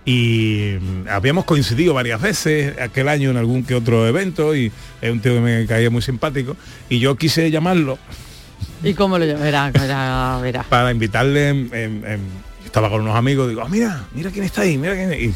Y 0.05 0.77
mm, 0.79 1.07
habíamos 1.09 1.45
coincidido 1.45 1.93
varias 1.93 2.19
veces 2.21 2.79
aquel 2.79 3.09
año 3.09 3.29
en 3.29 3.37
algún 3.37 3.63
que 3.63 3.75
otro 3.75 4.07
evento 4.07 4.55
y 4.55 4.71
es 5.01 5.11
un 5.11 5.19
tío 5.19 5.33
que 5.35 5.41
me 5.41 5.65
caía 5.67 5.89
muy 5.89 6.01
simpático 6.01 6.55
y 6.89 6.99
yo 6.99 7.15
quise 7.15 7.51
llamarlo 7.51 7.99
¿Y 8.81 8.93
cómo 8.93 9.19
lo 9.19 9.25
llamo? 9.25 9.41
Verá, 9.43 9.69
verá, 9.71 10.39
verá. 10.41 10.63
para 10.63 10.91
invitarle 10.91 11.49
en- 11.49 11.69
en- 11.73 12.05
en- 12.05 12.21
estaba 12.69 12.89
con 12.89 13.01
unos 13.01 13.15
amigos 13.15 13.49
digo 13.49 13.61
"Ah, 13.61 13.67
mira 13.69 14.03
mira 14.13 14.29
quién 14.31 14.45
está 14.45 14.61
ahí 14.61 14.77
mira 14.77 14.93
quién 14.93 15.11
y 15.13 15.27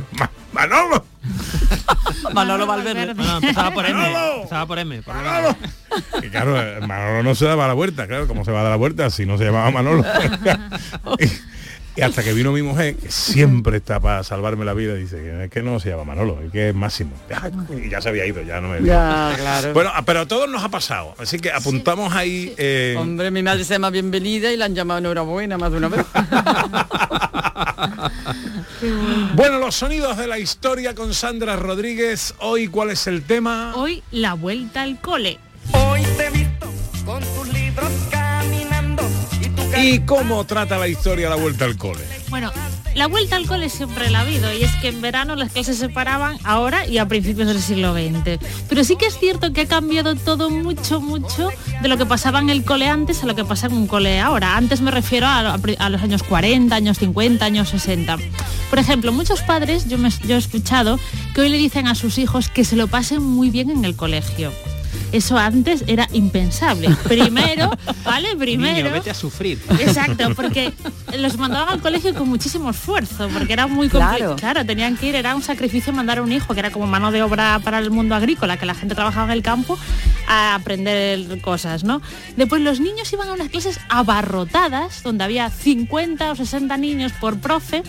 "Ma- 0.18 0.30
Manolo 0.52 1.04
Manolo 2.34 2.66
Valverde. 2.66 3.14
No, 3.14 3.36
empezaba 3.36 3.70
por 3.72 3.84
M. 3.86 3.94
Manolo. 3.98 4.34
Empezaba 4.36 4.66
por 4.66 4.78
M. 4.78 5.02
por 5.02 5.14
Manolo. 5.14 5.56
Y 6.22 6.28
claro, 6.28 6.56
Manolo 6.86 7.22
no 7.22 7.34
se 7.34 7.44
daba 7.44 7.66
la 7.68 7.74
vuelta, 7.74 8.06
claro, 8.06 8.26
como 8.26 8.44
se 8.44 8.52
va 8.52 8.60
a 8.60 8.62
dar 8.64 8.70
la 8.72 8.76
vuelta 8.76 9.10
si 9.10 9.26
no 9.26 9.36
se 9.38 9.44
llamaba 9.44 9.70
Manolo. 9.70 10.04
y, 11.18 11.26
y 11.96 12.02
hasta 12.02 12.22
que 12.22 12.32
vino 12.32 12.52
mi 12.52 12.62
mujer, 12.62 12.96
que 12.96 13.10
siempre 13.10 13.76
está 13.78 14.00
para 14.00 14.22
salvarme 14.24 14.64
la 14.64 14.72
vida, 14.74 14.94
dice 14.94 15.16
que 15.16 15.44
es 15.44 15.50
que 15.50 15.62
no 15.62 15.80
se 15.80 15.90
llama 15.90 16.04
Manolo, 16.04 16.38
es 16.44 16.50
que 16.52 16.68
es 16.70 16.74
Máximo. 16.74 17.12
Y 17.82 17.88
ya 17.90 18.00
se 18.00 18.08
había 18.08 18.26
ido, 18.26 18.42
ya 18.42 18.60
no 18.60 18.68
me 18.68 18.82
Ya, 18.84 19.34
claro. 19.36 19.72
Bueno, 19.74 19.90
ah, 19.94 20.02
pero 20.04 20.20
a 20.20 20.26
todos 20.26 20.48
nos 20.48 20.62
ha 20.62 20.68
pasado, 20.68 21.14
así 21.18 21.38
que 21.38 21.50
apuntamos 21.52 22.12
ahí. 22.14 22.54
eh, 22.56 22.94
Hombre, 22.98 23.30
mi 23.30 23.42
madre 23.42 23.64
se 23.64 23.74
llama 23.74 23.90
bienvenida 23.90 24.52
y 24.52 24.56
la 24.56 24.66
han 24.66 24.74
llamado 24.74 24.98
enhorabuena 25.00 25.58
más 25.58 25.72
de 25.72 25.78
una 25.78 25.88
vez. 25.88 26.06
Bueno, 29.34 29.58
los 29.58 29.74
sonidos 29.74 30.16
de 30.16 30.26
la 30.26 30.38
historia 30.38 30.94
con 30.94 31.12
Sandra 31.14 31.56
Rodríguez. 31.56 32.34
Hoy, 32.38 32.68
¿cuál 32.68 32.90
es 32.90 33.06
el 33.06 33.22
tema? 33.22 33.72
Hoy 33.76 34.02
la 34.10 34.34
vuelta 34.34 34.82
al 34.82 35.00
cole. 35.00 35.38
Hoy 35.72 36.02
te 36.16 36.30
visto 36.30 36.72
con 37.04 37.22
y 39.78 39.98
tu 39.98 40.04
¿Y 40.04 40.06
cómo 40.06 40.44
trata 40.44 40.78
la 40.78 40.88
historia 40.88 41.28
la 41.28 41.36
vuelta 41.36 41.64
al 41.64 41.76
cole? 41.76 42.00
Bueno, 42.28 42.52
la 42.94 43.06
vuelta 43.06 43.36
al 43.36 43.46
cole 43.46 43.68
siempre 43.68 44.10
la 44.10 44.18
ha 44.18 44.22
habido 44.22 44.52
y 44.52 44.62
es 44.62 44.74
que 44.76 44.88
en 44.88 45.00
verano 45.00 45.36
las 45.36 45.52
clases 45.52 45.78
se 45.78 45.88
paraban 45.88 46.38
ahora 46.44 46.86
y 46.86 46.98
a 46.98 47.06
principios 47.06 47.48
del 47.48 47.60
siglo 47.60 47.94
XX. 47.94 48.38
Pero 48.68 48.84
sí 48.84 48.96
que 48.96 49.06
es 49.06 49.18
cierto 49.18 49.52
que 49.52 49.62
ha 49.62 49.66
cambiado 49.66 50.16
todo 50.16 50.50
mucho, 50.50 51.00
mucho 51.00 51.50
de 51.82 51.88
lo 51.88 51.96
que 51.96 52.06
pasaba 52.06 52.40
en 52.40 52.50
el 52.50 52.64
cole 52.64 52.88
antes 52.88 53.22
a 53.22 53.26
lo 53.26 53.34
que 53.34 53.44
pasa 53.44 53.68
en 53.68 53.74
un 53.74 53.86
cole 53.86 54.20
ahora. 54.20 54.56
Antes 54.56 54.80
me 54.80 54.90
refiero 54.90 55.26
a, 55.26 55.54
a 55.54 55.88
los 55.90 56.02
años 56.02 56.22
40, 56.24 56.74
años 56.74 56.98
50, 56.98 57.44
años 57.44 57.68
60. 57.68 58.18
Por 58.70 58.78
ejemplo, 58.78 59.12
muchos 59.12 59.42
padres, 59.42 59.88
yo, 59.88 59.98
me, 59.98 60.10
yo 60.26 60.34
he 60.34 60.38
escuchado, 60.38 60.98
que 61.34 61.42
hoy 61.42 61.48
le 61.48 61.58
dicen 61.58 61.86
a 61.86 61.94
sus 61.94 62.18
hijos 62.18 62.48
que 62.48 62.64
se 62.64 62.76
lo 62.76 62.88
pasen 62.88 63.22
muy 63.22 63.50
bien 63.50 63.70
en 63.70 63.84
el 63.84 63.96
colegio. 63.96 64.52
Eso 65.12 65.36
antes 65.36 65.84
era 65.86 66.08
impensable. 66.12 66.88
Primero, 67.08 67.70
¿vale? 68.04 68.36
Primero. 68.36 68.76
Niño, 68.76 68.92
vete 68.92 69.10
a 69.10 69.14
sufrir. 69.14 69.58
Exacto, 69.80 70.34
porque 70.34 70.72
los 71.18 71.36
mandaban 71.36 71.74
al 71.74 71.80
colegio 71.80 72.14
con 72.14 72.28
muchísimo 72.28 72.70
esfuerzo, 72.70 73.28
porque 73.32 73.52
era 73.52 73.66
muy 73.66 73.88
complicado. 73.88 74.36
Claro. 74.36 74.64
tenían 74.64 74.96
que 74.96 75.08
ir, 75.08 75.14
era 75.16 75.34
un 75.34 75.42
sacrificio 75.42 75.92
mandar 75.92 76.18
a 76.18 76.22
un 76.22 76.32
hijo, 76.32 76.54
que 76.54 76.60
era 76.60 76.70
como 76.70 76.86
mano 76.86 77.10
de 77.10 77.22
obra 77.22 77.60
para 77.62 77.78
el 77.78 77.90
mundo 77.90 78.14
agrícola, 78.14 78.56
que 78.56 78.66
la 78.66 78.74
gente 78.74 78.94
trabajaba 78.94 79.26
en 79.26 79.32
el 79.32 79.42
campo, 79.42 79.78
a 80.28 80.54
aprender 80.54 81.40
cosas, 81.40 81.84
¿no? 81.84 82.00
Después 82.36 82.62
los 82.62 82.80
niños 82.80 83.12
iban 83.12 83.28
a 83.28 83.32
unas 83.32 83.48
clases 83.48 83.80
abarrotadas, 83.88 85.02
donde 85.02 85.24
había 85.24 85.50
50 85.50 86.30
o 86.30 86.36
60 86.36 86.76
niños 86.76 87.12
por 87.20 87.38
profe, 87.38 87.82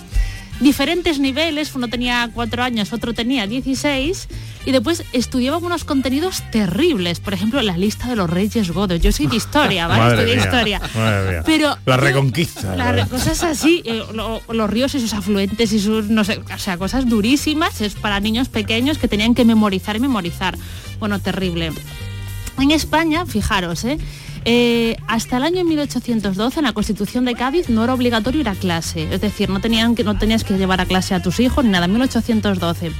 diferentes 0.62 1.20
niveles, 1.20 1.74
uno 1.76 1.88
tenía 1.90 2.30
cuatro 2.34 2.64
años, 2.64 2.94
otro 2.94 3.14
tenía 3.14 3.48
16, 3.48 4.28
y 4.66 4.72
después 4.72 5.04
estudiaban 5.12 5.64
unos 5.64 5.84
contenidos 5.84 6.44
terribles, 6.52 7.20
por 7.20 7.34
ejemplo, 7.34 7.62
la 7.62 7.78
lista 7.78 8.08
de 8.08 8.16
los 8.16 8.30
reyes 8.30 8.72
godos. 8.72 9.02
Yo 9.02 9.12
soy 9.12 9.28
de 9.28 9.36
historia, 9.36 9.88
¿vale? 9.88 10.16
Estudié 10.22 10.38
historia. 10.38 10.80
mía. 10.96 11.44
Pero 11.46 11.78
la 11.86 11.98
reconquista. 11.98 12.76
las 12.76 12.92
¿verdad? 12.92 13.10
cosas 13.10 13.44
así, 13.44 13.82
eh, 13.86 14.04
lo- 14.14 14.42
los 14.54 14.70
ríos 14.70 14.94
y 14.96 15.00
sus 15.00 15.14
afluentes 15.14 15.74
y 15.74 15.80
sus, 15.80 16.10
no 16.10 16.24
sé, 16.24 16.40
o 16.54 16.58
sea, 16.60 16.78
cosas 16.78 17.10
durísimas, 17.10 17.82
es 17.82 17.96
para 17.96 18.20
niños 18.20 18.48
pequeños 18.50 18.98
que 19.00 19.08
tenían 19.08 19.34
que 19.34 19.46
memorizar 19.46 19.96
y 19.96 20.00
memorizar. 20.00 20.58
Bueno, 21.00 21.20
terrible. 21.20 21.72
En 22.60 22.70
España, 22.72 23.26
fijaros, 23.26 23.84
¿eh? 23.86 23.98
Eh, 24.44 24.98
hasta 25.08 25.38
el 25.38 25.44
año 25.44 25.64
1812 25.64 26.60
en 26.60 26.66
la 26.66 26.74
Constitución 26.74 27.26
de 27.26 27.36
Cádiz 27.36 27.70
no 27.70 27.84
era 27.84 27.94
obligatorio 27.94 28.42
ir 28.42 28.50
a 28.50 28.56
clase, 28.56 29.08
es 29.12 29.22
decir, 29.22 29.50
no, 29.50 29.62
tenían 29.62 29.94
que, 29.94 30.04
no 30.04 30.18
tenías 30.18 30.44
que 30.44 30.58
llevar 30.58 30.82
a 30.82 30.86
clase 30.86 31.14
a 31.14 31.22
tus 31.22 31.40
hijos 31.40 31.64
ni 31.64 31.70
nada, 31.70 31.88
1812. 31.88 32.92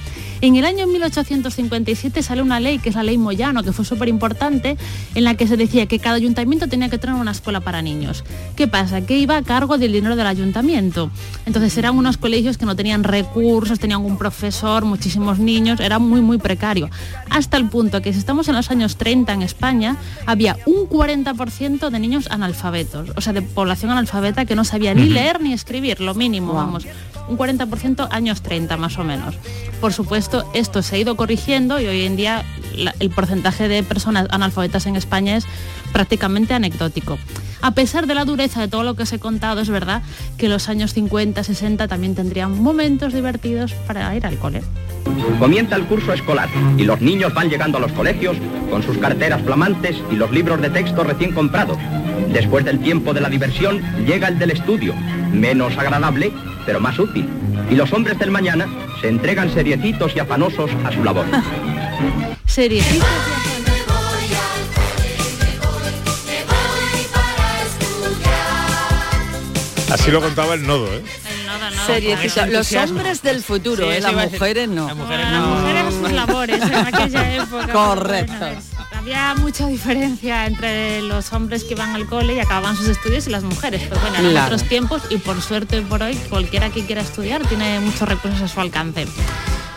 En 0.42 0.56
el 0.56 0.66
año 0.66 0.88
1857 0.88 2.24
sale 2.24 2.42
una 2.42 2.60
ley, 2.60 2.80
que 2.80 2.90
es 2.90 2.96
la 2.96 3.04
ley 3.04 3.20
Moyano, 3.20 3.62
que 3.62 3.72
fue 3.72 3.86
súper 3.86 4.08
importante, 4.08 4.76
en 5.14 5.24
la 5.24 5.36
que 5.36 5.46
se 5.46 5.56
decía 5.56 5.86
que 5.86 6.00
cada 6.00 6.16
ayuntamiento 6.16 6.68
tenía 6.68 6.90
que 6.90 6.98
tener 6.98 7.16
una 7.16 7.30
escuela 7.30 7.60
para 7.60 7.84
niños. 7.84 8.24
¿Qué 8.56 8.68
pasa? 8.68 9.02
Que 9.02 9.20
iba 9.20 9.38
a 9.38 9.44
cargo 9.44 9.78
del 9.78 9.92
dinero 9.92 10.16
del 10.16 10.26
ayuntamiento. 10.26 11.12
Entonces 11.46 11.78
eran 11.78 11.96
unos 11.96 12.18
colegios 12.18 12.58
que 12.58 12.66
no 12.66 12.76
tenían 12.76 13.04
recursos, 13.04 13.78
tenían 13.78 14.02
un 14.04 14.18
profesor, 14.18 14.84
muchísimos 14.84 15.38
niños, 15.38 15.80
era 15.80 16.00
muy, 16.00 16.22
muy 16.22 16.40
precario. 16.40 16.90
Hasta 17.30 17.58
el 17.58 17.70
punto 17.70 18.02
que 18.02 18.12
si 18.12 18.18
estamos 18.18 18.48
en 18.48 18.56
los 18.56 18.72
años 18.72 18.98
30 18.98 19.34
en 19.34 19.44
España, 19.44 19.98
había 20.26 20.58
un 20.66 20.90
40% 20.90 21.92
de 21.92 22.00
niños 22.00 22.28
analfabetos, 22.32 23.12
o 23.16 23.22
sea, 23.22 23.34
de 23.34 23.44
población 23.44 23.92
analfabeta 23.92 24.46
que 24.46 24.56
no 24.56 24.64
sabía 24.64 24.96
ni 24.96 25.06
leer 25.06 25.40
ni 25.40 25.54
escribir, 25.54 26.02
lo 26.02 26.16
mínimo, 26.16 26.54
vamos. 26.54 26.88
Un 27.32 27.38
40% 27.38 28.10
años 28.12 28.42
30 28.42 28.76
más 28.76 28.98
o 28.98 29.06
menos. 29.06 29.36
Por 29.80 29.94
supuesto, 29.94 30.44
esto 30.54 30.82
se 30.82 30.98
ha 30.98 31.00
ido 31.00 31.16
corrigiendo 31.16 31.80
y 31.80 31.88
hoy 31.88 32.02
en 32.02 32.18
día 32.18 32.44
el 33.00 33.10
porcentaje 33.10 33.70
de 33.70 33.84
personas 33.84 34.28
analfabetas 34.32 34.86
en 34.86 34.98
España 34.98 35.38
es 35.38 35.46
prácticamente 35.94 36.54
anecdótico. 36.54 37.18
A 37.62 37.72
pesar 37.72 38.06
de 38.06 38.16
la 38.16 38.26
dureza 38.26 38.60
de 38.60 38.68
todo 38.68 38.84
lo 38.84 38.96
que 38.96 39.04
os 39.04 39.14
he 39.14 39.20
contado, 39.20 39.62
es 39.62 39.70
verdad 39.70 40.02
que 40.38 40.50
los 40.50 40.68
años 40.68 40.94
50, 40.94 41.42
60 41.42 41.88
también 41.88 42.16
tendrían 42.16 42.62
momentos 42.62 43.14
divertidos 43.14 43.72
para 43.88 44.14
ir 44.14 44.26
al 44.26 44.38
cole. 44.38 44.62
Comienza 45.40 45.76
el 45.76 45.86
curso 45.86 46.14
escolar 46.14 46.50
y 46.78 46.84
los 46.84 47.02
niños 47.02 47.34
van 47.34 47.50
llegando 47.50 47.78
a 47.78 47.82
los 47.82 47.92
colegios 47.92 48.38
con 48.70 48.84
sus 48.84 48.98
carteras 48.98 49.42
flamantes 49.42 49.98
y 50.12 50.16
los 50.16 50.32
libros 50.32 50.62
de 50.62 50.70
texto 50.70 51.04
recién 51.04 51.34
comprados. 51.34 51.78
Después 52.32 52.64
del 52.66 52.80
tiempo 52.80 53.14
de 53.14 53.22
la 53.22 53.30
diversión 53.30 53.82
llega 54.06 54.28
el 54.28 54.40
del 54.40 54.52
estudio, 54.52 54.94
menos 55.34 55.78
agradable, 55.78 56.32
pero 56.66 56.80
más 56.80 56.98
útil. 57.00 57.28
Y 57.70 57.76
los 57.76 57.92
hombres 57.94 58.20
del 58.20 58.32
mañana 58.32 58.68
se 59.02 59.10
entregan 59.10 59.52
seriecitos 59.52 60.16
y 60.16 60.20
afanosos 60.20 60.72
a 60.86 60.92
su 60.92 61.04
labor. 61.04 61.26
Seriecitos 62.46 63.08
Así 69.92 70.10
lo 70.10 70.22
contaba 70.22 70.54
el 70.54 70.66
nodo, 70.66 70.88
¿eh? 70.94 71.02
Seriecito. 71.86 72.46
Los 72.48 72.72
hombres 72.74 73.22
del 73.22 73.42
futuro, 73.44 73.86
Sí, 73.86 73.90
¿eh? 73.94 73.98
eso 73.98 74.12
las 74.12 74.32
mujeres 74.32 74.70
no. 74.70 74.88
Las 74.88 74.96
mujeres 74.98 75.26
a 75.86 75.92
sus 75.92 76.12
labores 76.12 76.62
en 76.62 76.76
aquella 76.76 77.36
época. 77.44 77.68
Correcto. 77.74 78.34
Bueno, 78.40 78.62
había 78.98 79.34
mucha 79.36 79.66
diferencia 79.68 80.46
entre 80.46 81.02
los 81.02 81.32
hombres 81.34 81.64
que 81.64 81.74
iban 81.74 81.96
al 81.96 82.06
cole 82.08 82.36
y 82.36 82.40
acababan 82.40 82.76
sus 82.76 82.88
estudios 82.88 83.26
y 83.28 83.32
las 83.32 83.44
mujeres. 83.44 83.82
Pero 83.90 84.00
bueno, 84.02 84.18
eran 84.18 84.32
Claro. 84.32 84.46
otros 84.56 84.70
tiempos 84.70 85.02
y 85.10 85.18
por 85.18 85.42
suerte 85.42 85.82
por 85.82 86.04
hoy 86.04 86.16
cualquiera 86.30 86.70
que 86.70 86.86
quiera 86.86 87.02
estudiar 87.02 87.42
tiene 87.48 87.80
muchos 87.80 88.08
recursos 88.08 88.42
a 88.42 88.48
su 88.48 88.60
alcance. 88.62 89.08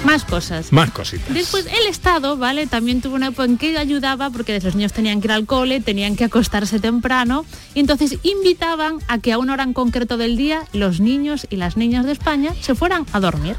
Más 0.05 0.25
cosas. 0.25 0.73
Más 0.73 0.91
cositas. 0.91 1.33
Después 1.33 1.67
el 1.67 1.87
Estado, 1.89 2.37
¿vale? 2.37 2.67
También 2.67 3.01
tuvo 3.01 3.15
una 3.17 3.29
época 3.29 3.45
en 3.45 3.59
que 3.59 3.77
ayudaba 3.79 4.31
porque 4.31 4.61
los 4.61 4.75
niños 4.75 4.93
tenían 4.93 5.21
que 5.21 5.29
ir 5.29 5.33
al 5.33 5.47
cole, 5.47 5.81
tenían 5.81 6.17
que 6.17 6.25
acostarse 6.25 6.79
temprano 6.79 7.45
y 7.75 7.81
entonces 7.81 8.19
invitaban 8.23 8.99
a 9.09 9.19
que 9.19 9.33
a 9.33 9.39
una 9.39 9.55
hora 9.55 9.65
en 9.65 9.73
concreto 9.73 10.17
del 10.17 10.37
día 10.37 10.65
los 10.73 11.01
niños 11.01 11.47
y 11.51 11.57
las 11.57 11.77
niñas 11.77 12.05
de 12.05 12.13
España 12.13 12.53
se 12.61 12.75
fueran 12.75 13.07
a 13.13 13.21
dormir. 13.21 13.57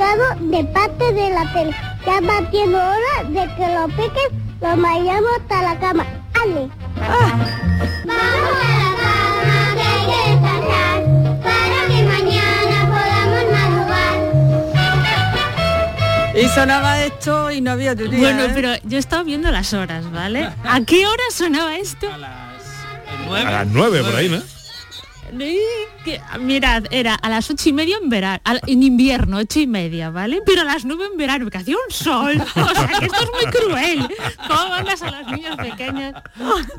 Estamos 0.00 0.50
de 0.50 0.64
parte 0.64 1.12
de 1.12 1.30
la 1.30 1.52
tele. 1.52 1.76
Ya 2.04 2.20
va 2.20 2.50
siendo 2.50 2.78
hora 2.78 3.28
de 3.28 3.54
que 3.54 3.74
los 3.74 3.92
peques 3.94 4.49
los 4.60 4.80
vayamos 4.80 5.30
hasta 5.40 5.62
la 5.62 5.78
cama. 5.78 6.04
¡Ale! 6.42 6.68
Vamos 6.96 7.48
a 8.06 8.68
la 8.76 8.90
cama, 9.00 9.74
que 9.74 9.82
hay 9.82 10.04
que 10.06 10.18
descansar, 10.30 10.98
para 11.42 11.78
que 11.88 11.98
mañana 12.04 12.76
podamos 12.88 13.44
madrugar. 13.52 14.16
Y 16.36 16.48
sonaba 16.48 17.02
esto 17.04 17.50
y 17.50 17.60
no 17.60 17.72
había 17.72 17.94
tu 17.96 18.08
día, 18.08 18.20
Bueno, 18.20 18.42
¿eh? 18.44 18.52
pero 18.54 18.74
yo 18.84 18.96
he 18.96 19.00
estado 19.00 19.24
viendo 19.24 19.50
las 19.50 19.72
horas, 19.74 20.10
¿vale? 20.10 20.48
¿A 20.64 20.80
qué 20.82 21.06
hora 21.06 21.22
sonaba 21.32 21.76
esto? 21.76 22.06
A 22.12 22.18
las 23.50 23.66
nueve 23.68 24.02
por 24.02 24.16
ahí, 24.16 24.28
¿no? 24.28 24.40
Mirad, 26.40 26.84
era 26.90 27.14
a 27.14 27.28
las 27.28 27.50
ocho 27.50 27.68
y 27.68 27.72
media 27.72 27.96
en 28.02 28.08
verano, 28.08 28.40
en 28.66 28.82
invierno, 28.82 29.38
ocho 29.38 29.60
y 29.60 29.66
media, 29.66 30.10
¿vale? 30.10 30.40
Pero 30.46 30.62
a 30.62 30.64
las 30.64 30.84
nueve 30.84 31.04
en 31.10 31.16
verano, 31.16 31.50
que 31.50 31.58
hacía 31.58 31.76
un 31.76 31.94
sol. 31.94 32.42
O 32.60 32.74
sea, 32.74 32.86
que 32.86 33.06
esto 33.06 33.18
es 33.20 33.30
muy 33.30 33.52
cruel. 33.52 34.08
¿Cómo 34.46 34.68
mandas 34.68 35.02
a 35.02 35.10
los 35.10 35.32
niños 35.32 35.56
pequeños? 35.56 36.14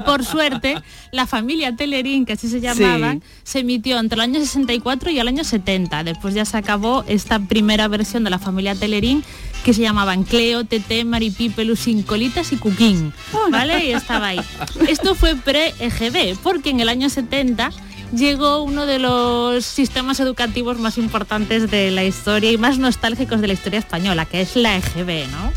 Por 0.06 0.24
suerte, 0.24 0.82
la 1.12 1.28
familia 1.28 1.76
Telerín, 1.76 2.26
que 2.26 2.34
así 2.34 2.48
se 2.48 2.62
llamaban, 2.62 3.24
se 3.44 3.60
emitió 3.60 4.00
entre 4.00 4.16
el 4.16 4.22
año 4.22 4.40
64 4.40 5.12
y 5.12 5.20
el 5.20 5.28
año 5.28 5.44
70. 5.44 6.04
Después 6.04 6.34
ya 6.34 6.46
se 6.46 6.58
acabó 6.58 7.04
esta 7.08 7.40
primera 7.40 7.88
versión 7.88 8.24
de 8.24 8.30
la 8.30 8.40
familia 8.40 8.76
Telerín 8.76 9.24
que 9.64 9.74
se 9.74 9.82
llamaban 9.82 10.24
Cleo, 10.24 10.64
Tete, 10.64 11.06
Maripí, 11.06 11.50
Pelusín, 11.50 12.04
Colitas 12.04 12.52
y 12.52 12.58
Cuquín, 12.58 13.14
¿vale? 13.52 13.86
Y 13.86 13.92
estaba 13.92 14.28
ahí. 14.28 14.42
Esto 14.88 15.16
fue 15.16 15.36
pre-EGB, 15.36 16.38
porque 16.42 16.72
en 16.72 16.80
el 16.80 16.90
año 16.90 17.10
70 17.10 17.72
llegó 18.14 18.62
uno 18.64 18.86
de 18.86 19.00
los 19.00 19.66
sistemas 19.66 20.20
educativos 20.20 20.80
más 20.80 20.98
importantes 20.98 21.70
de 21.70 21.92
la 21.92 22.04
historia 22.04 22.52
y 22.52 22.58
más 22.58 22.78
nostálgicos 22.78 23.42
de 23.42 23.48
la 23.48 23.54
historia 23.54 23.80
española, 23.80 24.26
que 24.26 24.42
es 24.42 24.56
la 24.56 24.78
EGB, 24.78 25.28
¿no? 25.30 25.52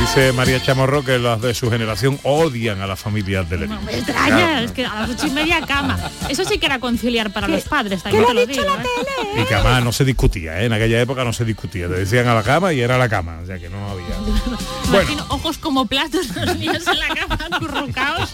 Dice 0.00 0.32
María 0.32 0.60
Chamorro 0.60 1.02
que 1.02 1.18
los 1.18 1.40
de 1.40 1.54
su 1.54 1.70
generación 1.70 2.20
odian 2.24 2.82
a 2.82 2.86
las 2.86 3.00
familias 3.00 3.48
de 3.48 3.56
Lenin. 3.56 3.82
Me 3.86 3.96
extraña, 3.96 4.62
es 4.62 4.70
que 4.72 4.84
a 4.84 5.00
las 5.00 5.10
ocho 5.10 5.28
y 5.28 5.30
media 5.30 5.62
cama. 5.62 5.98
Eso 6.28 6.44
sí 6.44 6.58
que 6.58 6.66
era 6.66 6.78
conciliar 6.78 7.32
para 7.32 7.48
los 7.48 7.64
padres, 7.64 8.02
¿Qué 8.02 8.10
también 8.10 8.26
te 8.26 8.34
lo 8.34 8.46
dicho 8.46 8.60
digo. 8.60 8.76
la 8.76 8.82
¿eh? 8.82 9.42
Y 9.42 9.44
que 9.46 9.54
además 9.54 9.82
no 9.82 9.92
se 9.92 10.04
discutía, 10.04 10.60
¿eh? 10.60 10.66
en 10.66 10.74
aquella 10.74 11.00
época 11.00 11.24
no 11.24 11.32
se 11.32 11.46
discutía. 11.46 11.88
Te 11.88 11.94
decían 11.94 12.28
a 12.28 12.34
la 12.34 12.42
cama 12.42 12.74
y 12.74 12.80
era 12.82 12.98
la 12.98 13.08
cama, 13.08 13.38
o 13.42 13.46
sea 13.46 13.58
que 13.58 13.70
no 13.70 13.78
había. 13.88 14.04
Imagino 14.88 15.24
ojos 15.28 15.58
como 15.58 15.86
platos, 15.86 16.28
los 16.46 16.56
niños 16.58 16.86
en 16.86 16.98
la 16.98 17.08
cama 17.08 17.38
acurrucados. 17.50 18.30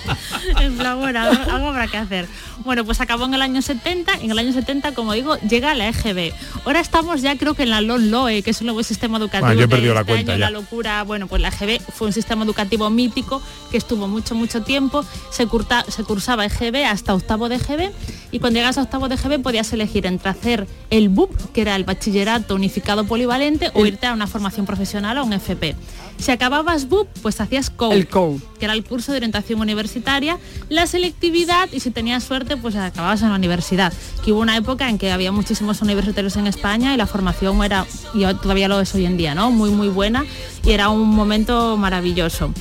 En 0.60 0.76
plan, 0.76 0.98
bueno, 0.98 1.20
algo, 1.20 1.50
algo 1.50 1.68
habrá 1.68 1.86
que 1.88 1.96
hacer. 1.96 2.26
Bueno, 2.64 2.84
pues 2.84 3.00
acabó 3.00 3.24
en 3.24 3.34
el 3.34 3.40
año 3.42 3.62
70. 3.62 4.12
En 4.20 4.30
el 4.30 4.38
año 4.38 4.52
70, 4.52 4.92
como 4.94 5.12
digo, 5.14 5.36
llega 5.38 5.72
la 5.74 5.88
EGB. 5.88 6.32
Ahora 6.66 6.80
estamos 6.80 7.22
ya 7.22 7.36
creo 7.38 7.54
que 7.54 7.62
en 7.62 7.70
la 7.70 7.80
LONLOE, 7.80 8.42
que 8.42 8.50
es 8.50 8.60
un 8.60 8.66
nuevo 8.66 8.82
sistema 8.82 9.16
educativo. 9.18 9.46
Ah, 9.48 9.54
yo 9.54 9.62
he 9.64 9.68
perdido 9.68 9.94
la 9.94 10.00
este 10.00 10.12
cuenta 10.12 10.32
año, 10.32 10.38
ya. 10.40 10.50
La 10.50 10.58
locura, 10.60 11.02
bueno, 11.04 11.26
pues 11.26 11.40
la 11.40 11.48
EGB 11.48 11.80
fue 11.92 12.08
un 12.08 12.12
sistema 12.12 12.44
educativo 12.44 12.90
mítico 12.90 13.40
que 13.70 13.78
estuvo 13.78 14.08
mucho, 14.08 14.34
mucho 14.34 14.62
tiempo. 14.62 15.04
Se, 15.30 15.46
curta- 15.46 15.84
se 15.88 16.04
cursaba 16.04 16.44
EGB 16.44 16.84
hasta 16.86 17.14
octavo 17.14 17.48
de 17.48 17.56
EGB 17.56 17.90
y 18.32 18.38
cuando 18.40 18.58
llegas 18.58 18.76
a 18.76 18.82
octavo 18.82 19.08
de 19.08 19.14
EGB 19.14 19.40
podías 19.42 19.72
elegir 19.72 20.04
entre 20.06 20.28
hacer 20.30 20.66
el 20.90 21.08
BUP, 21.08 21.52
que 21.52 21.62
era 21.62 21.76
el 21.76 21.84
bachillerato 21.84 22.54
unificado 22.54 23.04
polivalente, 23.06 23.70
o 23.74 23.86
irte 23.86 24.06
a 24.06 24.12
una 24.12 24.26
formación 24.26 24.66
profesional 24.66 25.16
o 25.18 25.24
un 25.24 25.32
FP. 25.32 25.74
Si 26.20 26.30
acababas 26.30 26.88
BUP, 26.88 27.08
pues 27.22 27.40
hacías 27.40 27.70
COU, 27.70 28.40
que 28.58 28.64
era 28.66 28.74
el 28.74 28.84
curso 28.84 29.10
de 29.12 29.16
orientación 29.18 29.58
universitaria, 29.60 30.38
la 30.68 30.86
selectividad 30.86 31.68
y 31.72 31.80
si 31.80 31.90
tenías 31.90 32.22
suerte, 32.24 32.56
pues 32.58 32.76
acababas 32.76 33.22
en 33.22 33.30
la 33.30 33.36
universidad. 33.36 33.92
Que 34.24 34.32
hubo 34.32 34.40
una 34.40 34.56
época 34.56 34.88
en 34.90 34.98
que 34.98 35.10
había 35.12 35.32
muchísimos 35.32 35.80
universitarios 35.80 36.36
en 36.36 36.46
España 36.46 36.92
y 36.92 36.96
la 36.98 37.06
formación 37.06 37.64
era, 37.64 37.86
y 38.12 38.22
todavía 38.34 38.68
lo 38.68 38.80
es 38.80 38.94
hoy 38.94 39.06
en 39.06 39.16
día, 39.16 39.34
¿no? 39.34 39.50
Muy, 39.50 39.70
muy 39.70 39.88
buena 39.88 40.24
y 40.64 40.72
era 40.72 40.90
un 40.90 41.08
momento 41.08 41.76
maravilloso. 41.78 42.52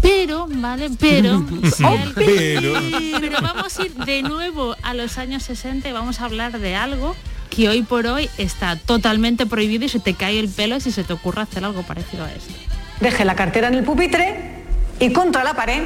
Pero, 0.00 0.48
¿vale? 0.50 0.90
Pero, 0.98 1.34
el- 1.62 2.12
pero. 2.14 2.72
pero 3.20 3.40
vamos 3.40 3.78
a 3.78 3.82
ir 3.84 3.94
de 3.94 4.22
nuevo 4.22 4.74
a 4.82 4.94
los 4.94 5.18
años 5.18 5.42
60 5.44 5.88
y 5.88 5.92
vamos 5.92 6.20
a 6.20 6.24
hablar 6.24 6.58
de 6.58 6.74
algo 6.74 7.14
que 7.54 7.68
hoy 7.68 7.82
por 7.82 8.06
hoy 8.06 8.30
está 8.38 8.76
totalmente 8.76 9.44
prohibido 9.44 9.84
y 9.84 9.88
se 9.88 10.00
te 10.00 10.14
cae 10.14 10.40
el 10.40 10.48
pelo 10.48 10.80
si 10.80 10.90
se 10.90 11.04
te 11.04 11.12
ocurre 11.12 11.42
hacer 11.42 11.64
algo 11.64 11.82
parecido 11.82 12.24
a 12.24 12.32
esto. 12.32 12.54
Deje 13.00 13.24
la 13.24 13.34
cartera 13.34 13.68
en 13.68 13.74
el 13.74 13.84
pupitre 13.84 14.62
y 14.98 15.12
contra 15.12 15.44
la 15.44 15.54
pared. 15.54 15.82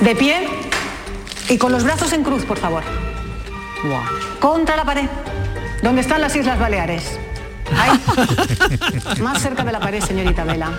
De 0.00 0.14
pie 0.14 0.46
y 1.48 1.58
con 1.58 1.72
los 1.72 1.82
brazos 1.82 2.12
en 2.12 2.22
cruz, 2.22 2.44
por 2.44 2.58
favor. 2.58 2.84
Contra 4.38 4.76
la 4.76 4.84
pared. 4.84 5.08
¿Dónde 5.82 6.02
están 6.02 6.20
las 6.20 6.36
Islas 6.36 6.58
Baleares? 6.58 7.18
Ahí. 7.76 8.00
Más 9.20 9.42
cerca 9.42 9.64
de 9.64 9.72
la 9.72 9.80
pared, 9.80 10.00
señorita 10.00 10.44
Vela. 10.44 10.70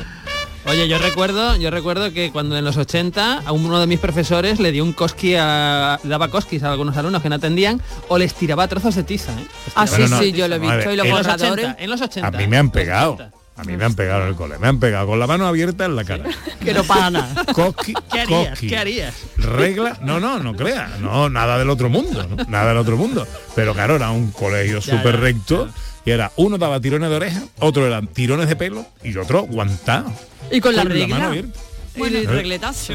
Oye, 0.66 0.88
yo 0.88 0.97
recuerdo, 0.99 1.55
yo 1.55 1.72
recuerdo 1.72 2.12
que 2.12 2.32
cuando 2.32 2.57
en 2.57 2.66
los 2.66 2.78
80 2.78 3.43
a 3.45 3.51
uno 3.51 3.80
de 3.80 3.88
mis 3.88 3.99
profesores 3.99 4.60
le 4.60 4.72
dio 4.72 4.84
un 4.84 4.93
cosqui 4.93 5.36
a, 5.36 5.99
le 6.03 6.10
daba 6.10 6.28
cosquis 6.28 6.62
a 6.64 6.72
algunos 6.72 6.95
alumnos 6.97 7.22
que 7.24 7.30
no 7.30 7.36
atendían 7.36 7.82
o 8.07 8.18
les 8.18 8.34
tiraba 8.34 8.68
trozos 8.68 8.95
de 8.95 9.03
tiza. 9.03 9.32
¿eh? 9.32 9.45
Ah, 9.76 9.88
sí, 9.88 10.07
sí, 10.07 10.32
yo 10.32 10.47
lo 10.47 10.55
he 10.55 10.60
visto. 10.60 10.91
Y 10.91 10.95
los 10.95 11.05
en 11.05 11.12
los 11.14 11.18
borradores. 11.18 11.66
80, 11.66 11.84
en 11.84 11.89
los 11.89 12.01
80. 12.01 12.28
A 12.28 12.32
mí 12.32 12.47
me 12.47 12.57
han 12.57 12.70
pegado. 12.70 13.18
A 13.55 13.64
mí 13.64 13.76
me 13.76 13.84
han 13.84 13.93
pegado 13.93 14.24
en 14.24 14.30
el 14.30 14.36
cole. 14.36 14.57
Me 14.57 14.68
han 14.68 14.80
pegado 14.80 15.07
con 15.07 15.20
la 15.20 15.28
mano 15.28 15.45
abierta 15.45 15.86
en 15.86 15.95
la 15.95 16.03
cara. 16.05 16.26
Que 16.64 16.74
no 16.74 16.84
paga 16.84 17.10
nada. 17.10 17.45
Cosqui, 17.53 17.93
¿Qué 18.12 18.20
harías? 18.22 18.49
cosqui. 18.49 18.68
¿Qué 18.68 18.78
harías? 18.78 19.16
Regla, 19.38 19.97
no, 20.01 20.20
no, 20.20 20.39
no 20.39 20.55
crea, 20.55 20.97
no, 20.99 21.30
nada 21.30 21.57
del 21.57 21.70
otro 21.70 21.89
mundo, 21.89 22.26
¿no? 22.28 22.43
nada 22.47 22.70
del 22.70 22.78
otro 22.78 22.95
mundo. 22.95 23.26
Pero 23.55 23.74
claro, 23.74 23.95
era 23.95 24.12
un 24.12 24.32
colegio 24.32 24.82
súper 24.82 25.16
ya, 25.16 25.22
recto 25.22 25.70
y 26.06 26.12
era 26.12 26.32
uno 26.38 26.58
daba 26.58 26.80
tirones 26.80 27.10
de 27.10 27.16
oreja, 27.16 27.41
otro 27.60 27.86
eran 27.86 28.08
tirones 28.08 28.47
de 28.47 28.56
pelo 28.56 28.86
y 29.04 29.16
otro 29.18 29.43
guantado. 29.43 30.12
Y 30.52 30.62
con 30.62 30.76
la 30.76 30.84
mano 30.84 30.95
regla. 30.95 31.26
abierta. 31.28 31.60
El 31.95 32.16
Eh. 32.16 32.24
regletazo. 32.28 32.93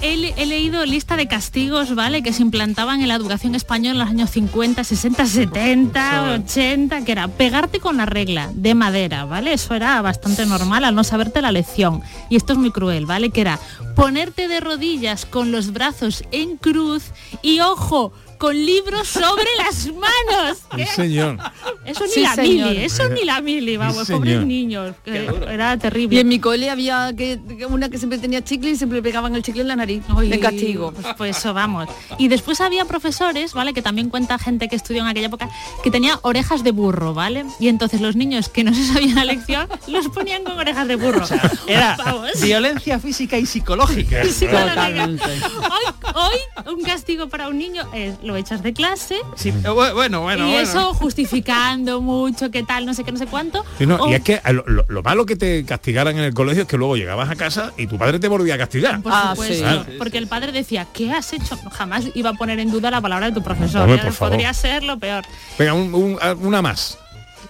He, 0.00 0.32
he 0.36 0.46
leído 0.46 0.84
lista 0.86 1.16
de 1.16 1.28
castigos, 1.28 1.94
¿vale? 1.94 2.22
Que 2.22 2.32
se 2.32 2.40
implantaban 2.42 3.00
en 3.02 3.08
la 3.08 3.14
educación 3.14 3.54
española 3.54 3.92
en 3.92 3.98
los 3.98 4.08
años 4.08 4.30
50, 4.30 4.82
60, 4.84 5.26
70, 5.26 6.40
80, 6.44 7.04
que 7.04 7.12
era 7.12 7.28
pegarte 7.28 7.78
con 7.78 7.98
la 7.98 8.06
regla 8.06 8.50
de 8.54 8.74
madera, 8.74 9.24
¿vale? 9.24 9.52
Eso 9.52 9.74
era 9.74 10.00
bastante 10.02 10.46
normal 10.46 10.84
al 10.84 10.94
no 10.94 11.04
saberte 11.04 11.42
la 11.42 11.52
lección. 11.52 12.00
Y 12.30 12.36
esto 12.36 12.54
es 12.54 12.58
muy 12.58 12.70
cruel, 12.70 13.06
¿vale? 13.06 13.30
Que 13.30 13.42
era 13.42 13.58
ponerte 13.94 14.48
de 14.48 14.60
rodillas 14.60 15.26
con 15.26 15.52
los 15.52 15.72
brazos 15.72 16.24
en 16.32 16.56
cruz 16.56 17.04
y 17.42 17.60
ojo, 17.60 18.12
con 18.38 18.54
libros 18.56 19.08
sobre 19.08 19.44
las 19.58 19.86
manos. 19.86 20.58
Sí, 20.78 20.84
señor. 20.94 21.38
Eso 21.84 22.04
ni 22.04 22.10
Sí, 22.12 22.20
la 22.22 22.34
señor. 22.34 22.68
mili, 22.70 22.84
eso 22.84 23.08
ni 23.08 23.24
la 23.24 23.40
mili, 23.40 23.76
vamos, 23.76 24.08
pobres 24.08 24.44
niños. 24.46 24.94
que 25.04 25.26
Era 25.50 25.74
Y 25.74 25.78
terrible. 25.78 26.20
en 26.20 26.28
mi 26.28 26.38
cole 26.38 26.70
había 26.70 27.12
que, 27.16 27.40
que 27.58 27.66
una 27.66 27.88
que 27.88 27.98
siempre 27.98 28.18
tenía 28.18 28.44
chicle 28.44 28.70
y 28.70 28.76
siempre 28.76 28.98
le 28.98 29.02
pegaban 29.02 29.34
el 29.34 29.42
chicle 29.42 29.62
en 29.62 29.68
la 29.68 29.76
nariz. 29.76 30.02
de 30.06 30.38
castigo. 30.40 30.92
Pues, 30.92 31.06
pues 31.16 31.36
eso, 31.38 31.52
vamos. 31.54 31.88
Y 32.18 32.28
después 32.28 32.60
había 32.60 32.84
profesores, 32.84 33.54
¿vale? 33.54 33.72
Que 33.72 33.82
también 33.82 34.08
cuenta 34.10 34.38
gente 34.38 34.68
que 34.68 34.76
estudió 34.76 35.00
en 35.02 35.08
aquella 35.08 35.26
época, 35.26 35.48
que 35.82 35.90
tenía 35.90 36.18
orejas 36.22 36.62
de 36.62 36.70
burro, 36.70 37.14
¿vale? 37.14 37.44
Y 37.58 37.68
entonces 37.68 38.00
los 38.00 38.14
niños 38.14 38.48
que 38.48 38.62
no 38.62 38.72
se 38.74 38.84
sabían 38.84 39.16
la 39.16 39.24
lección, 39.24 39.68
los 39.88 40.08
ponían 40.08 40.44
con 40.44 40.58
orejas 40.58 40.86
de 40.86 40.96
burro. 40.96 41.24
Era 41.66 41.96
Vamos. 42.04 42.40
violencia 42.40 43.00
física 43.00 43.38
y 43.38 43.46
psicológica. 43.46 44.22
Hoy, 44.22 46.12
hoy 46.14 46.72
un 46.74 46.82
castigo 46.84 47.28
para 47.28 47.48
un 47.48 47.58
niño 47.58 47.82
es 47.94 48.22
lo 48.28 48.36
echas 48.36 48.62
de 48.62 48.72
clase 48.72 49.16
Sí, 49.34 49.48
eh, 49.48 49.52
bu- 49.64 49.92
bueno, 49.94 50.20
bueno, 50.20 50.46
y 50.46 50.52
bueno. 50.52 50.60
eso 50.60 50.94
justificando 50.94 52.00
mucho, 52.00 52.50
qué 52.52 52.62
tal, 52.62 52.86
no 52.86 52.94
sé 52.94 53.02
qué, 53.02 53.10
no 53.10 53.18
sé 53.18 53.26
cuánto. 53.26 53.64
Y, 53.80 53.86
no, 53.86 53.96
O- 53.96 54.08
y 54.10 54.14
es 54.14 54.20
que 54.22 54.40
a 54.44 54.52
lo, 54.52 54.62
lo- 54.66 54.84
lo 54.88 55.02
malo 55.02 55.26
que 55.26 55.34
te 55.34 55.64
castigaran 55.64 56.16
en 56.16 56.24
el 56.24 56.34
colegio 56.34 56.62
es 56.62 56.68
que 56.68 56.76
luego 56.76 56.96
llegabas 56.96 57.28
a 57.30 57.34
casa 57.36 57.72
y 57.76 57.86
tu 57.88 57.98
padre 57.98 58.20
te 58.20 58.28
volvía 58.28 58.54
a 58.54 58.58
castigar. 58.58 59.02
Por 59.02 59.12
Ah, 59.12 59.30
supuesto, 59.30 59.58
Claro. 59.64 59.84
porque 59.98 60.18
el 60.18 60.28
padre 60.28 60.52
decía, 60.52 60.86
¿qué 60.92 61.10
has 61.12 61.32
hecho? 61.32 61.58
Jamás 61.72 62.04
iba 62.14 62.30
a 62.30 62.34
poner 62.34 62.60
en 62.60 62.70
duda 62.70 62.90
la 62.90 63.00
palabra 63.00 63.26
de 63.26 63.32
tu 63.32 63.42
profesor. 63.42 63.80
Hombre, 63.82 63.96
Ya 63.96 64.02
por 64.04 64.12
favor. 64.12 64.32
Podría 64.32 64.54
ser 64.54 64.82
lo 64.84 64.98
peor. 64.98 65.24
Venga, 65.58 65.74
un- 65.74 65.94
un- 65.94 66.18
una 66.42 66.62
más. 66.62 66.98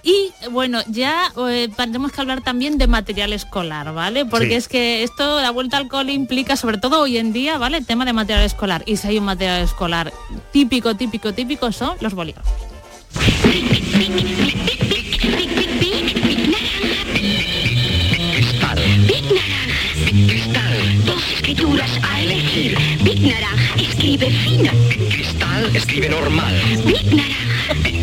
Y 0.03 0.31
bueno, 0.51 0.79
ya 0.87 1.31
eh, 1.49 1.69
tenemos 1.75 2.11
que 2.11 2.21
hablar 2.21 2.41
también 2.41 2.77
de 2.77 2.87
material 2.87 3.33
escolar, 3.33 3.93
¿vale? 3.93 4.25
Porque 4.25 4.49
Sí. 4.49 4.53
es 4.55 4.67
que 4.67 5.03
esto, 5.03 5.41
la 5.41 5.51
vuelta 5.51 5.77
al 5.77 5.87
cole 5.87 6.13
implica, 6.13 6.55
sobre 6.55 6.77
todo 6.77 7.01
hoy 7.01 7.17
en 7.17 7.33
día, 7.33 7.57
¿vale? 7.57 7.77
El 7.77 7.85
tema 7.85 8.05
de 8.05 8.13
material 8.13 8.45
escolar. 8.45 8.83
Y 8.85 8.97
si 8.97 9.07
hay 9.07 9.17
un 9.17 9.25
material 9.25 9.61
escolar 9.61 10.13
típico, 10.51 10.95
típico, 10.95 11.33
típico, 11.33 11.71
son 11.71 11.97
los 11.99 12.13
bolígrafos. 12.13 12.53
Cristal. 18.35 18.77
Big 19.07 19.23
Naranja. 19.23 20.27
Cristal. 20.27 21.05
Dos 21.05 21.23
escrituras 21.33 21.89
a 22.03 22.21
elegir. 22.21 22.77
Big 23.03 23.21
Naranja 23.21 23.75
escribe 23.81 24.29
fino. 24.29 24.71
Cristal 25.09 25.75
escribe 25.75 26.09
normal. 26.09 26.53
Big 26.85 27.05
Naranja. 27.15 27.98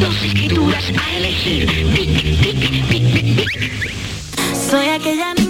Dos 0.00 0.22
escrituras 0.22 0.84
a 0.98 1.16
elegir. 1.16 1.66
Big, 1.94 2.88
big, 2.88 3.36
big. 3.36 3.46
Soy 4.70 4.88
aquella 4.88 5.43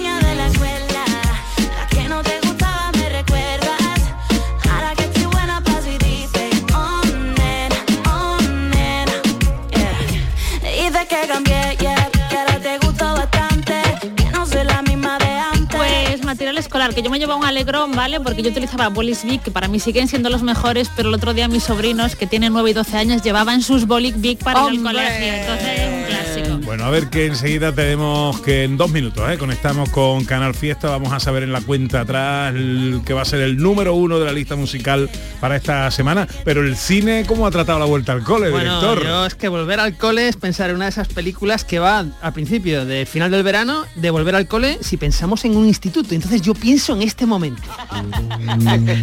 escolar, 16.74 16.92
que 16.92 17.02
yo 17.02 17.10
me 17.10 17.20
llevaba 17.20 17.38
un 17.38 17.46
alegrón, 17.46 17.92
¿vale? 17.92 18.18
Porque 18.18 18.42
yo 18.42 18.50
utilizaba 18.50 18.88
bolis 18.88 19.22
Bic, 19.22 19.42
que 19.44 19.52
para 19.52 19.68
mí 19.68 19.78
siguen 19.78 20.08
siendo 20.08 20.28
los 20.28 20.42
mejores, 20.42 20.90
pero 20.96 21.08
el 21.08 21.14
otro 21.14 21.32
día 21.32 21.46
mis 21.46 21.62
sobrinos, 21.62 22.16
que 22.16 22.26
tienen 22.26 22.52
9 22.52 22.70
y 22.70 22.72
12 22.72 22.96
años, 22.96 23.22
llevaban 23.22 23.62
sus 23.62 23.86
bolis 23.86 24.20
Bic 24.20 24.42
para 24.42 24.64
¡Hombre! 24.64 24.82
colegio. 24.82 25.34
Entonces 25.34 25.68
es 25.68 25.88
un 25.88 26.02
clásico. 26.02 26.33
Bueno, 26.74 26.88
a 26.88 26.90
ver 26.90 27.08
que 27.08 27.26
enseguida 27.26 27.70
tenemos 27.70 28.40
que 28.40 28.64
en 28.64 28.76
dos 28.76 28.90
minutos 28.90 29.30
¿eh? 29.30 29.38
conectamos 29.38 29.90
con 29.90 30.24
Canal 30.24 30.56
Fiesta, 30.56 30.88
vamos 30.88 31.12
a 31.12 31.20
saber 31.20 31.44
en 31.44 31.52
la 31.52 31.60
cuenta 31.60 32.00
atrás 32.00 32.52
el 32.52 33.02
que 33.06 33.14
va 33.14 33.22
a 33.22 33.24
ser 33.24 33.42
el 33.42 33.58
número 33.58 33.94
uno 33.94 34.18
de 34.18 34.24
la 34.24 34.32
lista 34.32 34.56
musical 34.56 35.08
para 35.40 35.54
esta 35.54 35.88
semana. 35.92 36.26
Pero 36.44 36.62
el 36.62 36.74
cine, 36.76 37.26
¿cómo 37.28 37.46
ha 37.46 37.52
tratado 37.52 37.78
la 37.78 37.84
vuelta 37.84 38.10
al 38.10 38.24
cole, 38.24 38.50
Bueno, 38.50 38.80
director? 38.80 39.06
yo 39.06 39.24
es 39.24 39.36
que 39.36 39.46
volver 39.46 39.78
al 39.78 39.96
cole 39.96 40.26
es 40.26 40.34
pensar 40.34 40.68
en 40.70 40.74
una 40.74 40.86
de 40.86 40.90
esas 40.90 41.06
películas 41.06 41.64
que 41.64 41.78
va 41.78 42.06
al 42.20 42.32
principio 42.32 42.84
de 42.84 43.06
final 43.06 43.30
del 43.30 43.44
verano, 43.44 43.84
de 43.94 44.10
volver 44.10 44.34
al 44.34 44.48
cole 44.48 44.78
si 44.80 44.96
pensamos 44.96 45.44
en 45.44 45.56
un 45.56 45.66
instituto. 45.66 46.12
Entonces 46.12 46.42
yo 46.42 46.54
pienso 46.54 46.96
en 46.96 47.02
este 47.02 47.24
momento. 47.24 47.62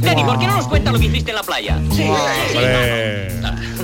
Denny, 0.01 0.25
¿por 0.25 0.39
qué 0.39 0.47
no 0.47 0.57
nos 0.57 0.67
cuenta 0.67 0.91
lo 0.91 0.99
que 0.99 1.05
hiciste 1.05 1.31
en 1.31 1.37
la 1.37 1.43
playa? 1.43 1.79
Sí, 1.93 2.03
Hombre. 2.03 3.31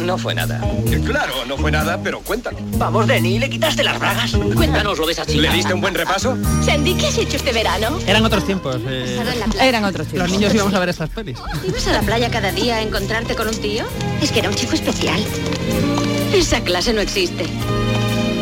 No 0.04 0.18
fue 0.18 0.36
nada. 0.36 0.62
Claro, 1.06 1.34
no 1.48 1.58
fue 1.58 1.72
nada, 1.72 2.00
pero 2.04 2.20
cuéntalo. 2.22 2.58
Vamos, 2.78 3.08
Denny, 3.08 3.40
¿le 3.40 3.50
quitaste 3.78 3.84
las 3.84 4.00
bragas? 4.00 4.32
Cuéntanos 4.56 4.98
lo 4.98 5.06
de 5.06 5.14
esa 5.14 5.26
chica. 5.26 5.42
¿Le 5.42 5.50
diste 5.50 5.74
un 5.74 5.82
buen 5.82 5.94
repaso? 5.94 6.38
Sandy, 6.66 6.96
¿qué 6.96 7.08
has 7.08 7.18
hecho 7.18 7.38
este 7.38 7.52
verano? 7.52 8.00
Eran 8.08 8.26
otros 8.26 8.46
tiempos. 8.46 8.78
eh. 8.88 9.20
Eran 9.62 9.84
otros 9.86 10.08
tiempos. 10.08 10.30
los 10.30 10.40
niños 10.40 10.54
íbamos 10.54 10.74
a 10.74 10.80
ver 10.80 10.90
estas 10.90 11.10
pelis. 11.10 11.38
¿Ibas 11.68 11.88
a 11.88 11.92
la 11.94 12.02
playa 12.02 12.30
cada 12.32 12.52
día 12.52 12.78
a 12.78 12.82
encontrarte 12.82 13.36
con 13.36 13.48
un 13.48 13.56
tío? 13.56 13.84
Es 14.22 14.32
que 14.32 14.40
era 14.40 14.50
un 14.50 14.56
chico 14.56 14.74
especial. 14.74 15.20
Esa 16.34 16.62
clase 16.62 16.94
no 16.94 17.02
existe. 17.02 17.46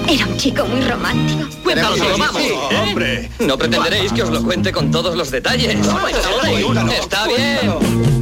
Era 0.07 0.25
un 0.27 0.38
chico 0.38 0.65
muy 0.65 0.81
romántico. 0.81 1.49
Cuéntanos 1.63 1.97
todo, 1.97 2.17
vamos. 2.17 2.41
Sí, 2.41 2.51
hombre. 2.75 3.29
No 3.39 3.57
pretenderéis 3.57 4.13
que 4.13 4.23
os 4.23 4.29
lo 4.29 4.43
cuente 4.43 4.71
con 4.71 4.91
todos 4.91 5.15
los 5.15 5.31
detalles. 5.31 5.75
Está 6.99 7.27
bien. 7.27 8.14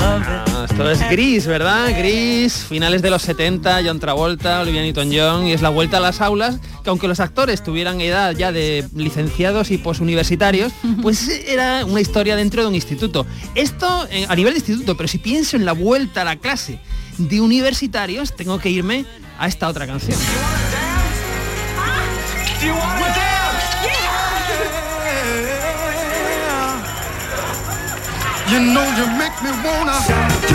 Ah, 0.00 0.66
esto 0.68 0.90
es 0.90 1.00
Gris, 1.10 1.46
¿verdad? 1.46 1.90
Gris, 1.96 2.66
finales 2.68 3.02
de 3.02 3.10
los 3.10 3.22
70, 3.22 3.80
John 3.84 3.98
Travolta, 4.00 4.60
Olivia 4.60 4.82
Newton-John 4.82 5.46
y 5.46 5.52
es 5.52 5.62
la 5.62 5.68
vuelta 5.68 5.96
a 5.96 6.00
las 6.00 6.20
aulas, 6.20 6.58
que 6.82 6.90
aunque 6.90 7.08
los 7.08 7.20
actores 7.20 7.62
tuvieran 7.62 8.00
edad 8.00 8.34
ya 8.36 8.52
de 8.52 8.86
licenciados 8.94 9.70
y 9.70 9.78
posuniversitarios, 9.78 10.72
pues 11.02 11.28
era 11.46 11.84
una 11.84 12.00
historia 12.00 12.36
dentro 12.36 12.62
de 12.62 12.68
un 12.68 12.74
instituto. 12.74 13.26
Esto 13.54 14.06
a 14.28 14.36
nivel 14.36 14.54
de 14.54 14.60
instituto, 14.60 14.96
pero 14.96 15.08
si 15.08 15.18
pienso 15.18 15.56
en 15.56 15.64
la 15.64 15.72
vuelta 15.72 16.22
a 16.22 16.24
la 16.24 16.36
clase 16.36 16.80
de 17.18 17.40
universitarios, 17.40 18.34
tengo 18.36 18.58
que 18.58 18.70
irme 18.70 19.04
a 19.38 19.48
esta 19.48 19.68
otra 19.68 19.86
canción. 19.86 20.18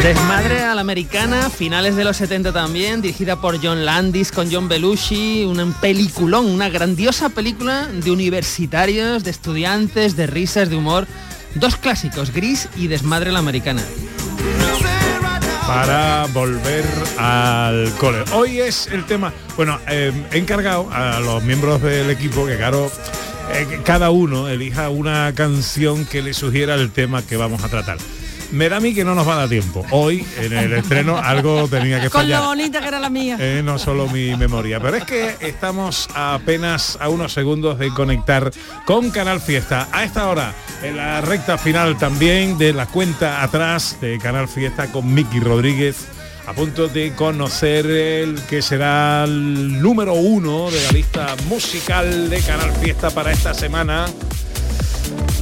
Desmadre 0.01 0.63
a 0.63 0.73
la 0.73 0.81
americana, 0.81 1.49
finales 1.51 1.95
de 1.95 2.03
los 2.03 2.17
70 2.17 2.51
también, 2.51 3.01
dirigida 3.01 3.39
por 3.39 3.63
John 3.63 3.85
Landis 3.85 4.31
con 4.31 4.51
John 4.51 4.67
Belushi, 4.67 5.45
un 5.45 5.73
peliculón, 5.73 6.47
una 6.47 6.69
grandiosa 6.69 7.29
película 7.29 7.85
de 7.87 8.09
universitarios, 8.09 9.23
de 9.23 9.29
estudiantes, 9.29 10.15
de 10.15 10.25
risas, 10.25 10.69
de 10.69 10.75
humor. 10.75 11.07
Dos 11.53 11.77
clásicos, 11.77 12.31
Gris 12.31 12.67
y 12.75 12.87
Desmadre 12.87 13.29
a 13.29 13.33
la 13.33 13.39
americana. 13.39 13.83
para 15.67 16.25
volver 16.33 16.83
al 17.17 17.91
cole. 17.99 18.23
Hoy 18.33 18.59
es 18.59 18.87
el 18.87 19.05
tema, 19.05 19.31
bueno, 19.55 19.79
eh, 19.87 20.11
he 20.31 20.37
encargado 20.37 20.89
a 20.91 21.19
los 21.19 21.43
miembros 21.43 21.81
del 21.81 22.09
equipo 22.09 22.45
que 22.45 22.57
claro, 22.57 22.91
eh, 23.51 23.81
cada 23.83 24.09
uno 24.09 24.47
elija 24.47 24.89
una 24.89 25.33
canción 25.35 26.05
que 26.05 26.21
le 26.21 26.33
sugiera 26.33 26.75
el 26.75 26.91
tema 26.91 27.21
que 27.21 27.37
vamos 27.37 27.63
a 27.63 27.69
tratar. 27.69 27.97
Me 28.51 28.69
da 28.69 28.77
a 28.77 28.79
mí 28.79 28.93
que 28.93 29.03
no 29.03 29.15
nos 29.15 29.27
va 29.27 29.33
a 29.33 29.37
dar 29.37 29.49
tiempo. 29.49 29.83
Hoy, 29.89 30.23
en 30.39 30.53
el 30.53 30.73
estreno, 30.73 31.17
algo 31.17 31.67
tenía 31.67 31.99
que 31.99 32.11
Con 32.11 32.21
fallar. 32.21 32.41
lo 32.41 32.49
bonita 32.49 32.81
que 32.81 32.87
era 32.87 32.99
la 32.99 33.09
mía. 33.09 33.35
Eh, 33.39 33.63
no 33.65 33.79
solo 33.79 34.07
mi 34.07 34.35
memoria, 34.35 34.79
pero 34.79 34.95
es 34.97 35.05
que 35.05 35.35
estamos 35.39 36.07
a 36.13 36.35
apenas 36.35 36.99
a 37.01 37.09
unos 37.09 37.33
segundos 37.33 37.79
de 37.79 37.89
conectar 37.89 38.51
con 38.85 39.09
Canal 39.09 39.41
Fiesta. 39.41 39.87
A 39.91 40.03
esta 40.03 40.29
hora, 40.29 40.53
en 40.83 40.97
la 40.97 41.21
recta 41.21 41.57
final 41.57 41.97
también 41.97 42.59
de 42.59 42.73
la 42.73 42.85
cuenta 42.85 43.41
atrás 43.41 43.97
de 44.01 44.19
Canal 44.19 44.47
Fiesta 44.47 44.91
con 44.91 45.11
Miki 45.11 45.39
Rodríguez, 45.39 46.05
a 46.45 46.53
punto 46.53 46.87
de 46.87 47.13
conocer 47.13 47.85
el 47.85 48.41
que 48.43 48.61
será 48.61 49.23
el 49.23 49.81
número 49.81 50.13
uno 50.13 50.69
de 50.69 50.83
la 50.83 50.91
lista 50.91 51.35
musical 51.47 52.29
de 52.29 52.41
Canal 52.41 52.71
Fiesta 52.73 53.09
para 53.11 53.31
esta 53.31 53.53
semana. 53.53 54.05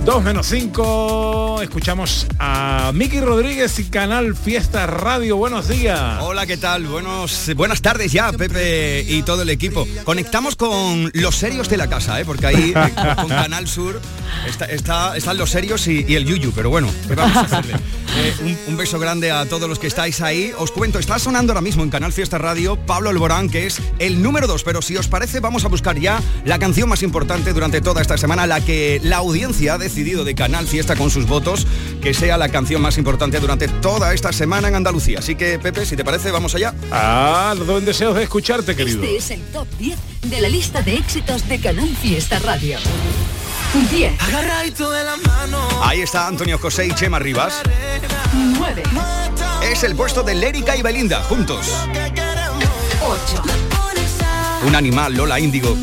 2 0.05 0.23
menos 0.23 0.47
5, 0.47 1.61
escuchamos 1.61 2.25
a 2.39 2.91
Miki 2.93 3.19
Rodríguez 3.19 3.77
y 3.77 3.83
Canal 3.85 4.35
Fiesta 4.35 4.87
Radio. 4.87 5.37
Buenos 5.37 5.67
días. 5.67 6.17
Hola, 6.21 6.47
¿qué 6.47 6.57
tal? 6.57 6.87
Buenos, 6.87 7.51
buenas 7.55 7.83
tardes 7.83 8.11
ya, 8.11 8.31
Pepe 8.33 9.05
y 9.07 9.21
todo 9.21 9.43
el 9.43 9.51
equipo. 9.51 9.87
Conectamos 10.03 10.55
con 10.55 11.11
los 11.13 11.35
serios 11.35 11.69
de 11.69 11.77
la 11.77 11.87
casa, 11.87 12.19
¿eh? 12.19 12.25
porque 12.25 12.47
ahí 12.47 12.73
eh, 12.75 12.93
con 13.15 13.27
Canal 13.29 13.67
Sur 13.67 14.01
está, 14.47 14.65
está- 14.65 15.15
están 15.15 15.37
los 15.37 15.51
serios 15.51 15.87
y, 15.87 16.15
el 16.15 16.25
Yuyu, 16.25 16.51
pero 16.51 16.71
bueno, 16.71 16.89
¿qué 17.07 17.13
vamos 17.13 17.37
a 17.37 17.41
hacerle? 17.41 17.75
Eh, 18.17 18.33
un, 18.41 18.57
un 18.73 18.77
beso 18.77 18.99
grande 18.99 19.31
a 19.31 19.45
todos 19.45 19.69
los 19.69 19.77
que 19.79 19.87
estáis 19.87 20.19
ahí. 20.21 20.51
Os 20.57 20.71
cuento, 20.71 20.97
está 20.99 21.19
sonando 21.19 21.53
ahora 21.53 21.61
mismo 21.61 21.83
en 21.83 21.89
Canal 21.91 22.11
Fiesta 22.11 22.37
Radio 22.39 22.75
Pablo 22.75 23.09
Alborán, 23.11 23.49
que 23.49 23.67
es 23.67 23.79
el 23.99 24.21
número 24.23 24.47
2, 24.47 24.63
pero 24.63 24.81
si 24.81 24.97
os 24.97 25.07
parece 25.07 25.39
vamos 25.39 25.63
a 25.63 25.67
buscar 25.67 25.97
ya 25.99 26.19
la 26.43 26.57
canción 26.59 26.89
más 26.89 27.03
importante 27.03 27.53
durante 27.53 27.79
toda 27.81 28.01
esta 28.01 28.17
semana, 28.17 28.47
la 28.47 28.59
que 28.61 28.99
la 29.03 29.17
audiencia 29.17 29.75
ha 29.75 29.77
decidido 29.91 30.23
de 30.23 30.35
Canal 30.35 30.67
Fiesta 30.67 30.95
con 30.95 31.11
sus 31.11 31.27
votos, 31.27 31.67
que 32.01 32.13
sea 32.13 32.37
la 32.37 32.47
canción 32.47 32.81
más 32.81 32.97
importante 32.97 33.41
durante 33.41 33.67
toda 33.67 34.13
esta 34.13 34.31
semana 34.31 34.69
en 34.69 34.75
Andalucía. 34.75 35.19
Así 35.19 35.35
que, 35.35 35.59
Pepe, 35.59 35.85
si 35.85 35.97
te 35.97 36.05
parece, 36.05 36.31
vamos 36.31 36.55
allá. 36.55 36.73
Ah, 36.91 37.53
los 37.57 37.67
dos 37.67 37.83
deseos 37.83 38.15
de 38.15 38.23
escucharte, 38.23 38.73
querido. 38.73 39.03
Este 39.03 39.17
es 39.17 39.31
el 39.31 39.41
top 39.51 39.67
10 39.77 39.99
de 40.29 40.41
la 40.41 40.47
lista 40.47 40.81
de 40.81 40.95
éxitos 40.95 41.47
de 41.49 41.59
Canal 41.59 41.89
Fiesta 41.97 42.39
Radio. 42.39 42.79
10. 43.91 44.21
Agarradito 44.21 44.89
de 44.91 45.03
la 45.03 45.17
mano. 45.17 45.57
Ahí 45.83 45.99
está 45.99 46.27
Antonio 46.27 46.57
José 46.57 46.87
y 46.87 46.91
Chema 46.93 47.19
Rivas. 47.19 47.61
9. 48.33 48.83
Es 49.69 49.83
el 49.83 49.95
puesto 49.95 50.23
de 50.23 50.35
Lérica 50.35 50.77
y 50.77 50.81
Belinda, 50.81 51.21
juntos. 51.23 51.67
8. 53.01 53.43
Un 54.67 54.75
animal, 54.75 55.15
Lola 55.15 55.37
Índigo. 55.37 55.75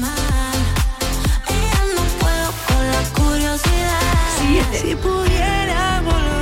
Siete. 4.72 4.96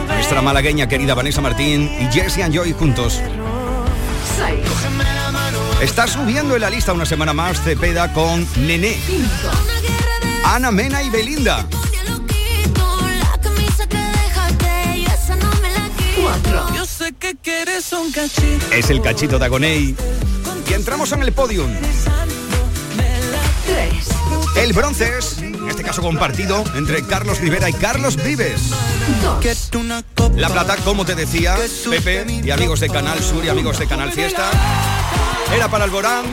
Nuestra 0.09 0.43
malagueña 0.43 0.89
querida 0.89 1.15
Vanessa 1.15 1.41
Martín 1.41 1.91
y 2.01 2.13
Jesse 2.13 2.43
and 2.43 2.55
Joy 2.55 2.73
juntos. 2.73 3.21
6. 4.37 4.61
Está 5.81 6.07
subiendo 6.07 6.55
en 6.57 6.63
la 6.63 6.71
lista 6.71 6.93
una 6.93 7.07
semana 7.07 7.33
más 7.33 7.63
Cepeda 7.63 8.13
con 8.13 8.47
Nené. 8.67 8.97
5. 9.07 9.29
Ana 10.45 10.71
Mena 10.71 11.03
y 11.03 11.11
Belinda. 11.11 11.67
4. 16.21 16.75
Yo 16.75 16.87
sé 16.87 17.13
que 17.13 17.37
quieres 17.37 17.93
un 17.93 18.11
cachito. 18.11 18.67
Es 18.73 18.91
el 18.91 19.01
cachito 19.03 19.39
de 19.39 19.45
Agoney. 19.45 19.95
Y 20.69 20.73
entramos 20.73 21.13
en 21.13 21.23
el 21.23 21.33
podium. 21.33 21.71
3. 23.67 24.09
El 24.57 24.73
bronce 24.73 25.19
es, 25.19 25.37
en 25.67 25.71
este 25.71 25.83
caso 25.83 26.01
compartido, 26.01 26.63
entre 26.77 27.03
Carlos 27.03 27.41
Rivera 27.41 27.69
y 27.69 27.73
Carlos 27.73 28.15
Vives. 28.23 28.71
2. 30.15 30.37
La 30.37 30.49
plata, 30.49 30.77
como 30.85 31.05
te 31.05 31.17
decía, 31.17 31.57
Pepe 31.91 32.25
y 32.45 32.51
amigos 32.53 32.79
de 32.79 32.89
Canal 32.89 33.21
Sur 33.21 33.45
y 33.45 33.49
amigos 33.49 33.81
de 33.81 33.89
Canal 33.89 34.13
Fiesta, 34.13 34.49
era 35.53 35.69
para 35.69 35.85
Alborán. 35.85 36.25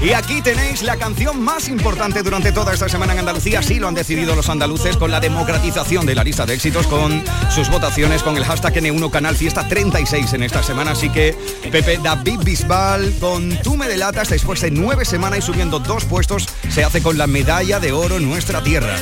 Y 0.00 0.12
aquí 0.12 0.42
tenéis 0.42 0.82
la 0.82 0.96
canción 0.96 1.42
más 1.42 1.68
importante 1.68 2.22
durante 2.22 2.52
toda 2.52 2.74
esta 2.74 2.88
semana 2.88 3.14
en 3.14 3.20
Andalucía. 3.20 3.62
Sí 3.62 3.78
lo 3.78 3.88
han 3.88 3.94
decidido 3.94 4.36
los 4.36 4.48
andaluces 4.48 4.96
con 4.96 5.10
la 5.10 5.20
democratización 5.20 6.04
de 6.04 6.14
la 6.14 6.22
lista 6.22 6.44
de 6.44 6.54
éxitos, 6.54 6.86
con 6.86 7.24
sus 7.50 7.70
votaciones, 7.70 8.22
con 8.22 8.36
el 8.36 8.44
hashtag 8.44 8.74
N1 8.74 9.10
Canal 9.10 9.36
Fiesta 9.36 9.66
36 9.66 10.34
en 10.34 10.42
esta 10.42 10.62
semana. 10.62 10.92
Así 10.92 11.08
que 11.08 11.34
Pepe 11.70 11.98
David 11.98 12.40
Bisbal 12.44 13.14
con 13.18 13.56
Tú 13.62 13.76
me 13.76 13.88
delatas 13.88 14.28
después 14.28 14.60
de 14.60 14.70
nueve 14.70 15.04
semanas 15.04 15.38
y 15.38 15.42
subiendo 15.42 15.78
dos 15.78 16.04
puestos 16.04 16.46
se 16.68 16.84
hace 16.84 17.02
con 17.02 17.16
la 17.16 17.26
medalla 17.26 17.80
de 17.80 17.92
oro 17.92 18.18
en 18.18 18.28
nuestra 18.28 18.62
tierra. 18.62 18.96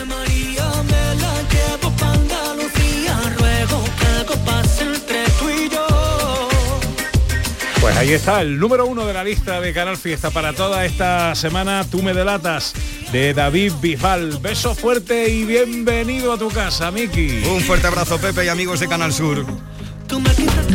Pues 7.84 7.98
ahí 7.98 8.14
está, 8.14 8.40
el 8.40 8.58
número 8.58 8.86
uno 8.86 9.04
de 9.04 9.12
la 9.12 9.22
lista 9.22 9.60
de 9.60 9.74
Canal 9.74 9.98
Fiesta 9.98 10.30
para 10.30 10.54
toda 10.54 10.86
esta 10.86 11.34
semana. 11.34 11.84
Tú 11.84 12.02
me 12.02 12.14
delatas 12.14 12.72
de 13.12 13.34
David 13.34 13.74
Bisbal. 13.82 14.38
Beso 14.38 14.74
fuerte 14.74 15.28
y 15.28 15.44
bienvenido 15.44 16.32
a 16.32 16.38
tu 16.38 16.48
casa, 16.48 16.90
Miki. 16.90 17.42
Un 17.44 17.60
fuerte 17.60 17.86
abrazo, 17.86 18.16
Pepe 18.16 18.46
y 18.46 18.48
amigos 18.48 18.80
de 18.80 18.88
Canal 18.88 19.12
Sur. 19.12 19.44
Tú 20.06 20.18
me 20.18 20.30
quitas 20.30 20.73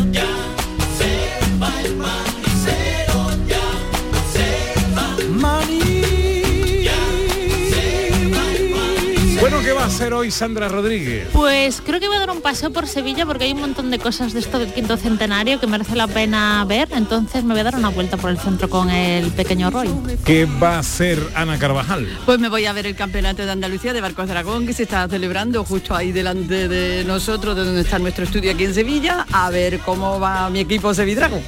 Bueno, 9.59 9.73
¿qué 9.73 9.77
va 9.77 9.83
a 9.83 9.87
hacer 9.87 10.13
hoy 10.13 10.31
Sandra 10.31 10.69
Rodríguez? 10.69 11.27
Pues 11.33 11.81
creo 11.85 11.99
que 11.99 12.07
voy 12.07 12.15
a 12.15 12.19
dar 12.21 12.29
un 12.29 12.39
paseo 12.39 12.71
por 12.71 12.87
Sevilla 12.87 13.25
porque 13.25 13.43
hay 13.43 13.51
un 13.51 13.59
montón 13.59 13.91
de 13.91 13.99
cosas 13.99 14.31
de 14.31 14.39
esto 14.39 14.57
del 14.57 14.71
quinto 14.71 14.95
centenario 14.95 15.59
que 15.59 15.67
merece 15.67 15.97
la 15.97 16.07
pena 16.07 16.63
ver. 16.63 16.87
Entonces 16.93 17.43
me 17.43 17.53
voy 17.53 17.59
a 17.59 17.63
dar 17.65 17.75
una 17.75 17.89
vuelta 17.89 18.15
por 18.15 18.29
el 18.29 18.39
centro 18.39 18.69
con 18.69 18.89
el 18.89 19.31
pequeño 19.31 19.69
Roy. 19.69 19.89
¿Qué 20.23 20.45
va 20.45 20.75
a 20.75 20.79
hacer 20.79 21.19
Ana 21.35 21.59
Carvajal? 21.59 22.07
Pues 22.25 22.39
me 22.39 22.47
voy 22.47 22.67
a 22.67 22.73
ver 22.73 22.87
el 22.87 22.95
campeonato 22.95 23.45
de 23.45 23.51
Andalucía 23.51 23.91
de 23.91 23.99
Barcos 23.99 24.27
de 24.27 24.31
Aragón 24.31 24.65
que 24.65 24.71
se 24.71 24.83
está 24.83 25.09
celebrando 25.09 25.65
justo 25.65 25.93
ahí 25.93 26.13
delante 26.13 26.69
de 26.69 27.03
nosotros, 27.03 27.57
de 27.57 27.65
donde 27.65 27.81
está 27.81 27.99
nuestro 27.99 28.23
estudio 28.23 28.53
aquí 28.53 28.63
en 28.63 28.73
Sevilla, 28.73 29.25
a 29.29 29.49
ver 29.49 29.79
cómo 29.79 30.21
va 30.21 30.49
mi 30.49 30.61
equipo 30.61 30.93
Sevidrago. 30.93 31.41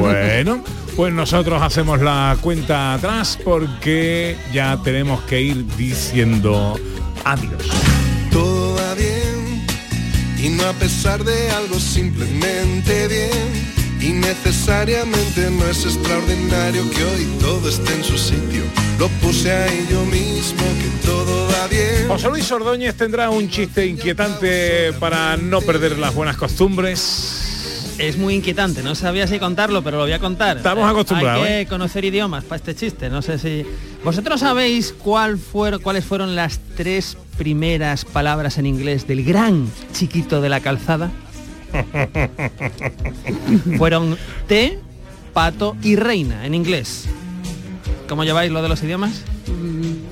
Bueno, 0.00 0.64
pues 0.96 1.12
nosotros 1.12 1.60
hacemos 1.60 2.00
la 2.00 2.38
cuenta 2.40 2.94
atrás 2.94 3.38
porque 3.44 4.38
ya 4.50 4.78
tenemos 4.82 5.20
que 5.24 5.42
ir 5.42 5.66
diciendo 5.76 6.74
adiós. 7.24 7.68
Todo 8.30 8.76
va 8.76 8.94
bien 8.94 9.64
y 10.42 10.48
no 10.48 10.64
a 10.66 10.72
pesar 10.72 11.22
de 11.24 11.50
algo 11.50 11.78
simplemente 11.78 13.08
bien. 13.08 13.80
Y 14.00 14.12
necesariamente 14.14 15.50
no 15.50 15.66
es 15.66 15.84
extraordinario 15.84 16.90
que 16.90 17.04
hoy 17.04 17.28
todo 17.38 17.68
esté 17.68 17.92
en 17.92 18.02
su 18.02 18.16
sitio. 18.16 18.62
Lo 18.98 19.08
puse 19.20 19.52
ahí 19.52 19.86
yo 19.90 20.02
mismo, 20.06 20.62
que 20.62 21.06
todo 21.06 21.48
va 21.48 21.66
bien. 21.66 22.08
José 22.08 22.30
Luis 22.30 22.50
Ordóñez 22.50 22.94
tendrá 22.94 23.28
un 23.28 23.50
chiste 23.50 23.86
inquietante 23.86 24.94
para 24.94 25.36
no 25.36 25.60
perder 25.60 25.98
las 25.98 26.14
buenas 26.14 26.38
costumbres. 26.38 27.49
Es 27.98 28.16
muy 28.16 28.34
inquietante, 28.34 28.82
no 28.82 28.94
sabía 28.94 29.26
si 29.26 29.38
contarlo, 29.38 29.82
pero 29.82 29.98
lo 29.98 30.04
voy 30.04 30.12
a 30.12 30.18
contar. 30.18 30.56
Estamos 30.56 30.86
Eh, 30.86 30.90
acostumbrados, 30.90 31.44
Hay 31.46 31.52
que 31.52 31.60
¿eh? 31.62 31.66
conocer 31.66 32.04
idiomas 32.04 32.44
para 32.44 32.56
este 32.56 32.74
chiste, 32.74 33.10
no 33.10 33.20
sé 33.20 33.38
si... 33.38 33.64
¿Vosotros 34.04 34.40
sabéis 34.40 34.94
cuál 34.96 35.36
fueron, 35.38 35.82
cuáles 35.82 36.04
fueron 36.06 36.34
las 36.34 36.60
tres 36.76 37.18
primeras 37.36 38.06
palabras 38.06 38.56
en 38.56 38.64
inglés 38.66 39.06
del 39.06 39.22
gran 39.24 39.70
chiquito 39.92 40.40
de 40.40 40.48
la 40.48 40.60
calzada? 40.60 41.10
fueron 43.78 44.16
té, 44.48 44.78
pato 45.34 45.76
y 45.82 45.96
reina 45.96 46.46
en 46.46 46.54
inglés. 46.54 47.04
¿Cómo 48.08 48.24
lleváis 48.24 48.50
lo 48.50 48.62
de 48.62 48.68
los 48.70 48.82
idiomas? 48.82 49.22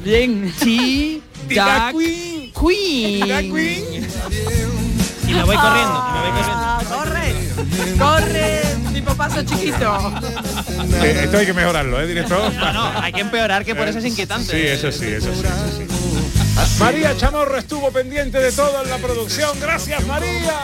Bien. 0.04 0.52
Sí, 0.58 1.22
Jack, 1.48 1.94
Queen. 1.96 2.52
Queen. 2.52 4.06
Y 5.26 5.32
me 5.32 5.42
voy 5.44 5.56
corriendo, 5.56 6.04
y 6.08 6.12
me 6.12 6.20
voy 6.20 6.30
corriendo. 6.38 6.77
Corre, 7.98 8.62
tipo 8.92 9.14
paso 9.14 9.42
chiquito. 9.42 10.20
Eh, 11.02 11.20
esto 11.24 11.38
hay 11.38 11.46
que 11.46 11.52
mejorarlo, 11.52 12.00
¿eh, 12.00 12.06
director? 12.06 12.52
No, 12.54 12.72
no, 12.72 13.00
hay 13.00 13.12
que 13.12 13.20
empeorar 13.20 13.64
que 13.64 13.74
por 13.74 13.88
eso 13.88 13.98
es 13.98 14.04
inquietante. 14.04 14.50
Sí, 14.50 14.66
eso 14.66 14.92
sí, 14.92 15.06
eso 15.06 15.32
sí, 15.34 15.40
eso 15.40 15.78
sí. 15.78 16.78
María 16.78 17.16
Chamorro 17.16 17.56
estuvo 17.56 17.90
pendiente 17.90 18.38
de 18.38 18.52
todo 18.52 18.82
en 18.82 18.90
la 18.90 18.98
producción. 18.98 19.58
Gracias, 19.60 20.06
María. 20.06 20.60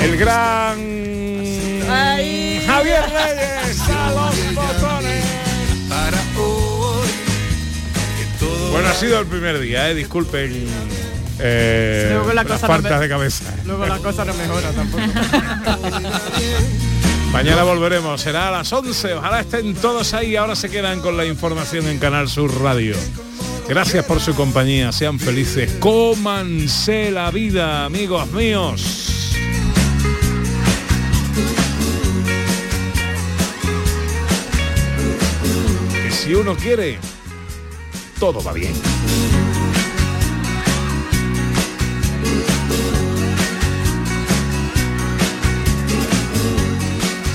El 0.00 0.16
gran 0.16 0.78
Javier 2.66 3.02
Reyes 3.10 3.80
a 3.88 4.10
los 4.10 4.54
botones. 4.54 5.40
Bueno, 8.70 8.88
ha 8.88 8.94
sido 8.94 9.18
el 9.18 9.26
primer 9.26 9.58
día, 9.58 9.90
eh, 9.90 9.94
disculpen 9.94 10.66
eh, 11.38 12.10
Luego 12.12 12.32
la 12.32 12.44
cosa 12.44 12.66
partas 12.66 12.92
no 12.92 13.00
de 13.00 13.08
cabeza. 13.08 13.54
Luego 13.64 13.86
la 13.86 13.98
cosa 13.98 14.24
no 14.24 14.34
mejora 14.34 14.70
tampoco. 14.72 15.02
Mañana 17.32 17.62
volveremos, 17.62 18.20
será 18.20 18.48
a 18.48 18.50
las 18.50 18.72
11. 18.72 19.14
Ojalá 19.14 19.40
estén 19.40 19.74
todos 19.74 20.14
ahí. 20.14 20.36
Ahora 20.36 20.56
se 20.56 20.68
quedan 20.68 21.00
con 21.00 21.16
la 21.16 21.24
información 21.24 21.86
en 21.86 21.98
Canal 21.98 22.28
Sur 22.28 22.60
Radio. 22.60 22.96
Gracias 23.68 24.04
por 24.04 24.20
su 24.20 24.34
compañía. 24.34 24.90
Sean 24.90 25.20
felices. 25.20 25.76
Cómanse 25.78 27.10
la 27.10 27.30
vida, 27.30 27.84
amigos 27.84 28.30
míos. 28.32 29.20
si 36.30 36.34
uno 36.36 36.54
quiere, 36.54 36.98
todo 38.20 38.40
va 38.40 38.52
bien. 38.52 38.74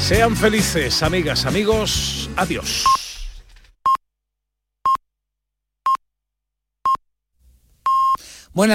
Sean 0.07 0.35
felices, 0.35 1.01
amigas, 1.01 1.47
amigos. 1.47 2.29
Adiós. 2.37 3.04